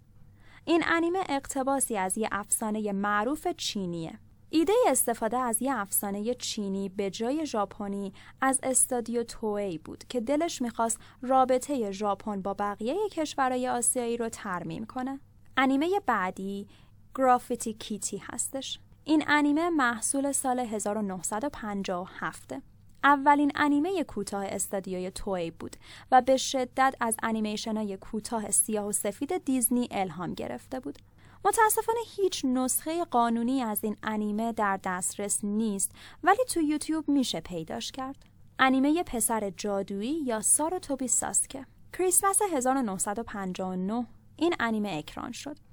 این 0.65 0.83
انیمه 0.87 1.25
اقتباسی 1.29 1.97
از 1.97 2.19
یه 2.19 2.29
افسانه 2.33 2.93
معروف 2.93 3.49
چینیه. 3.49 4.19
ایده 4.51 4.73
استفاده 4.87 5.37
از 5.37 5.63
یه 5.63 5.75
افسانه 5.75 6.35
چینی 6.35 6.89
به 6.89 7.11
جای 7.11 7.47
ژاپنی 7.47 8.13
از 8.41 8.61
استادیو 8.63 9.23
توی 9.23 9.79
بود 9.79 10.05
که 10.09 10.21
دلش 10.21 10.63
می‌خواست 10.63 10.99
رابطه 11.23 11.93
ژاپن 11.93 12.43
با 12.43 12.55
بقیه 12.55 12.97
کشورهای 13.13 13.69
آسیایی 13.69 14.17
رو 14.17 14.29
ترمیم 14.29 14.85
کنه. 14.85 15.21
انیمه 15.57 16.01
بعدی 16.07 16.67
گرافیتی 17.15 17.73
کیتی 17.73 18.23
هستش. 18.25 18.81
این 19.09 19.25
انیمه 19.27 19.71
محصول 19.71 20.33
سال 20.33 20.59
1957 20.59 22.55
اولین 23.05 23.53
انیمه 23.55 24.05
کوتاه 24.05 24.45
استادیوی 24.45 25.11
توی 25.11 25.51
بود 25.51 25.77
و 26.13 26.23
به 26.23 26.37
شدت 26.37 26.95
از 27.01 27.17
انیمیشن 27.23 27.97
کوتاه 27.97 28.51
سیاه 28.51 28.87
و 28.87 28.93
سفید 28.93 29.45
دیزنی 29.45 29.89
الهام 29.91 30.35
گرفته 30.35 30.81
بود. 30.81 30.99
متاسفانه 31.45 31.99
هیچ 32.17 32.45
نسخه 32.45 33.05
قانونی 33.05 33.63
از 33.63 33.85
این 33.85 33.97
انیمه 34.03 34.53
در 34.53 34.81
دسترس 34.85 35.45
نیست 35.45 35.93
ولی 36.23 36.45
تو 36.49 36.61
یوتیوب 36.61 37.09
میشه 37.09 37.41
پیداش 37.41 37.93
کرد. 37.93 38.17
انیمه 38.59 39.03
پسر 39.03 39.51
جادویی 39.51 40.23
یا 40.25 40.41
سارو 40.41 40.79
توبی 40.79 41.09
ساسکه 41.09 41.67
کریسمس 41.93 42.41
1959 42.53 44.07
این 44.37 44.55
انیمه 44.61 44.89
اکران 44.89 45.33
شد. 45.33 45.68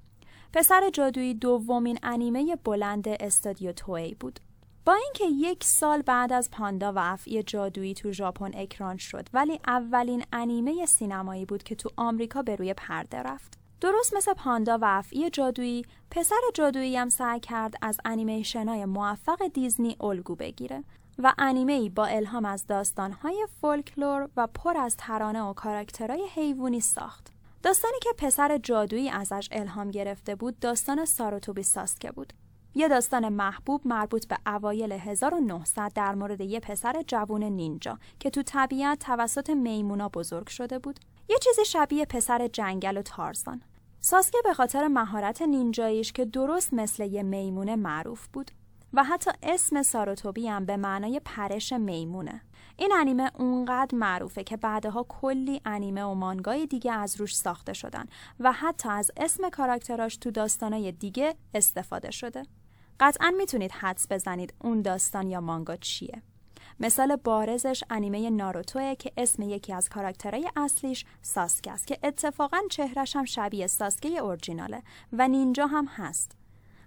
پسر 0.55 0.89
جادویی 0.89 1.33
دومین 1.33 1.99
انیمه 2.03 2.55
بلند 2.55 3.07
استادیو 3.07 3.71
توی 3.71 4.15
بود. 4.19 4.39
با 4.85 4.93
اینکه 4.93 5.25
یک 5.25 5.63
سال 5.63 6.01
بعد 6.01 6.33
از 6.33 6.51
پاندا 6.51 6.93
و 6.93 6.99
افعی 6.99 7.43
جادویی 7.43 7.93
تو 7.93 8.11
ژاپن 8.11 8.51
اکران 8.53 8.97
شد 8.97 9.29
ولی 9.33 9.59
اولین 9.67 10.23
انیمه 10.33 10.85
سینمایی 10.85 11.45
بود 11.45 11.63
که 11.63 11.75
تو 11.75 11.89
آمریکا 11.97 12.41
به 12.41 12.55
روی 12.55 12.73
پرده 12.73 13.17
رفت. 13.17 13.57
درست 13.81 14.15
مثل 14.15 14.33
پاندا 14.33 14.77
و 14.81 14.85
افعی 14.85 15.29
جادویی 15.29 15.85
پسر 16.11 16.41
جادویی 16.53 16.97
هم 16.97 17.09
سعی 17.09 17.39
کرد 17.39 17.73
از 17.81 17.97
انیمیشنای 18.05 18.85
موفق 18.85 19.47
دیزنی 19.53 19.95
الگو 19.99 20.35
بگیره 20.35 20.83
و 21.19 21.33
انیمه 21.37 21.89
با 21.89 22.05
الهام 22.05 22.45
از 22.45 22.67
داستانهای 22.67 23.47
فولکلور 23.61 24.29
و 24.37 24.47
پر 24.47 24.77
از 24.77 24.95
ترانه 24.97 25.41
و 25.41 25.53
کاراکترهای 25.53 26.27
حیوانی 26.35 26.79
ساخت. 26.79 27.34
داستانی 27.65 27.97
که 28.01 28.09
پسر 28.17 28.57
جادویی 28.57 29.09
ازش 29.09 29.49
الهام 29.51 29.91
گرفته 29.91 30.35
بود 30.35 30.59
داستان 30.59 31.05
ساروتوبی 31.05 31.63
ساسکه 31.63 32.11
بود 32.11 32.33
یه 32.75 32.87
داستان 32.87 33.29
محبوب 33.29 33.81
مربوط 33.85 34.27
به 34.27 34.37
اوایل 34.47 34.91
1900 34.91 35.91
در 35.95 36.15
مورد 36.15 36.41
یه 36.41 36.59
پسر 36.59 37.03
جوون 37.07 37.43
نینجا 37.43 37.99
که 38.19 38.29
تو 38.29 38.43
طبیعت 38.43 38.99
توسط 38.99 39.49
میمونا 39.49 40.09
بزرگ 40.09 40.47
شده 40.47 40.79
بود. 40.79 40.99
یه 41.29 41.37
چیزی 41.43 41.65
شبیه 41.65 42.05
پسر 42.05 42.47
جنگل 42.47 42.97
و 42.97 43.01
تارزان. 43.01 43.61
ساسکه 44.01 44.37
به 44.43 44.53
خاطر 44.53 44.87
مهارت 44.87 45.41
نینجاییش 45.41 46.11
که 46.11 46.25
درست 46.25 46.73
مثل 46.73 47.05
یه 47.05 47.23
میمونه 47.23 47.75
معروف 47.75 48.27
بود 48.27 48.51
و 48.93 49.03
حتی 49.03 49.31
اسم 49.43 49.83
ساروتوبی 49.83 50.47
هم 50.47 50.65
به 50.65 50.77
معنای 50.77 51.21
پرش 51.25 51.73
میمونه. 51.73 52.41
این 52.77 52.93
انیمه 52.93 53.31
اونقدر 53.35 53.97
معروفه 53.97 54.43
که 54.43 54.57
بعدها 54.57 55.05
کلی 55.09 55.61
انیمه 55.65 56.03
و 56.03 56.13
مانگای 56.13 56.67
دیگه 56.67 56.91
از 56.91 57.21
روش 57.21 57.35
ساخته 57.35 57.73
شدن 57.73 58.05
و 58.39 58.51
حتی 58.51 58.89
از 58.89 59.11
اسم 59.17 59.49
کاراکتراش 59.49 60.17
تو 60.17 60.31
داستانای 60.31 60.91
دیگه 60.91 61.35
استفاده 61.53 62.11
شده. 62.11 62.43
قطعا 62.99 63.33
می‌تونید 63.37 63.71
حدس 63.71 64.07
بزنید 64.09 64.53
اون 64.61 64.81
داستان 64.81 65.27
یا 65.27 65.41
مانگا 65.41 65.75
چیه 65.75 66.21
مثال 66.79 67.15
بارزش 67.15 67.83
انیمه 67.89 68.29
ناروتوه 68.29 68.95
که 68.95 69.11
اسم 69.17 69.41
یکی 69.41 69.73
از 69.73 69.89
کاراکترهای 69.89 70.49
اصلیش 70.55 71.05
ساسکه 71.21 71.71
است 71.71 71.87
که 71.87 71.97
اتفاقا 72.03 72.57
چهرش 72.71 73.15
هم 73.15 73.25
شبیه 73.25 73.67
ساسکه 73.67 74.09
اورجیناله 74.09 74.83
و 75.13 75.27
نینجا 75.27 75.67
هم 75.67 75.85
هست. 75.85 76.31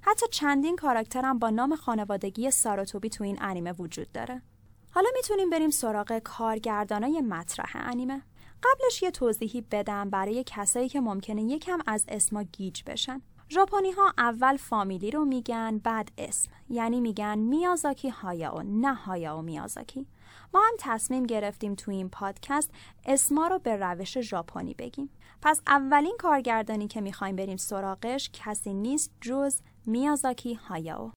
حتی 0.03 0.27
چندین 0.31 0.77
کاراکترم 0.77 1.39
با 1.39 1.51
نام 1.51 1.77
خانوادگی 1.77 2.51
ساراتوبی 2.51 3.09
تو 3.09 3.25
این 3.25 3.39
انیمه 3.41 3.73
وجود 3.73 4.13
داره. 4.13 4.43
حالا 4.91 5.09
می‌تونیم 5.15 5.51
بریم 5.51 5.71
سراغ 5.71 6.19
کارگردانای 6.19 7.21
مطرح 7.21 7.73
انیمه. 7.75 8.23
قبلش 8.63 9.03
یه 9.03 9.11
توضیحی 9.11 9.61
بدم 9.61 10.11
برای 10.11 10.45
کسایی 10.47 10.89
که 10.89 11.01
ممکنه 11.01 11.43
یکم 11.43 11.79
از 11.87 12.05
اسما 12.09 12.43
گیج 12.43 12.83
بشن. 12.87 13.23
ژاپنی 13.51 13.91
ها 13.91 14.15
اول 14.19 14.57
فامیلی 14.57 15.11
رو 15.11 15.25
میگن 15.25 15.79
بعد 15.79 16.13
اسم 16.19 16.51
یعنی 16.71 17.01
میگن 17.01 17.39
میازاکی 17.39 18.09
هایاو 18.09 18.63
نه 18.63 18.95
هایاو 18.95 19.43
میازاکی 19.43 20.07
ما 20.55 20.61
هم 20.61 20.75
تصمیم 20.79 21.27
گرفتیم 21.27 21.75
تو 21.75 21.91
این 21.91 22.09
پادکست 22.09 22.71
اسما 23.07 23.47
رو 23.47 23.59
به 23.59 23.77
روش 23.77 24.19
ژاپنی 24.19 24.75
بگیم 24.75 25.11
پس 25.43 25.61
اولین 25.67 26.17
کارگردانی 26.19 26.89
که 26.89 27.01
می‌خوایم 27.01 27.37
بریم 27.37 27.57
سراغش 27.57 28.31
کسی 28.33 28.75
نیست 28.75 29.13
جز 29.21 29.61
میازاکی 29.87 30.55
هایاو 30.55 31.13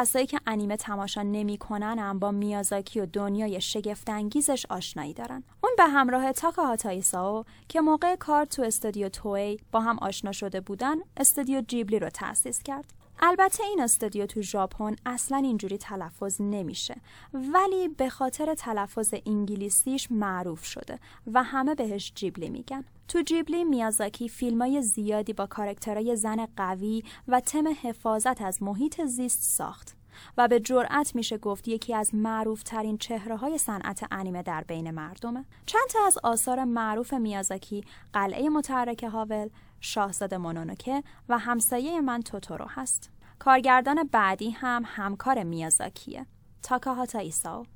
کسایی 0.00 0.26
که 0.26 0.40
انیمه 0.46 0.76
تماشا 0.76 1.22
نمی‌کنن 1.22 1.98
هم 1.98 2.18
با 2.18 2.30
میازاکی 2.30 3.00
و 3.00 3.06
دنیای 3.06 3.60
شگفتانگیزش 3.60 4.66
آشنایی 4.66 5.14
دارن. 5.14 5.42
اون 5.62 5.72
به 5.76 5.84
همراه 5.84 6.32
تاکا 6.32 6.66
هاتایساو 6.66 7.44
که 7.68 7.80
موقع 7.80 8.16
کار 8.16 8.44
تو 8.44 8.62
استودیو 8.62 9.08
توی 9.08 9.58
با 9.72 9.80
هم 9.80 9.98
آشنا 9.98 10.32
شده 10.32 10.60
بودن، 10.60 10.96
استودیو 11.16 11.60
جیبلی 11.60 11.98
رو 11.98 12.10
تأسیس 12.10 12.62
کرد. 12.62 12.97
البته 13.20 13.64
این 13.64 13.80
استودیو 13.80 14.26
تو 14.26 14.42
ژاپن 14.42 14.96
اصلا 15.06 15.36
اینجوری 15.36 15.78
تلفظ 15.78 16.40
نمیشه 16.40 16.96
ولی 17.34 17.88
به 17.88 18.08
خاطر 18.08 18.54
تلفظ 18.54 19.14
انگلیسیش 19.26 20.12
معروف 20.12 20.64
شده 20.64 20.98
و 21.32 21.42
همه 21.42 21.74
بهش 21.74 22.12
جیبلی 22.14 22.50
میگن 22.50 22.84
تو 23.08 23.22
جیبلی 23.22 23.64
میازاکی 23.64 24.28
فیلمای 24.28 24.82
زیادی 24.82 25.32
با 25.32 25.46
کارکترهای 25.46 26.16
زن 26.16 26.46
قوی 26.56 27.02
و 27.28 27.40
تم 27.40 27.64
حفاظت 27.82 28.42
از 28.42 28.62
محیط 28.62 29.04
زیست 29.04 29.42
ساخت 29.42 29.98
و 30.38 30.48
به 30.48 30.60
جرأت 30.60 31.14
میشه 31.14 31.38
گفت 31.38 31.68
یکی 31.68 31.94
از 31.94 32.14
معروف 32.14 32.62
ترین 32.62 32.98
چهره 32.98 33.36
های 33.36 33.58
صنعت 33.58 34.06
انیمه 34.10 34.42
در 34.42 34.64
بین 34.64 34.90
مردمه. 34.90 35.44
چند 35.66 35.86
تا 35.88 35.98
از 36.06 36.18
آثار 36.22 36.64
معروف 36.64 37.14
میازاکی 37.14 37.84
قلعه 38.12 38.48
متحرک 38.48 39.04
هاول، 39.04 39.48
شاهزاده 39.80 40.38
مونونوکه 40.38 41.02
و 41.28 41.38
همسایه 41.38 42.00
من 42.00 42.22
توتورو 42.22 42.66
هست. 42.68 43.10
کارگردان 43.38 44.08
بعدی 44.12 44.50
هم 44.50 44.82
همکار 44.86 45.42
میازاکیه. 45.42 46.26
تاکاهاتا 46.62 47.18
ایساو 47.18 47.66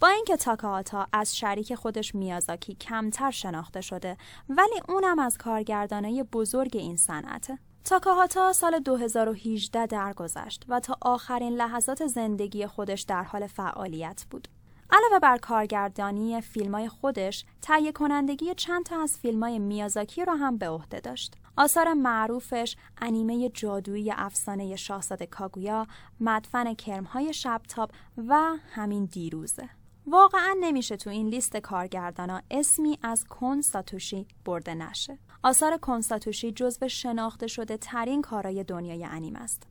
با 0.00 0.08
اینکه 0.08 0.36
تاکاهاتا 0.36 1.06
از 1.12 1.36
شریک 1.36 1.74
خودش 1.74 2.14
میازاکی 2.14 2.74
کمتر 2.74 3.30
شناخته 3.30 3.80
شده 3.80 4.16
ولی 4.48 4.80
اونم 4.88 5.18
از 5.18 5.38
کارگردانای 5.38 6.22
بزرگ 6.22 6.76
این 6.76 6.96
صنعته. 6.96 7.58
تاکاهاتا 7.84 8.52
سال 8.52 8.78
2018 8.78 9.86
درگذشت 9.86 10.64
و 10.68 10.80
تا 10.80 10.96
آخرین 11.00 11.52
لحظات 11.52 12.06
زندگی 12.06 12.66
خودش 12.66 13.02
در 13.02 13.22
حال 13.22 13.46
فعالیت 13.46 14.24
بود. 14.30 14.48
علاوه 14.90 15.18
بر 15.18 15.36
کارگردانی 15.36 16.40
فیلمای 16.40 16.88
خودش، 16.88 17.44
تهیه 17.62 17.92
کنندگی 17.92 18.54
چند 18.54 18.84
تا 18.84 19.02
از 19.02 19.18
فیلمای 19.18 19.58
میازاکی 19.58 20.24
را 20.24 20.34
هم 20.34 20.58
به 20.58 20.68
عهده 20.68 21.00
داشت. 21.00 21.34
آثار 21.56 21.92
معروفش 21.92 22.76
انیمه 22.98 23.48
جادویی 23.48 24.10
افسانه 24.10 24.76
شاهزاده 24.76 25.26
کاگویا، 25.26 25.86
مدفن 26.20 26.74
کرمهای 26.74 27.32
شبتاب 27.32 27.90
و 28.28 28.56
همین 28.74 29.04
دیروزه. 29.04 29.68
واقعا 30.06 30.56
نمیشه 30.60 30.96
تو 30.96 31.10
این 31.10 31.28
لیست 31.28 31.56
کارگردانا 31.56 32.42
اسمی 32.50 32.98
از 33.02 33.24
کن 33.24 33.60
ساتوشی 33.60 34.26
برده 34.44 34.74
نشه. 34.74 35.18
آثار 35.42 35.76
کن 35.76 36.00
ساتوشی 36.00 36.52
جزو 36.52 36.88
شناخته 36.88 37.46
شده 37.46 37.76
ترین 37.76 38.22
کارای 38.22 38.64
دنیای 38.64 39.04
انیم 39.04 39.36
است. 39.36 39.62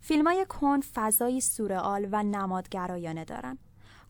فیلمای 0.00 0.46
کن 0.48 0.80
فضایی 0.80 1.40
سورئال 1.40 2.08
و 2.12 2.22
نمادگرایانه 2.22 3.24
دارن. 3.24 3.58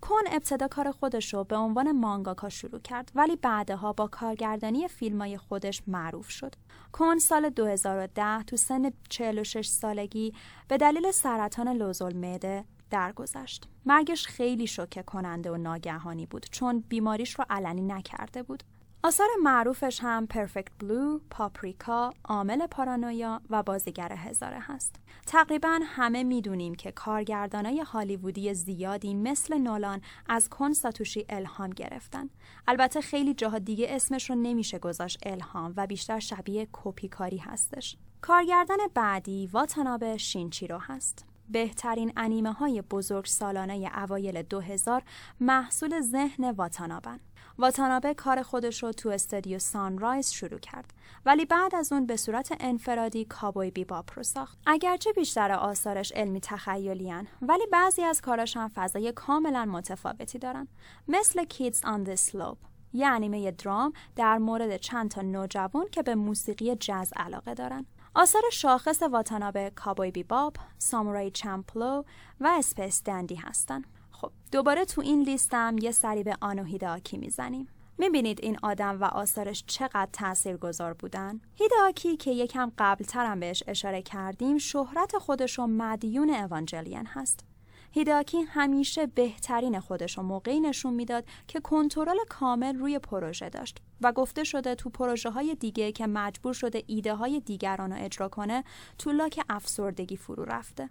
کن 0.00 0.22
ابتدا 0.32 0.68
کار 0.68 0.90
خودش 0.90 1.34
رو 1.34 1.44
به 1.44 1.56
عنوان 1.56 1.92
مانگاکا 1.92 2.48
شروع 2.48 2.80
کرد 2.80 3.12
ولی 3.14 3.36
بعدها 3.36 3.92
با 3.92 4.06
کارگردانی 4.06 4.88
فیلمای 4.88 5.38
خودش 5.38 5.82
معروف 5.86 6.30
شد. 6.30 6.54
کن 6.92 7.18
سال 7.18 7.50
2010 7.50 8.42
تو 8.42 8.56
سن 8.56 8.90
46 9.08 9.66
سالگی 9.66 10.32
به 10.68 10.76
دلیل 10.76 11.10
سرطان 11.10 11.68
لوزالمعده 11.68 12.64
درگذشت. 12.90 13.68
مرگش 13.86 14.26
خیلی 14.26 14.66
شوکه 14.66 15.02
کننده 15.02 15.50
و 15.50 15.56
ناگهانی 15.56 16.26
بود 16.26 16.46
چون 16.50 16.84
بیماریش 16.88 17.34
رو 17.34 17.44
علنی 17.50 17.82
نکرده 17.82 18.42
بود. 18.42 18.62
آثار 19.02 19.28
معروفش 19.42 20.00
هم 20.02 20.26
پرفکت 20.26 20.72
بلو، 20.78 21.18
پاپریکا، 21.30 22.12
عامل 22.24 22.66
پارانویا 22.66 23.40
و 23.50 23.62
بازیگر 23.62 24.12
هزاره 24.12 24.58
هست. 24.60 24.96
تقریبا 25.26 25.80
همه 25.84 26.22
می‌دونیم 26.22 26.74
که 26.74 26.92
کارگردانای 26.92 27.80
هالیوودی 27.80 28.54
زیادی 28.54 29.14
مثل 29.14 29.58
نولان 29.58 30.00
از 30.28 30.48
کن 30.48 30.72
ساتوشی 30.72 31.26
الهام 31.28 31.70
گرفتن. 31.70 32.30
البته 32.68 33.00
خیلی 33.00 33.34
جاها 33.34 33.58
دیگه 33.58 33.86
اسمش 33.90 34.30
رو 34.30 34.36
نمیشه 34.36 34.78
گذاشت 34.78 35.18
الهام 35.22 35.74
و 35.76 35.86
بیشتر 35.86 36.18
شبیه 36.18 36.68
کپیکاری 36.72 37.38
هستش. 37.38 37.96
کارگردان 38.20 38.78
بعدی 38.94 39.46
واتانابه 39.52 40.16
شینچیرو 40.16 40.78
هست. 40.78 41.26
بهترین 41.48 42.12
انیمه 42.16 42.52
های 42.52 42.82
بزرگ 42.82 43.24
سالانه 43.24 43.90
اوایل 43.94 44.42
2000 44.42 45.02
محصول 45.40 46.00
ذهن 46.00 46.50
واتانابن. 46.50 47.20
واتانابه 47.60 48.14
کار 48.14 48.42
خودش 48.42 48.82
رو 48.82 48.92
تو 48.92 49.08
استودیو 49.08 49.58
سانرایز 49.58 50.30
شروع 50.30 50.58
کرد. 50.58 50.94
ولی 51.26 51.44
بعد 51.44 51.74
از 51.74 51.92
اون 51.92 52.06
به 52.06 52.16
صورت 52.16 52.56
انفرادی 52.60 53.24
کابوی 53.24 53.70
بیباپ 53.70 54.10
رو 54.16 54.22
ساخت. 54.22 54.58
اگرچه 54.66 55.12
بیشتر 55.12 55.52
آثارش 55.52 56.12
علمی 56.12 56.40
تخیلیان 56.40 57.26
ولی 57.42 57.66
بعضی 57.72 58.02
از 58.02 58.20
کاراش 58.20 58.56
هم 58.56 58.70
فضای 58.74 59.12
کاملا 59.12 59.64
متفاوتی 59.64 60.38
دارن. 60.38 60.68
مثل 61.08 61.44
Kids 61.44 61.76
on 61.76 62.08
the 62.08 62.30
Slope 62.30 62.66
یه 62.92 63.06
انیمه 63.06 63.50
درام 63.50 63.92
در 64.16 64.38
مورد 64.38 64.76
چند 64.76 65.10
تا 65.10 65.22
نوجوان 65.22 65.88
که 65.92 66.02
به 66.02 66.14
موسیقی 66.14 66.76
جز 66.76 67.12
علاقه 67.16 67.54
دارن. 67.54 67.86
آثار 68.14 68.42
شاخص 68.52 69.02
واتانابه 69.02 69.72
کابوی 69.74 70.10
بیباپ، 70.10 70.56
سامورای 70.78 71.30
چمپلو 71.30 72.02
و 72.40 72.46
Space 72.58 73.02
Dandy 73.04 73.34
هستن. 73.34 73.82
خب 74.20 74.30
دوباره 74.52 74.84
تو 74.84 75.00
این 75.00 75.22
لیستم 75.22 75.76
یه 75.82 75.90
سری 75.90 76.22
به 76.22 76.36
آنو 76.40 76.64
هیداکی 76.64 77.18
می‌زنیم 77.18 77.68
می‌بینید 77.98 78.40
این 78.42 78.58
آدم 78.62 79.00
و 79.00 79.04
آثارش 79.04 79.64
چقدر 79.66 80.08
تأثیر 80.12 80.56
گذار 80.56 80.94
بودن؟ 80.94 81.40
هیداکی 81.54 82.16
که 82.16 82.30
یکم 82.30 82.72
قبل 82.78 83.04
ترم 83.04 83.40
بهش 83.40 83.62
اشاره 83.66 84.02
کردیم 84.02 84.58
شهرت 84.58 85.18
خودش 85.18 85.58
رو 85.58 85.66
مدیون 85.66 86.30
اوانجلیان 86.30 87.06
هست. 87.06 87.44
هیداکی 87.92 88.40
همیشه 88.42 89.06
بهترین 89.06 89.80
خودش 89.80 90.18
رو 90.18 90.22
موقعی 90.22 90.60
نشون 90.60 90.94
می‌داد 90.94 91.24
که 91.48 91.60
کنترل 91.60 92.18
کامل 92.28 92.78
روی 92.78 92.98
پروژه 92.98 93.48
داشت 93.48 93.78
و 94.00 94.12
گفته 94.12 94.44
شده 94.44 94.74
تو 94.74 94.90
پروژه 94.90 95.30
های 95.30 95.54
دیگه 95.54 95.92
که 95.92 96.06
مجبور 96.06 96.52
شده 96.52 96.82
ایده 96.86 97.14
های 97.14 97.40
دیگران 97.40 97.92
رو 97.92 98.04
اجرا 98.04 98.28
کنه 98.28 98.64
تو 98.98 99.12
لاک 99.12 99.44
افسردگی 99.48 100.16
فرو 100.16 100.44
رفته. 100.44 100.90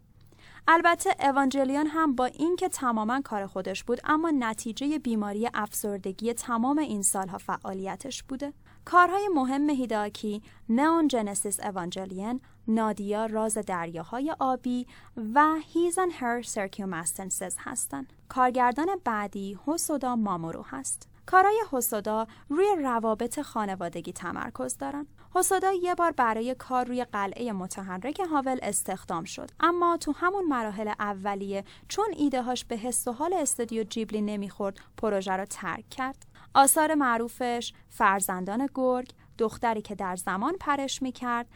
البته 0.68 1.16
اوانجلیان 1.20 1.88
هم 1.88 2.16
با 2.16 2.26
اینکه 2.26 2.70
تماما 2.70 3.22
کار 3.22 3.48
خودش 3.48 3.84
بود 3.84 4.00
اما 4.04 4.32
نتیجه 4.40 5.00
بیماری 5.00 5.50
افسردگی 5.54 6.34
تمام 6.34 6.78
این 6.78 7.02
سالها 7.02 7.38
فعالیتش 7.38 8.24
بوده. 8.24 8.54
کارهای 8.86 9.28
مهم 9.28 9.70
هیداکی 9.70 10.42
نئون 10.70 11.08
جنسیس 11.08 11.60
اوانجلیان، 11.60 12.42
نادیا 12.68 13.26
راز 13.26 13.58
دریاهای 13.58 14.36
آبی 14.40 14.88
و 15.34 15.56
هیزن 15.74 16.10
هر 16.12 16.42
سرکیومستنسز 16.42 17.56
هستند. 17.60 18.14
کارگردان 18.30 18.88
بعدی 19.06 19.54
هوسودا 19.68 20.16
مامورو 20.16 20.64
هست. 20.64 21.10
کارای 21.26 21.64
حسودا 21.72 22.28
روی 22.50 22.68
روابط 22.84 23.42
خانوادگی 23.42 24.14
تمرکز 24.14 24.78
دارن. 24.78 25.08
حسودا 25.36 25.72
یه 25.72 25.96
بار 25.96 26.12
برای 26.12 26.56
کار 26.56 26.86
روی 26.86 27.06
قلعه 27.06 27.52
متحرک 27.52 28.20
هاول 28.20 28.60
استخدام 28.62 29.24
شد 29.24 29.52
اما 29.60 29.98
تو 29.98 30.12
همون 30.12 30.46
مراحل 30.46 30.88
اولیه 31.00 31.64
چون 31.88 32.06
ایدههاش 32.18 32.66
به 32.66 32.78
حس 32.78 33.08
و 33.08 33.12
حال 33.12 33.34
استودیو 33.34 33.84
جیبلی 33.84 34.22
نمی‌خورد 34.22 34.80
پروژه 34.98 35.34
رو 35.34 35.46
ترک 35.46 35.90
کرد. 35.90 36.26
آثار 36.54 36.96
معروفش 36.96 37.74
فرزندان 37.90 38.70
گرگ، 38.76 39.14
دختری 39.38 39.82
که 39.82 39.96
در 39.96 40.16
زمان 40.16 40.54
پرش 40.60 41.02
می‌کرد 41.02 41.48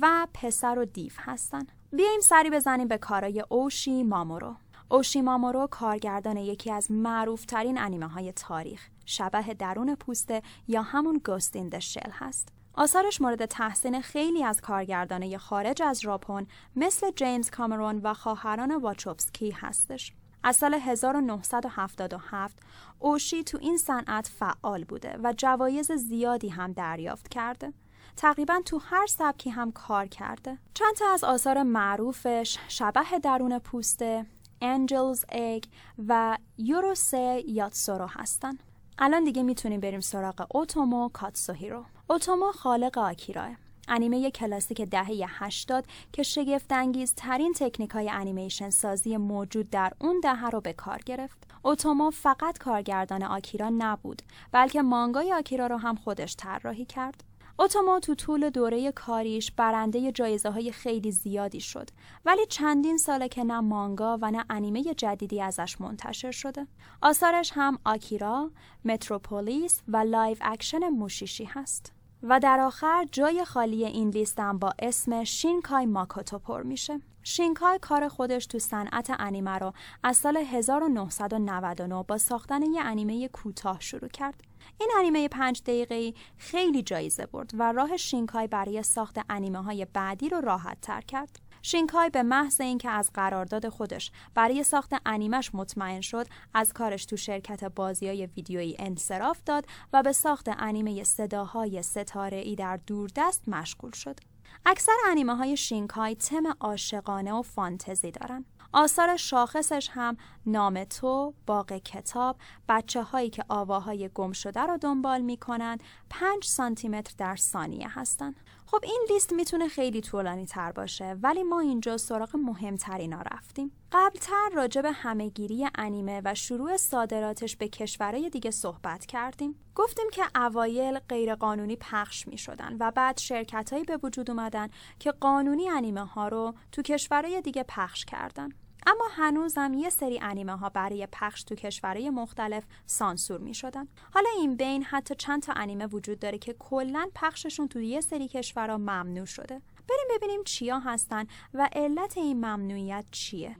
و 0.00 0.26
پسر 0.34 0.78
و 0.78 0.84
دیو 0.84 1.12
هستن. 1.18 1.66
بیایم 1.92 2.20
سری 2.20 2.50
بزنیم 2.50 2.88
به 2.88 2.98
کارای 2.98 3.44
اوشی 3.48 4.02
مامورو. 4.02 4.54
اوشی 4.90 5.22
مامورو 5.22 5.66
کارگردان 5.66 6.36
یکی 6.36 6.72
از 6.72 6.90
معروفترین 6.90 7.78
انیمه 7.78 8.08
های 8.08 8.32
تاریخ 8.32 8.88
شبه 9.06 9.54
درون 9.54 9.94
پوسته 9.94 10.42
یا 10.68 10.82
همون 10.82 11.20
گوست 11.24 11.56
این 11.56 11.78
شل 11.78 12.10
هست. 12.10 12.57
آثارش 12.78 13.20
مورد 13.20 13.46
تحسین 13.46 14.00
خیلی 14.00 14.44
از 14.44 14.60
کارگردانه 14.60 15.38
خارج 15.38 15.82
از 15.82 16.00
ژاپن 16.00 16.46
مثل 16.76 17.10
جیمز 17.10 17.50
کامرون 17.50 18.00
و 18.04 18.14
خواهران 18.14 18.76
واچوفسکی 18.76 19.50
هستش. 19.50 20.12
از 20.42 20.56
سال 20.56 20.74
1977 20.74 22.58
اوشی 22.98 23.44
تو 23.44 23.58
این 23.60 23.76
صنعت 23.76 24.30
فعال 24.38 24.84
بوده 24.84 25.18
و 25.22 25.34
جوایز 25.36 25.92
زیادی 25.92 26.48
هم 26.48 26.72
دریافت 26.72 27.28
کرده. 27.28 27.72
تقریبا 28.16 28.60
تو 28.64 28.78
هر 28.78 29.06
سبکی 29.06 29.50
هم 29.50 29.72
کار 29.72 30.06
کرده. 30.06 30.58
چند 30.74 30.94
تا 30.94 31.12
از 31.12 31.24
آثار 31.24 31.62
معروفش 31.62 32.58
شبه 32.68 33.18
درون 33.22 33.58
پوسته، 33.58 34.26
انجلز 34.60 35.24
اگ 35.28 35.64
و 36.08 36.38
یوروسه 36.58 37.42
یاتسورو 37.46 38.06
هستن. 38.06 38.58
الان 38.98 39.24
دیگه 39.24 39.42
می‌تونیم 39.42 39.80
بریم 39.80 40.00
سراغ 40.00 40.46
اوتومو 40.50 41.08
کاتسوهیرو. 41.08 41.84
اوتومو 42.10 42.52
خالق 42.52 42.98
آکیراه. 42.98 43.56
انیمه 43.88 44.30
کلاسیک 44.30 44.82
دهه 44.82 45.24
80 45.28 45.84
که 46.12 46.22
شگفت 46.22 46.68
ترین 47.16 47.52
تکنیک 47.52 47.90
های 47.90 48.10
انیمیشن 48.10 48.70
سازی 48.70 49.16
موجود 49.16 49.70
در 49.70 49.92
اون 50.00 50.20
دهه 50.20 50.50
رو 50.50 50.60
به 50.60 50.72
کار 50.72 50.98
گرفت. 51.06 51.38
اوتومو 51.62 52.10
فقط 52.10 52.58
کارگردان 52.58 53.22
آکیرا 53.22 53.70
نبود 53.78 54.22
بلکه 54.52 54.82
مانگای 54.82 55.32
آکیرا 55.32 55.66
رو 55.66 55.76
هم 55.76 55.96
خودش 55.96 56.36
طراحی 56.36 56.84
کرد. 56.84 57.24
اوتومو 57.58 58.00
تو 58.00 58.14
طول 58.14 58.50
دوره 58.50 58.92
کاریش 58.92 59.52
برنده 59.52 60.12
جایزه 60.12 60.50
های 60.50 60.72
خیلی 60.72 61.12
زیادی 61.12 61.60
شد 61.60 61.90
ولی 62.24 62.46
چندین 62.46 62.98
ساله 62.98 63.28
که 63.28 63.44
نه 63.44 63.60
مانگا 63.60 64.18
و 64.22 64.30
نه 64.30 64.44
انیمه 64.50 64.82
جدیدی 64.94 65.42
ازش 65.42 65.80
منتشر 65.80 66.30
شده. 66.30 66.66
آثارش 67.02 67.52
هم 67.54 67.78
آکیرا، 67.84 68.50
متروپولیس 68.84 69.82
و 69.88 69.96
live 69.96 70.36
action 70.40 70.88
موشیشی 70.88 71.44
هست. 71.44 71.97
و 72.22 72.40
در 72.40 72.60
آخر 72.60 73.06
جای 73.12 73.44
خالی 73.44 73.84
این 73.84 74.10
لیستم 74.10 74.58
با 74.58 74.72
اسم 74.78 75.24
شینکای 75.24 75.86
ماکوتو 75.86 76.38
پر 76.38 76.62
میشه. 76.62 77.00
شینکای 77.22 77.78
کار 77.78 78.08
خودش 78.08 78.46
تو 78.46 78.58
صنعت 78.58 79.10
انیمه 79.18 79.58
رو 79.58 79.72
از 80.02 80.16
سال 80.16 80.36
1999 80.36 82.02
با 82.02 82.18
ساختن 82.18 82.62
یه 82.62 82.82
انیمه 82.82 83.28
کوتاه 83.28 83.80
شروع 83.80 84.08
کرد. 84.08 84.42
این 84.80 84.90
انیمه 84.98 85.28
پنج 85.28 85.62
دقیقه‌ای 85.62 86.14
خیلی 86.36 86.82
جایزه 86.82 87.26
برد 87.26 87.50
و 87.54 87.72
راه 87.72 87.96
شینکای 87.96 88.46
برای 88.46 88.82
ساخت 88.82 89.18
انیمه 89.28 89.62
های 89.62 89.86
بعدی 89.92 90.28
رو 90.28 90.40
راحت 90.40 90.80
تر 90.80 91.00
کرد. 91.00 91.47
شینکای 91.62 92.10
به 92.10 92.22
محض 92.22 92.60
اینکه 92.60 92.90
از 92.90 93.10
قرارداد 93.14 93.68
خودش 93.68 94.10
برای 94.34 94.62
ساخت 94.62 94.92
انیمش 95.06 95.54
مطمئن 95.54 96.00
شد 96.00 96.26
از 96.54 96.72
کارش 96.72 97.06
تو 97.06 97.16
شرکت 97.16 97.64
بازی 97.64 98.08
های 98.08 98.26
ویدیویی 98.26 98.76
انصراف 98.78 99.42
داد 99.46 99.66
و 99.92 100.02
به 100.02 100.12
ساخت 100.12 100.48
انیمه 100.58 101.04
صداهای 101.04 101.82
ستاره 101.82 102.38
ای 102.38 102.56
در 102.56 102.76
دوردست 102.86 103.48
مشغول 103.48 103.92
شد 103.92 104.20
اکثر 104.66 104.96
انیمه 105.10 105.36
های 105.36 105.56
شینکای 105.56 106.14
تم 106.14 106.42
عاشقانه 106.60 107.32
و 107.32 107.42
فانتزی 107.42 108.10
دارن 108.10 108.44
آثار 108.72 109.16
شاخصش 109.16 109.88
هم 109.92 110.16
نام 110.46 110.84
تو، 110.84 111.34
باغ 111.46 111.72
کتاب، 111.72 112.36
بچه 112.68 113.02
هایی 113.02 113.30
که 113.30 113.44
آواهای 113.48 114.10
گم 114.14 114.32
شده 114.32 114.66
را 114.66 114.76
دنبال 114.76 115.20
می 115.20 115.36
کنند 115.36 115.82
5 116.10 116.44
سانتیمتر 116.44 117.14
در 117.18 117.36
ثانیه 117.36 117.98
هستند. 117.98 118.40
خب 118.70 118.80
این 118.82 119.06
لیست 119.10 119.32
می‌تونه 119.32 119.68
خیلی 119.68 120.00
طولانی 120.00 120.46
تر 120.46 120.72
باشه 120.72 121.16
ولی 121.22 121.42
ما 121.42 121.60
اینجا 121.60 121.96
سراغ 121.96 122.36
مهمترینا 122.36 123.22
رفتیم. 123.22 123.72
قبلتر 123.92 124.50
راجع 124.54 124.82
به 124.82 124.92
همهگیری 124.92 125.68
انیمه 125.74 126.22
و 126.24 126.34
شروع 126.34 126.76
صادراتش 126.76 127.56
به 127.56 127.68
کشورهای 127.68 128.30
دیگه 128.30 128.50
صحبت 128.50 129.06
کردیم. 129.06 129.54
گفتیم 129.74 130.06
که 130.12 130.22
اوایل 130.36 130.98
غیرقانونی 130.98 131.76
پخش 131.76 132.28
می 132.28 132.38
شدن 132.38 132.76
و 132.80 132.90
بعد 132.90 133.18
شرکت 133.18 133.72
هایی 133.72 133.84
به 133.84 133.98
وجود 134.02 134.30
اومدن 134.30 134.68
که 134.98 135.12
قانونی 135.12 135.68
انیمه 135.68 136.04
ها 136.04 136.28
رو 136.28 136.54
تو 136.72 136.82
کشورهای 136.82 137.40
دیگه 137.40 137.62
پخش 137.68 138.04
کردن. 138.04 138.48
اما 138.88 139.04
هنوزم 139.10 139.74
یه 139.74 139.90
سری 139.90 140.18
انیمه 140.20 140.56
ها 140.56 140.68
برای 140.68 141.08
پخش 141.12 141.42
تو 141.42 141.54
کشورهای 141.54 142.10
مختلف 142.10 142.64
سانسور 142.86 143.40
می 143.40 143.54
شدن. 143.54 143.88
حالا 144.14 144.28
این 144.38 144.56
بین 144.56 144.82
حتی 144.82 145.14
چند 145.14 145.42
تا 145.42 145.52
انیمه 145.52 145.86
وجود 145.86 146.18
داره 146.18 146.38
که 146.38 146.52
کلا 146.58 147.10
پخششون 147.14 147.68
تو 147.68 147.80
یه 147.80 148.00
سری 148.00 148.28
کشورها 148.28 148.78
ممنوع 148.78 149.26
شده. 149.26 149.62
بریم 149.88 150.16
ببینیم 150.16 150.44
چیا 150.44 150.78
هستن 150.78 151.26
و 151.54 151.68
علت 151.72 152.18
این 152.18 152.36
ممنوعیت 152.36 153.04
چیه. 153.10 153.56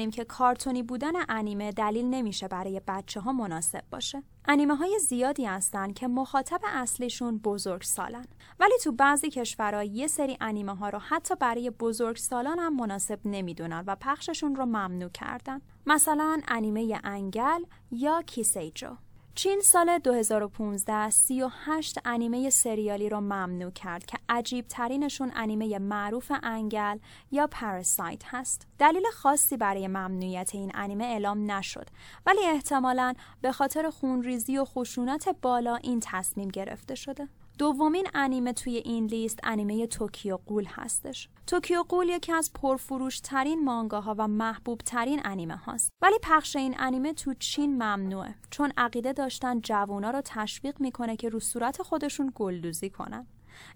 می‌دونیم 0.00 0.16
که 0.16 0.24
کارتونی 0.24 0.82
بودن 0.82 1.12
انیمه 1.28 1.72
دلیل 1.72 2.06
نمیشه 2.06 2.48
برای 2.48 2.80
بچه 2.88 3.20
ها 3.20 3.32
مناسب 3.32 3.84
باشه. 3.90 4.22
انیمه 4.44 4.76
های 4.76 4.98
زیادی 4.98 5.44
هستن 5.44 5.92
که 5.92 6.08
مخاطب 6.08 6.60
اصلیشون 6.64 7.38
بزرگ 7.38 7.82
سالن. 7.82 8.26
ولی 8.60 8.72
تو 8.82 8.92
بعضی 8.92 9.30
کشورها 9.30 9.82
یه 9.82 10.06
سری 10.06 10.36
انیمه 10.40 10.76
ها 10.76 10.88
رو 10.88 10.98
حتی 10.98 11.34
برای 11.34 11.70
بزرگ 11.70 12.16
سالان 12.16 12.58
هم 12.58 12.76
مناسب 12.76 13.18
نمی‌دونن 13.24 13.84
و 13.86 13.96
پخششون 14.00 14.56
رو 14.56 14.66
ممنوع 14.66 15.10
کردن. 15.10 15.60
مثلا 15.86 16.40
انیمه 16.48 17.00
انگل 17.04 17.62
یا 17.90 18.22
کیسیجو. 18.22 18.96
چین 19.34 19.60
سال 19.60 19.98
2015 19.98 21.10
38 21.10 21.98
انیمه 22.04 22.50
سریالی 22.50 23.08
رو 23.08 23.20
ممنوع 23.20 23.70
کرد 23.70 24.06
که 24.06 24.18
عجیب 24.28 24.68
ترینشون 24.68 25.32
انیمه 25.34 25.78
معروف 25.78 26.32
انگل 26.42 26.98
یا 27.30 27.46
پاراسایت 27.46 28.22
هست. 28.26 28.66
دلیل 28.78 29.02
خاصی 29.12 29.56
برای 29.56 29.88
ممنوعیت 29.88 30.54
این 30.54 30.70
انیمه 30.74 31.04
اعلام 31.04 31.50
نشد 31.50 31.86
ولی 32.26 32.46
احتمالاً 32.46 33.14
به 33.40 33.52
خاطر 33.52 33.90
خونریزی 33.90 34.58
و 34.58 34.64
خشونت 34.64 35.28
بالا 35.42 35.76
این 35.76 36.00
تصمیم 36.02 36.48
گرفته 36.48 36.94
شده. 36.94 37.28
دومین 37.60 38.06
انیمه 38.14 38.52
توی 38.52 38.76
این 38.76 39.06
لیست 39.06 39.40
انیمه 39.42 39.86
Tokyo 39.86 40.36
Ghoul 40.46 40.64
هستش. 40.68 41.28
Tokyo 41.46 41.82
Ghoul 41.82 42.08
یکی 42.08 42.32
از 42.32 42.52
پرفروش 42.54 43.20
ترین 43.20 43.64
مانگاها 43.64 44.14
و 44.18 44.28
محبوب 44.28 44.80
ترین 44.80 45.20
انیمه 45.24 45.56
هاست. 45.56 45.90
ولی 46.02 46.18
پخش 46.22 46.56
این 46.56 46.74
انیمه 46.78 47.12
تو 47.12 47.34
چین 47.34 47.74
ممنوعه 47.74 48.34
چون 48.50 48.72
عقیده 48.76 49.12
داشتن 49.12 49.60
جوونا 49.60 50.10
رو 50.10 50.20
تشویق 50.24 50.80
می‌کنه 50.80 51.16
که 51.16 51.28
رو 51.28 51.40
صورت 51.40 51.82
خودشون 51.82 52.32
گلدوزی 52.34 52.90
کنن. 52.90 53.26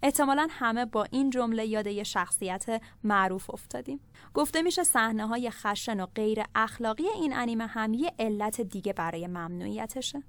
احتمالا 0.03 0.47
همه 0.51 0.85
با 0.85 1.07
این 1.11 1.31
جمله 1.31 1.67
یاد 1.67 1.87
یه 1.87 2.05
شخصیت 2.05 2.83
معروف 3.05 3.51
افتادیم. 3.51 4.01
گفته 4.35 4.63
میشه 4.63 4.85
صحنه 4.85 5.27
های 5.27 5.51
خشن 5.51 6.01
و 6.01 6.07
غیر 6.07 6.43
اخلاقی 6.55 7.09
این 7.15 7.37
انیمه 7.37 7.67
هم 7.67 7.95
یه 7.95 8.13
علت 8.19 8.61
دیگه 8.61 8.93
برای 8.93 9.27
ممنوعیتشه. 9.27 10.23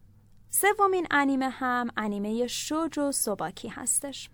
سومین 0.62 1.08
انیمه 1.12 1.49
هم 1.49 1.88
انیمه 1.97 2.47
شوجو 2.47 3.12
سوباکی 3.12 3.68
هستش. 3.68 4.30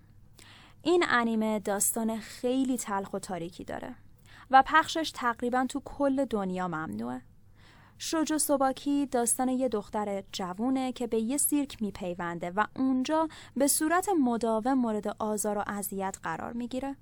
این 0.82 1.06
انیمه 1.08 1.60
داستان 1.60 2.20
خیلی 2.20 2.78
تلخ 2.78 3.14
و 3.14 3.20
تاریکی 3.20 3.64
داره 3.64 3.96
و 4.52 4.64
پخشش 4.66 5.12
تقریبا 5.16 5.66
تو 5.70 5.82
کل 5.86 6.26
دنیا 6.26 6.68
ممنوعه. 6.68 7.22
شوجو 7.98 8.38
سوباکی 8.38 9.06
داستان 9.06 9.50
یه 9.50 9.70
دختر 9.70 10.24
جوونه 10.32 10.92
که 10.92 11.08
به 11.08 11.18
یه 11.18 11.38
سیرک 11.38 11.82
میپیونده 11.82 12.52
و 12.56 12.66
اونجا 12.76 13.28
به 13.56 13.68
صورت 13.68 14.10
مداوم 14.24 14.74
مورد 14.74 15.08
آزار 15.20 15.58
و 15.58 15.64
اذیت 15.68 16.18
قرار 16.24 16.54
می‌گیره. 16.54 16.96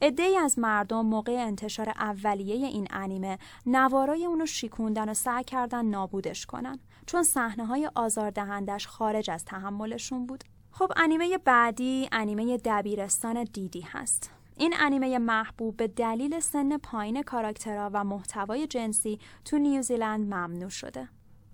ای 0.00 0.36
از 0.36 0.58
مردم 0.58 1.06
موقع 1.06 1.32
انتشار 1.32 1.88
اولیه 1.88 2.66
این 2.66 2.88
انیمه 2.90 3.38
نوارای 3.66 4.26
اونو 4.26 4.46
شیکوندن 4.46 5.08
و 5.08 5.14
سعی 5.14 5.44
کردن 5.44 5.84
نابودش 5.84 6.46
کنن 6.46 6.78
چون 7.06 7.22
صحنه 7.22 7.66
های 7.66 7.90
آزاردهندش 7.94 8.86
خارج 8.86 9.30
از 9.30 9.44
تحملشون 9.44 10.26
بود. 10.26 10.44
خب 10.70 10.92
انیمه 10.96 11.38
بعدی 11.38 12.08
انیمه 12.12 12.56
دبیرستان 12.56 13.44
دیدی 13.44 13.80
هست. 13.80 14.30
این 14.56 14.74
انیمه 14.78 15.18
محبوب 15.18 15.76
به 15.76 15.88
دلیل 15.88 16.40
سن 16.40 16.78
پایین 16.78 17.22
کاراکترها 17.22 17.90
و 17.92 18.04
محتوای 18.04 18.66
جنسی 18.66 19.18
تو 19.44 19.58
نیوزیلند 19.58 20.34
ممنوع 20.34 20.68
شده. 20.68 21.08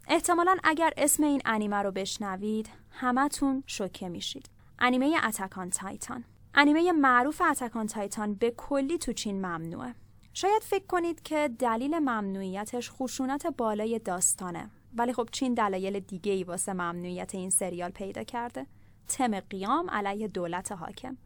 احتمالا 0.09 0.57
اگر 0.65 0.93
اسم 0.97 1.23
این 1.23 1.43
انیمه 1.45 1.77
رو 1.77 1.91
بشنوید 1.91 2.69
همتون 2.91 3.63
شوکه 3.67 4.09
میشید. 4.09 4.51
انیمه 4.79 5.17
اتکان 5.25 5.71
تایتان 5.71 6.25
انیمه 6.55 6.93
معروف 6.93 7.43
اتکان 7.51 7.87
تایتان 7.87 8.35
به 8.35 8.51
کلی 8.51 8.99
تو 8.99 9.13
چین 9.13 9.37
ممنوعه. 9.37 9.95
شاید 10.35 10.63
فکر 10.63 10.87
کنید 10.87 11.23
که 11.23 11.51
دلیل 11.59 11.99
ممنوعیتش 11.99 12.91
خشونت 12.91 13.47
بالای 13.47 13.99
داستانه 13.99 14.71
ولی 14.95 15.13
خب 15.13 15.29
چین 15.33 15.55
دلایل 15.55 16.01
دیگه 16.01 16.33
ای 16.33 16.45
واسه 16.45 16.73
ممنوعیت 16.73 17.35
این 17.35 17.51
سریال 17.51 17.91
پیدا 17.91 18.23
کرده. 18.23 18.67
تم 19.09 19.41
قیام 19.41 19.91
علیه 19.91 20.29
دولت 20.29 20.73
حاکم. 20.73 21.17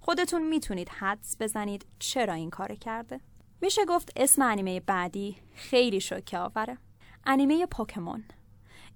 خودتون 0.00 0.42
می‌تونید 0.48 0.88
حدس 0.88 1.36
بزنید 1.40 1.86
چرا 1.98 2.34
این 2.34 2.50
کار 2.50 2.74
کرده. 2.74 3.20
میشه 3.60 3.84
گفت 3.84 4.12
اسم 4.16 4.42
انیمه 4.42 4.80
بعدی 4.80 5.36
خیلی 5.54 6.00
شوکه 6.00 6.38
آوره. 6.38 6.78
انیمه 7.26 7.66
پوکمون. 7.66 8.24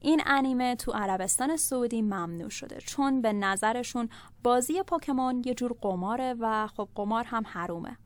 این 0.01 0.23
انیمه 0.27 0.75
تو 0.75 0.93
عربستان 0.93 1.57
سعودی 1.57 2.03
ممنوع 2.03 2.49
شده 2.49 2.79
چون 2.79 3.23
به 3.23 3.33
نظرشون 3.33 4.09
بازی 4.43 4.83
پوکمون 4.83 5.43
یه 5.47 5.55
جور 5.55 5.77
قماره 5.81 6.35
و 6.41 6.67
خب 6.67 6.89
قمار 6.95 7.25
هم 7.25 7.43
حرومه. 7.47 7.97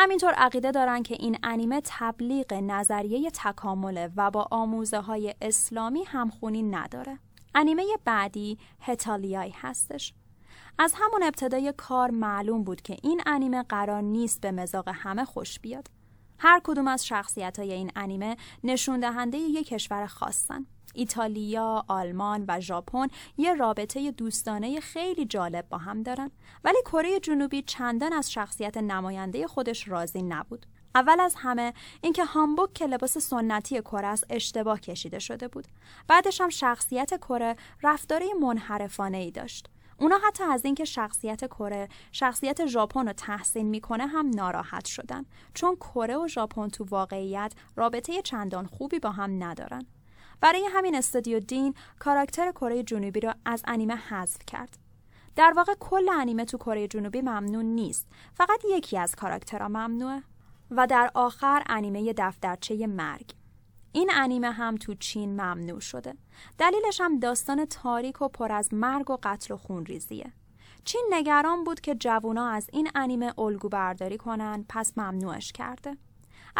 همینطور 0.00 0.32
عقیده 0.32 0.70
دارن 0.70 1.02
که 1.02 1.14
این 1.14 1.38
انیمه 1.42 1.80
تبلیغ 1.84 2.52
نظریه 2.54 3.30
تکامله 3.30 4.12
و 4.16 4.30
با 4.30 4.48
آموزه 4.50 4.98
های 5.00 5.34
اسلامی 5.42 6.04
همخونی 6.04 6.62
نداره. 6.62 7.18
انیمه 7.54 7.84
بعدی 8.04 8.58
هتالیای 8.80 9.52
هستش. 9.54 10.14
از 10.78 10.94
همون 10.96 11.22
ابتدای 11.22 11.74
کار 11.76 12.10
معلوم 12.10 12.64
بود 12.64 12.82
که 12.82 12.96
این 13.02 13.22
انیمه 13.26 13.62
قرار 13.62 14.02
نیست 14.02 14.40
به 14.40 14.52
مزاق 14.52 14.88
همه 14.88 15.24
خوش 15.24 15.60
بیاد. 15.60 15.88
هر 16.38 16.60
کدوم 16.64 16.88
از 16.88 17.06
شخصیت 17.06 17.58
های 17.58 17.72
این 17.72 17.90
انیمه 17.96 18.36
نشون 18.64 19.00
دهنده 19.00 19.38
یک 19.38 19.68
کشور 19.68 20.06
خاصن. 20.06 20.66
ایتالیا، 20.98 21.84
آلمان 21.88 22.44
و 22.48 22.60
ژاپن 22.60 23.06
یه 23.36 23.54
رابطه 23.54 24.10
دوستانه 24.10 24.80
خیلی 24.80 25.24
جالب 25.24 25.68
با 25.68 25.78
هم 25.78 26.02
دارن 26.02 26.30
ولی 26.64 26.78
کره 26.84 27.20
جنوبی 27.20 27.62
چندان 27.62 28.12
از 28.12 28.32
شخصیت 28.32 28.76
نماینده 28.76 29.46
خودش 29.46 29.88
راضی 29.88 30.22
نبود. 30.22 30.66
اول 30.94 31.20
از 31.20 31.34
همه 31.38 31.72
اینکه 32.00 32.24
هامبوک 32.24 32.72
که 32.72 32.86
لباس 32.86 33.18
سنتی 33.18 33.80
کره 33.80 34.06
است 34.06 34.26
اشتباه 34.30 34.80
کشیده 34.80 35.18
شده 35.18 35.48
بود. 35.48 35.66
بعدش 36.08 36.40
هم 36.40 36.48
شخصیت 36.48 37.16
کره 37.16 37.56
رفتاره 37.82 38.26
منحرفانه 38.40 39.18
ای 39.18 39.30
داشت. 39.30 39.68
اونا 40.00 40.18
حتی 40.28 40.44
از 40.44 40.64
اینکه 40.64 40.84
شخصیت 40.84 41.44
کره 41.44 41.88
شخصیت 42.12 42.66
ژاپن 42.66 43.06
رو 43.06 43.12
تحسین 43.12 43.66
می‌کنه 43.66 44.06
هم 44.06 44.30
ناراحت 44.30 44.86
شدن 44.86 45.24
چون 45.54 45.76
کره 45.76 46.16
و 46.16 46.28
ژاپن 46.28 46.68
تو 46.68 46.84
واقعیت 46.84 47.52
رابطه 47.76 48.22
چندان 48.22 48.66
خوبی 48.66 48.98
با 48.98 49.10
هم 49.10 49.44
ندارن 49.44 49.86
برای 50.40 50.68
همین 50.70 50.94
استودیو 50.94 51.40
دین 51.40 51.74
کاراکتر 51.98 52.52
کره 52.52 52.82
جنوبی 52.82 53.20
را 53.20 53.34
از 53.44 53.62
انیمه 53.66 53.96
حذف 53.96 54.38
کرد. 54.46 54.78
در 55.36 55.52
واقع 55.56 55.74
کل 55.80 56.08
انیمه 56.08 56.44
تو 56.44 56.58
کره 56.58 56.88
جنوبی 56.88 57.20
ممنون 57.20 57.64
نیست. 57.64 58.06
فقط 58.34 58.62
یکی 58.70 58.98
از 58.98 59.14
کاراکترها 59.14 59.68
ممنوعه 59.68 60.22
و 60.70 60.86
در 60.86 61.10
آخر 61.14 61.62
انیمه 61.66 62.12
دفترچه 62.12 62.86
مرگ. 62.86 63.34
این 63.92 64.10
انیمه 64.14 64.50
هم 64.50 64.76
تو 64.76 64.94
چین 64.94 65.32
ممنوع 65.32 65.80
شده. 65.80 66.14
دلیلش 66.58 67.00
هم 67.00 67.18
داستان 67.18 67.64
تاریک 67.64 68.22
و 68.22 68.28
پر 68.28 68.52
از 68.52 68.74
مرگ 68.74 69.10
و 69.10 69.18
قتل 69.22 69.54
و 69.54 69.56
خونریزیه. 69.56 70.32
چین 70.84 71.06
نگران 71.10 71.64
بود 71.64 71.80
که 71.80 71.94
جوونا 71.94 72.48
از 72.48 72.70
این 72.72 72.90
انیمه 72.94 73.38
الگو 73.38 73.68
برداری 73.68 74.16
کنن 74.16 74.64
پس 74.68 74.98
ممنوعش 74.98 75.52
کرده. 75.52 75.96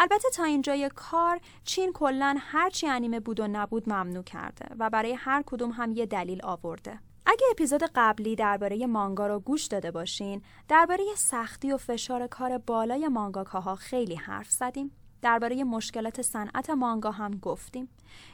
البته 0.01 0.29
تا 0.29 0.43
اینجای 0.43 0.89
کار 0.95 1.39
چین 1.63 1.93
کلا 1.93 2.35
هرچی 2.39 2.87
انیمه 2.87 3.19
بود 3.19 3.39
و 3.39 3.47
نبود 3.47 3.89
ممنوع 3.89 4.23
کرده 4.23 4.75
و 4.79 4.89
برای 4.89 5.13
هر 5.13 5.43
کدوم 5.45 5.71
هم 5.71 5.91
یه 5.91 6.05
دلیل 6.05 6.39
آورده. 6.43 6.99
اگه 7.25 7.45
اپیزود 7.51 7.83
قبلی 7.95 8.35
درباره 8.35 8.87
مانگا 8.87 9.27
رو 9.27 9.39
گوش 9.39 9.65
داده 9.65 9.91
باشین 9.91 10.41
درباره 10.67 11.03
سختی 11.15 11.71
و 11.71 11.77
فشار 11.77 12.27
کار 12.27 12.57
بالای 12.57 13.07
مانگاکاها 13.07 13.75
خیلی 13.75 14.15
حرف 14.15 14.51
زدیم. 14.51 14.91
درباره 15.21 15.63
مشکلات 15.63 16.21
صنعت 16.21 16.69
مانگا 16.69 17.11
هم 17.11 17.31
گفتیم. 17.31 17.89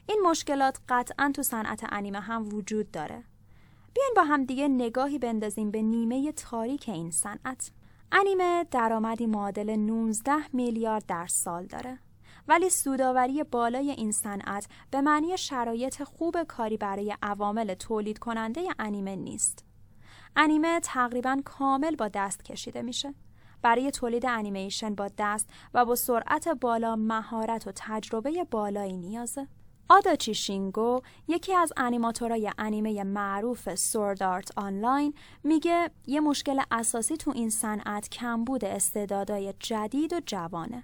این 0.09 0.21
مشکلات 0.25 0.79
قطعا 0.89 1.31
تو 1.35 1.43
صنعت 1.43 1.85
انیمه 1.89 2.19
هم 2.19 2.53
وجود 2.53 2.91
داره. 2.91 3.23
بیاین 3.93 4.13
با 4.15 4.23
هم 4.23 4.43
دیگه 4.43 4.67
نگاهی 4.67 5.19
بندازیم 5.19 5.71
به 5.71 5.81
نیمه 5.81 6.31
تاریک 6.31 6.89
این 6.89 7.11
صنعت. 7.11 7.71
انیمه 8.11 8.65
درآمدی 8.71 9.25
معادل 9.25 9.75
19 9.75 10.31
میلیارد 10.53 11.05
در 11.05 11.27
سال 11.27 11.65
داره 11.65 11.99
ولی 12.47 12.69
سوداوری 12.69 13.43
بالای 13.43 13.91
این 13.91 14.11
صنعت 14.11 14.67
به 14.91 15.01
معنی 15.01 15.37
شرایط 15.37 16.03
خوب 16.03 16.43
کاری 16.43 16.77
برای 16.77 17.15
عوامل 17.21 17.73
تولید 17.73 18.19
کننده 18.19 18.61
انیمه 18.79 19.15
نیست. 19.15 19.65
انیمه 20.35 20.79
تقریبا 20.79 21.41
کامل 21.45 21.95
با 21.95 22.07
دست 22.07 22.43
کشیده 22.43 22.81
میشه. 22.81 23.13
برای 23.61 23.91
تولید 23.91 24.25
انیمیشن 24.25 24.95
با 24.95 25.09
دست 25.17 25.49
و 25.73 25.85
با 25.85 25.95
سرعت 25.95 26.47
بالا 26.47 26.95
مهارت 26.95 27.67
و 27.67 27.71
تجربه 27.75 28.43
بالایی 28.51 28.97
نیازه. 28.97 29.47
آداچی 29.89 30.33
شینگو 30.33 31.01
یکی 31.27 31.53
از 31.53 31.73
انیماتورای 31.77 32.51
انیمه 32.57 33.03
معروف 33.03 33.75
Sword 33.75 34.23
Art 34.23 34.51
Online 34.57 35.13
میگه 35.43 35.89
یه 36.07 36.19
مشکل 36.19 36.61
اساسی 36.71 37.17
تو 37.17 37.31
این 37.31 37.49
صنعت 37.49 38.09
کمبود 38.09 38.65
استعدادای 38.65 39.53
جدید 39.59 40.13
و 40.13 40.19
جوانه. 40.25 40.83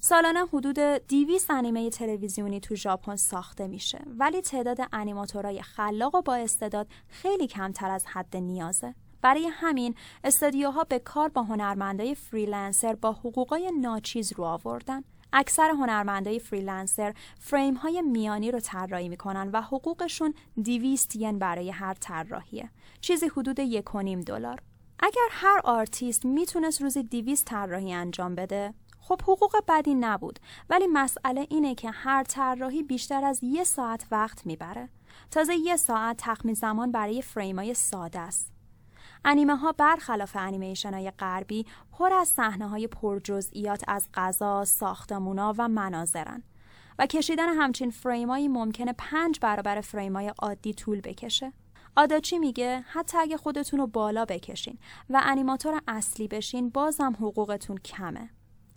سالانه 0.00 0.46
حدود 0.46 0.78
200 0.78 1.50
انیمه 1.50 1.90
تلویزیونی 1.90 2.60
تو 2.60 2.74
ژاپن 2.74 3.16
ساخته 3.16 3.66
میشه 3.66 3.98
ولی 4.18 4.40
تعداد 4.40 4.78
انیماتورای 4.92 5.62
خلاق 5.62 6.14
و 6.14 6.22
با 6.22 6.34
استعداد 6.34 6.86
خیلی 7.08 7.46
کمتر 7.46 7.90
از 7.90 8.06
حد 8.06 8.36
نیازه. 8.36 8.94
برای 9.22 9.48
همین 9.52 9.94
استودیوها 10.24 10.84
به 10.84 10.98
کار 10.98 11.28
با 11.28 11.42
هنرمندای 11.42 12.14
freelancer 12.14 12.94
با 12.94 13.12
حقوقای 13.12 13.72
ناچیز 13.80 14.32
رو 14.32 14.44
آوردن 14.44 15.04
اکثر 15.32 15.70
هنرمندای 15.70 16.38
freelancer 16.38 17.14
فریم 17.40 17.74
های 17.74 18.02
میانی 18.02 18.50
رو 18.50 18.60
طراحی 18.60 19.08
می‌کنن 19.08 19.50
و 19.52 19.60
حقوقشون 19.60 20.34
200 20.64 21.16
ین 21.16 21.38
برای 21.38 21.70
هر 21.70 21.94
طراحیه. 21.94 22.70
چیزی 23.00 23.28
حدود 23.28 23.60
1.5 23.60 24.24
دلار. 24.24 24.62
اگر 24.98 25.28
هر 25.30 25.60
آرتیست 25.64 26.24
می‌تونست 26.24 26.82
روزی 26.82 27.02
200 27.02 27.44
طراحی 27.44 27.92
انجام 27.92 28.34
بده 28.34 28.74
خب 29.00 29.22
حقوق 29.22 29.56
بدی 29.68 29.94
نبود. 29.94 30.38
ولی 30.70 30.86
مسئله 30.86 31.46
اینه 31.50 31.74
که 31.74 31.90
هر 31.90 32.22
طراحی 32.24 32.82
بیشتر 32.82 33.24
از 33.24 33.40
یه 33.42 33.64
ساعت 33.64 34.06
وقت 34.10 34.46
می‌بره. 34.46 34.88
تازه 35.30 35.54
یه 35.54 35.76
ساعت 35.76 36.16
تخمین 36.18 36.54
زمان 36.54 36.92
برای 36.92 37.22
فریم 37.22 37.58
های 37.58 37.74
ساده 37.74 38.18
است. 38.18 38.51
انیمه 39.24 39.56
ها 39.56 39.72
برخلاف 39.72 40.36
انیمیشن 40.36 40.94
های 40.94 41.10
غربی 41.10 41.66
پر 41.92 42.12
از 42.12 42.28
صحنه 42.28 42.68
های 42.68 42.86
پرجزئیات 42.86 43.84
از 43.88 44.08
غذا، 44.14 44.64
ساختمونا 44.64 45.54
و 45.58 45.68
مناظرن 45.68 46.42
و 46.98 47.06
کشیدن 47.06 47.48
همچین 47.48 47.90
فریمایی 47.90 48.48
ممکنه 48.48 48.94
پنج 48.98 49.38
برابر 49.40 49.80
فریمای 49.80 50.32
عادی 50.38 50.74
طول 50.74 51.00
بکشه. 51.00 51.52
آداچی 51.96 52.38
میگه 52.38 52.84
حتی 52.88 53.18
اگه 53.18 53.36
خودتون 53.36 53.80
رو 53.80 53.86
بالا 53.86 54.24
بکشین 54.24 54.78
و 55.10 55.20
انیماتور 55.24 55.80
اصلی 55.88 56.28
بشین 56.28 56.70
بازم 56.70 57.12
حقوقتون 57.12 57.78
کمه. 57.78 58.30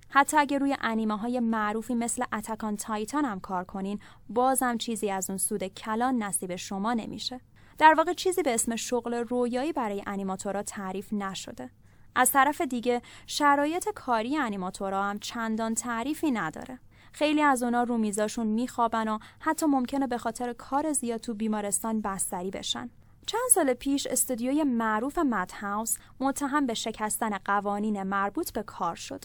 حتی 0.09 0.37
اگه 0.37 0.57
روی 0.57 0.77
انیمه 0.81 1.17
های 1.17 1.39
معروفی 1.39 1.95
مثل 1.95 2.23
اتکان 2.33 2.75
تایتان 2.75 3.25
هم 3.25 3.39
کار 3.39 3.63
کنین 3.63 3.99
بازم 4.29 4.77
چیزی 4.77 5.11
از 5.11 5.29
اون 5.29 5.37
سود 5.37 5.63
کلان 5.63 6.23
نصیب 6.23 6.55
شما 6.55 6.93
نمیشه. 6.93 7.41
در 7.77 7.93
واقع 7.93 8.13
چیزی 8.13 8.41
به 8.41 8.53
اسم 8.53 8.75
شغل 8.75 9.13
رویایی 9.13 9.73
برای 9.73 10.03
انیماتورها 10.07 10.63
تعریف 10.63 11.13
نشده. 11.13 11.69
از 12.15 12.31
طرف 12.31 12.61
دیگه 12.61 13.01
شرایط 13.27 13.89
کاری 13.95 14.37
انیماتورها 14.37 15.03
هم 15.03 15.19
چندان 15.19 15.75
تعریفی 15.75 16.31
نداره. 16.31 16.79
خیلی 17.11 17.41
از 17.41 17.63
اونا 17.63 17.83
رو 17.83 17.97
میزاشون 17.97 18.47
میخوابن 18.47 19.07
و 19.07 19.19
حتی 19.39 19.65
ممکنه 19.65 20.07
به 20.07 20.17
خاطر 20.17 20.53
کار 20.53 20.93
زیاد 20.93 21.19
تو 21.19 21.33
بیمارستان 21.33 22.01
بستری 22.01 22.51
بشن. 22.51 22.89
چند 23.27 23.49
سال 23.51 23.73
پیش 23.73 24.07
استودیوی 24.07 24.63
معروف 24.63 25.17
مد 25.17 25.51
هاوس 25.51 25.97
متهم 26.19 26.65
به 26.65 26.73
شکستن 26.73 27.37
قوانین 27.37 28.03
مربوط 28.03 28.51
به 28.51 28.63
کار 28.63 28.95
شد. 28.95 29.23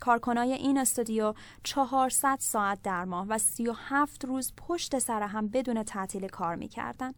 کارکنای 0.00 0.52
این 0.52 0.78
استودیو 0.78 1.34
400 1.64 2.36
ساعت 2.40 2.82
در 2.82 3.04
ماه 3.04 3.26
و 3.28 3.38
37 3.38 4.24
روز 4.24 4.52
پشت 4.56 4.98
سر 4.98 5.22
هم 5.22 5.48
بدون 5.48 5.82
تعطیل 5.82 6.28
کار 6.28 6.56
می‌کردن. 6.56 7.12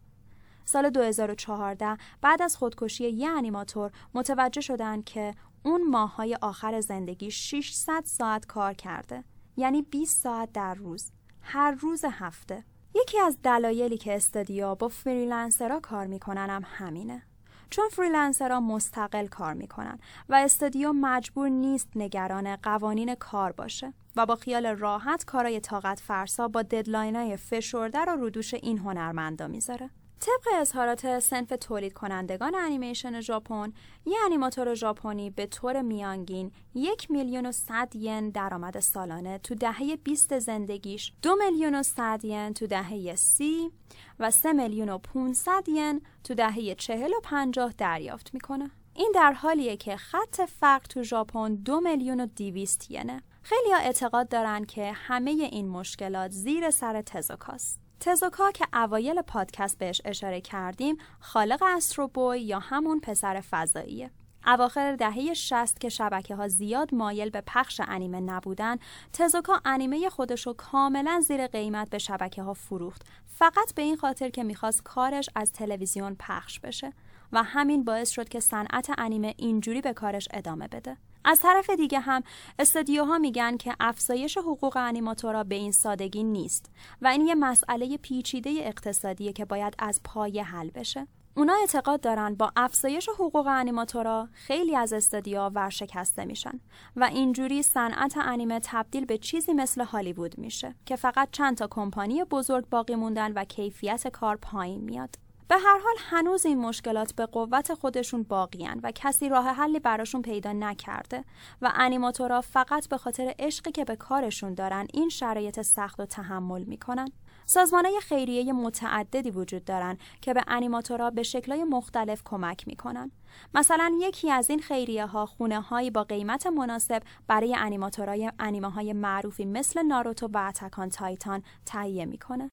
سال 0.65 0.89
2014 0.89 1.97
بعد 2.21 2.41
از 2.41 2.57
خودکشی 2.57 3.09
یه 3.09 3.29
انیماتور 3.29 3.91
متوجه 4.13 4.61
شدن 4.61 5.01
که 5.01 5.33
اون 5.63 5.87
ماهای 5.89 6.37
آخر 6.41 6.81
زندگی 6.81 7.31
600 7.31 8.03
ساعت 8.05 8.45
کار 8.45 8.73
کرده. 8.73 9.23
یعنی 9.57 9.81
20 9.81 10.23
ساعت 10.23 10.51
در 10.51 10.73
روز. 10.73 11.11
هر 11.41 11.71
روز 11.71 12.05
هفته. 12.05 12.63
یکی 12.95 13.19
از 13.19 13.37
دلایلی 13.43 13.97
که 13.97 14.15
استودیو 14.15 14.75
با 14.75 14.87
freelancer 14.87 15.71
ها 15.71 15.79
کار 15.79 16.07
می‌کنن 16.07 16.49
هم 16.49 16.61
همینه. 16.65 17.23
چون 17.69 17.89
freelancer 17.89 18.53
ها 18.53 18.59
مستقل 18.59 19.27
کار 19.27 19.53
می‌کنن 19.53 19.99
و 20.29 20.35
استودیو 20.35 20.93
مجبور 20.93 21.49
نیست 21.49 21.89
نگران 21.95 22.55
قوانین 22.55 23.15
کار 23.15 23.51
باشه 23.51 23.93
و 24.15 24.25
با 24.25 24.35
خیال 24.35 24.65
راحت 24.65 25.25
کارای 25.25 25.59
طاقت 25.59 25.99
فرسا 25.99 26.47
با 26.47 26.61
deadline 26.61 27.29
ای 27.29 27.37
فشرده 27.37 27.99
رو 27.99 28.15
رو 28.15 28.29
دوش 28.29 28.53
این 28.53 28.77
هنرمندا 28.77 29.47
می‌ذاره. 29.47 29.89
طبق 30.19 30.59
اظهارات 30.61 31.19
سنف 31.19 31.53
تولید 31.61 31.93
کنندگان 31.93 32.55
انیمیشن 32.55 33.21
ژاپن 33.21 33.73
یه 34.05 34.17
انیماتور 34.25 34.73
ژاپنی 34.73 35.29
به 35.29 35.45
طور 35.45 35.81
میانگین 35.81 36.51
یک 36.75 37.11
میلیون 37.11 37.45
و 37.45 37.51
صد 37.51 37.95
ین 37.95 38.29
درآمد 38.29 38.79
سالانه 38.79 39.37
تو 39.37 39.55
دهه 39.55 39.95
20 39.95 40.39
زندگیش 40.39 41.13
دو 41.21 41.35
میلیون 41.35 41.75
و 41.75 41.83
صد 41.83 42.25
ین 42.25 42.53
تو 42.53 42.67
دهه 42.67 43.15
سی 43.15 43.71
و 44.19 44.31
سه 44.31 44.53
میلیون 44.53 44.89
و 44.89 44.97
500 44.97 45.69
ین 45.69 46.01
تو 46.23 46.33
دهه 46.33 46.75
چهل 46.75 47.13
و 47.13 47.19
پنجاه 47.23 47.73
دریافت 47.77 48.33
می‌کنه. 48.33 48.71
این 48.93 49.11
در 49.15 49.33
حالیه 49.33 49.77
که 49.77 49.97
خط 49.97 50.41
فقر 50.41 50.85
تو 50.85 51.03
ژاپن 51.03 51.55
دو 51.55 51.79
میلیون 51.79 52.19
و 52.19 52.25
دیویست 52.25 52.91
ینه. 52.91 53.23
خیلی 53.41 53.71
ها 53.71 53.77
اعتقاد 53.77 54.29
دارن 54.29 54.65
که 54.65 54.91
همه 54.91 55.31
این 55.31 55.69
مشکلات 55.69 56.31
زیر 56.31 56.69
سر 56.69 57.01
تزوکاست. 57.01 57.84
تزوکا 57.99 58.51
که 58.51 58.67
اوایل 58.73 59.21
پادکست 59.21 59.77
بهش 59.77 60.01
اشاره 60.05 60.41
کردیم 60.41 60.97
خالق 61.19 61.63
استروبوی 61.63 62.41
یا 62.41 62.59
همون 62.59 62.99
پسر 62.99 63.41
فضاییه. 63.41 64.11
اواخر 64.47 64.95
دهه 64.95 65.33
60 65.33 65.79
که 65.79 65.89
شبکه 65.89 66.35
ها 66.35 66.47
زیاد 66.47 66.93
مایل 66.95 67.29
به 67.29 67.43
پخش 67.47 67.81
انیمه 67.87 68.19
نبودن 68.19 68.77
تزوکا 69.13 69.61
انیمه 69.65 70.09
خودشو 70.09 70.53
کاملا 70.53 71.21
زیر 71.27 71.47
قیمت 71.47 71.89
به 71.89 71.97
شبکه 71.97 72.43
ها 72.43 72.53
فروخت 72.53 73.01
فقط 73.27 73.73
به 73.75 73.81
این 73.81 73.97
خاطر 73.97 74.29
که 74.29 74.43
می‌خواست 74.43 74.83
کارش 74.83 75.29
از 75.35 75.51
تلویزیون 75.51 76.15
پخش 76.19 76.59
بشه. 76.59 76.93
و 77.31 77.43
همین 77.43 77.83
باعث 77.83 78.09
شد 78.09 78.29
که 78.29 78.39
صنعت 78.39 78.91
انیمه 78.97 79.33
اینجوری 79.37 79.81
به 79.81 79.93
کارش 79.93 80.27
ادامه 80.33 80.67
بده. 80.67 80.97
از 81.27 81.41
طرف 81.41 81.69
دیگه 81.69 81.99
هم 81.99 82.23
استودیوها 82.59 83.17
میگن 83.17 83.57
که 83.57 83.75
افزایش 83.79 84.37
حقوق 84.37 84.77
انیماتورا 84.77 85.43
به 85.43 85.55
این 85.55 85.71
سادگی 85.71 86.23
نیست 86.23 86.71
و 87.01 87.07
این 87.07 87.21
یه 87.21 87.35
مسئله 87.35 87.97
پیچیده 87.97 88.49
اقتصادیه 88.49 89.33
که 89.33 89.45
باید 89.45 89.75
از 89.79 90.01
پایه 90.03 90.43
حل 90.43 90.69
بشه. 90.69 91.07
اونا 91.37 91.53
اعتقاد 91.61 92.01
دارن 92.01 92.35
با 92.35 92.51
افزایش 92.55 93.09
حقوق 93.09 93.47
انیماتورا 93.47 94.29
خیلی 94.33 94.75
از 94.75 94.93
استودیوها 94.93 95.51
ورشکسته 95.55 96.25
میشن 96.25 96.59
و 96.95 97.03
اینجوری 97.03 97.63
صنعت 97.63 98.17
انیمه 98.17 98.59
تبدیل 98.63 99.05
به 99.05 99.17
چیزی 99.17 99.53
مثل 99.53 99.83
هالیوود 99.83 100.37
میشه 100.37 100.75
که 100.85 100.95
فقط 100.95 101.29
چند 101.31 101.57
تا 101.57 101.67
کمپانی 101.67 102.23
بزرگ 102.23 102.69
باقی 102.69 102.95
موندن 102.95 103.31
و 103.31 103.43
کیفیت 103.43 104.07
کار 104.07 104.35
پایین 104.35 104.81
میاد. 104.81 105.24
به 105.47 105.55
هر 105.55 105.79
حال 105.79 105.95
هنوز 105.99 106.45
این 106.45 106.57
مشکلات 106.57 107.13
به 107.13 107.25
قوت 107.25 107.73
خودشون 107.73 108.23
باقیان 108.23 108.79
و 108.83 108.91
کسی 108.95 109.29
راه 109.29 109.47
حلی 109.47 109.79
براشون 109.79 110.21
پیدا 110.21 110.53
نکرده 110.53 111.23
و 111.61 111.71
انیماتورا 111.75 112.41
فقط 112.41 112.89
به 112.89 112.97
خاطر 112.97 113.33
عشقی 113.39 113.71
که 113.71 113.85
به 113.85 113.95
کارشون 113.95 114.53
دارن 114.53 114.87
این 114.93 115.09
شرایط 115.09 115.61
سخت 115.61 115.99
و 115.99 116.05
تحمل 116.05 116.63
می‌کنن. 116.63 117.07
سازمانهای 117.45 117.99
خیریه 117.99 118.53
متعددی 118.53 119.31
وجود 119.31 119.65
دارن 119.65 119.97
که 120.21 120.33
به 120.33 120.43
انیماتورا 120.47 121.09
به 121.09 121.23
شکلهای 121.23 121.63
مختلف 121.63 122.21
کمک 122.25 122.67
می‌کنن. 122.67 123.11
مثلا 123.53 123.91
یکی 124.01 124.31
از 124.31 124.49
این 124.49 124.59
خیریه 124.59 125.05
ها 125.05 125.25
خونه 125.25 125.61
هایی 125.61 125.91
با 125.91 126.03
قیمت 126.03 126.47
مناسب 126.47 127.01
برای 127.27 127.55
انیماتورای 127.55 128.31
انیمه 128.39 128.69
های 128.69 128.93
معروفی 128.93 129.45
مثل 129.45 129.81
ناروتو 129.81 130.29
و 130.33 130.37
اتکان 130.37 130.89
تایتان 130.89 131.43
تهیه 131.65 132.05
می‌کنه. 132.05 132.49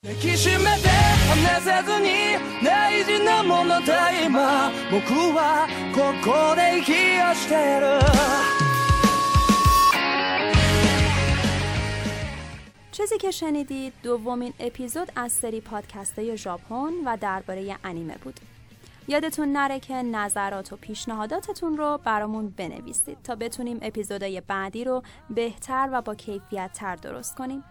چیزی 12.92 13.18
که 13.18 13.30
شنیدید 13.30 13.92
دومین 14.02 14.52
اپیزود 14.60 15.12
از 15.16 15.32
سری 15.32 15.60
پادکست 15.60 16.18
های 16.18 16.36
ژاپن 16.36 16.92
و 17.06 17.16
درباره 17.20 17.76
انیمه 17.84 18.16
بود. 18.24 18.40
یادتون 19.08 19.52
نره 19.52 19.80
که 19.80 19.94
نظرات 19.94 20.72
و 20.72 20.76
پیشنهاداتتون 20.76 21.76
رو 21.76 22.00
برامون 22.04 22.48
بنویسید 22.48 23.18
تا 23.24 23.34
بتونیم 23.34 23.78
اپیزودهای 23.82 24.40
بعدی 24.40 24.84
رو 24.84 25.02
بهتر 25.30 25.88
و 25.92 26.02
با 26.02 26.14
کیفیت 26.14 26.70
تر 26.72 26.96
درست 26.96 27.36
کنیم. 27.36 27.64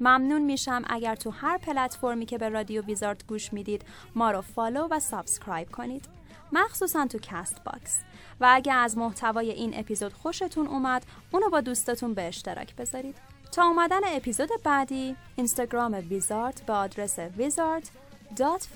ممنون 0.00 0.42
میشم 0.42 0.82
اگر 0.86 1.14
تو 1.14 1.30
هر 1.30 1.58
پلتفرمی 1.58 2.26
که 2.26 2.38
به 2.38 2.48
رادیو 2.48 2.82
ویزارد 2.82 3.24
گوش 3.28 3.52
می‌دید 3.52 3.82
ما 4.14 4.30
رو 4.30 4.40
follow 4.40 4.88
و 4.90 5.00
subscribe 5.00 5.70
کنید. 5.70 6.08
مخصوصا 6.52 7.06
تو 7.06 7.18
CastBox 7.22 7.98
و 8.40 8.48
اگر 8.50 8.78
از 8.78 8.98
محتوای 8.98 9.50
این 9.50 9.78
اپیزود 9.78 10.12
خوشتون 10.12 10.66
اومد 10.66 11.06
اونو 11.32 11.50
با 11.50 11.60
دوستتون 11.60 12.14
به 12.14 12.22
اشتراک 12.22 12.76
بذارید. 12.76 13.35
تا 13.52 13.62
اومدن 13.62 14.00
اپیزود 14.04 14.50
بعدی 14.64 15.16
اینستاگرام 15.36 15.92
ویزارد 16.10 16.62
به 16.66 16.72
آدرس 16.72 17.18
ویزارد 17.18 17.90
دات 18.36 18.68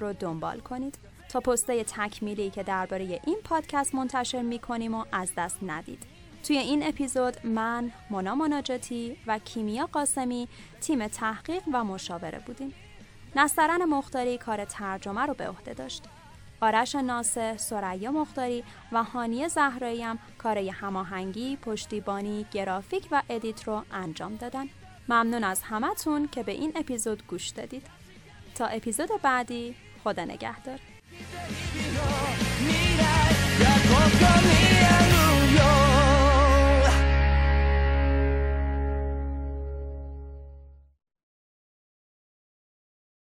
رو 0.00 0.12
دنبال 0.12 0.60
کنید 0.60 0.98
تا 1.28 1.40
پسته 1.40 1.84
تکمیلی 1.84 2.50
که 2.50 2.62
درباره 2.62 3.20
این 3.24 3.38
پادکست 3.44 3.94
منتشر 3.94 4.42
می‌کنیم 4.42 4.94
و 4.94 5.04
از 5.12 5.32
دست 5.36 5.58
ندید. 5.62 6.02
توی 6.44 6.58
این 6.58 6.88
اپیزود 6.88 7.46
من، 7.46 7.92
مونا 8.10 8.34
مناجاتی 8.34 9.16
و 9.26 9.38
کیمیا 9.38 9.88
قاسمی 9.92 10.48
تیم 10.80 11.08
تحقیق 11.08 11.62
و 11.72 11.84
مشاوره 11.84 12.38
بودیم. 12.38 12.74
نسترن 13.36 13.84
مختاری 13.84 14.38
کار 14.38 14.64
ترجمه 14.64 15.26
رو 15.26 15.34
به 15.34 15.48
عهده 15.48 15.74
داشت. 15.74 16.02
آرش 16.60 16.94
ناصر، 16.94 17.56
سریا 17.56 18.12
مختاری 18.12 18.64
و 18.92 19.04
هانیه 19.04 19.48
زهرایی 19.48 20.02
هم 20.02 20.18
کارای 20.38 20.70
هماهنگی، 20.70 21.56
پشتیبانی، 21.56 22.46
گرافیک 22.50 23.08
و 23.10 23.22
ادیت 23.30 23.68
رو 23.68 23.82
انجام 23.92 24.36
دادن. 24.36 24.66
ممنون 25.08 25.44
از 25.44 25.62
همتون 25.62 26.28
که 26.28 26.42
به 26.42 26.52
این 26.52 26.72
اپیزود 26.76 27.26
گوش 27.26 27.48
دادید. 27.48 27.86
تا 28.54 28.66
اپیزود 28.66 29.08
بعدی 29.22 29.74
خدا 30.04 30.24
نگهدار. 30.24 30.78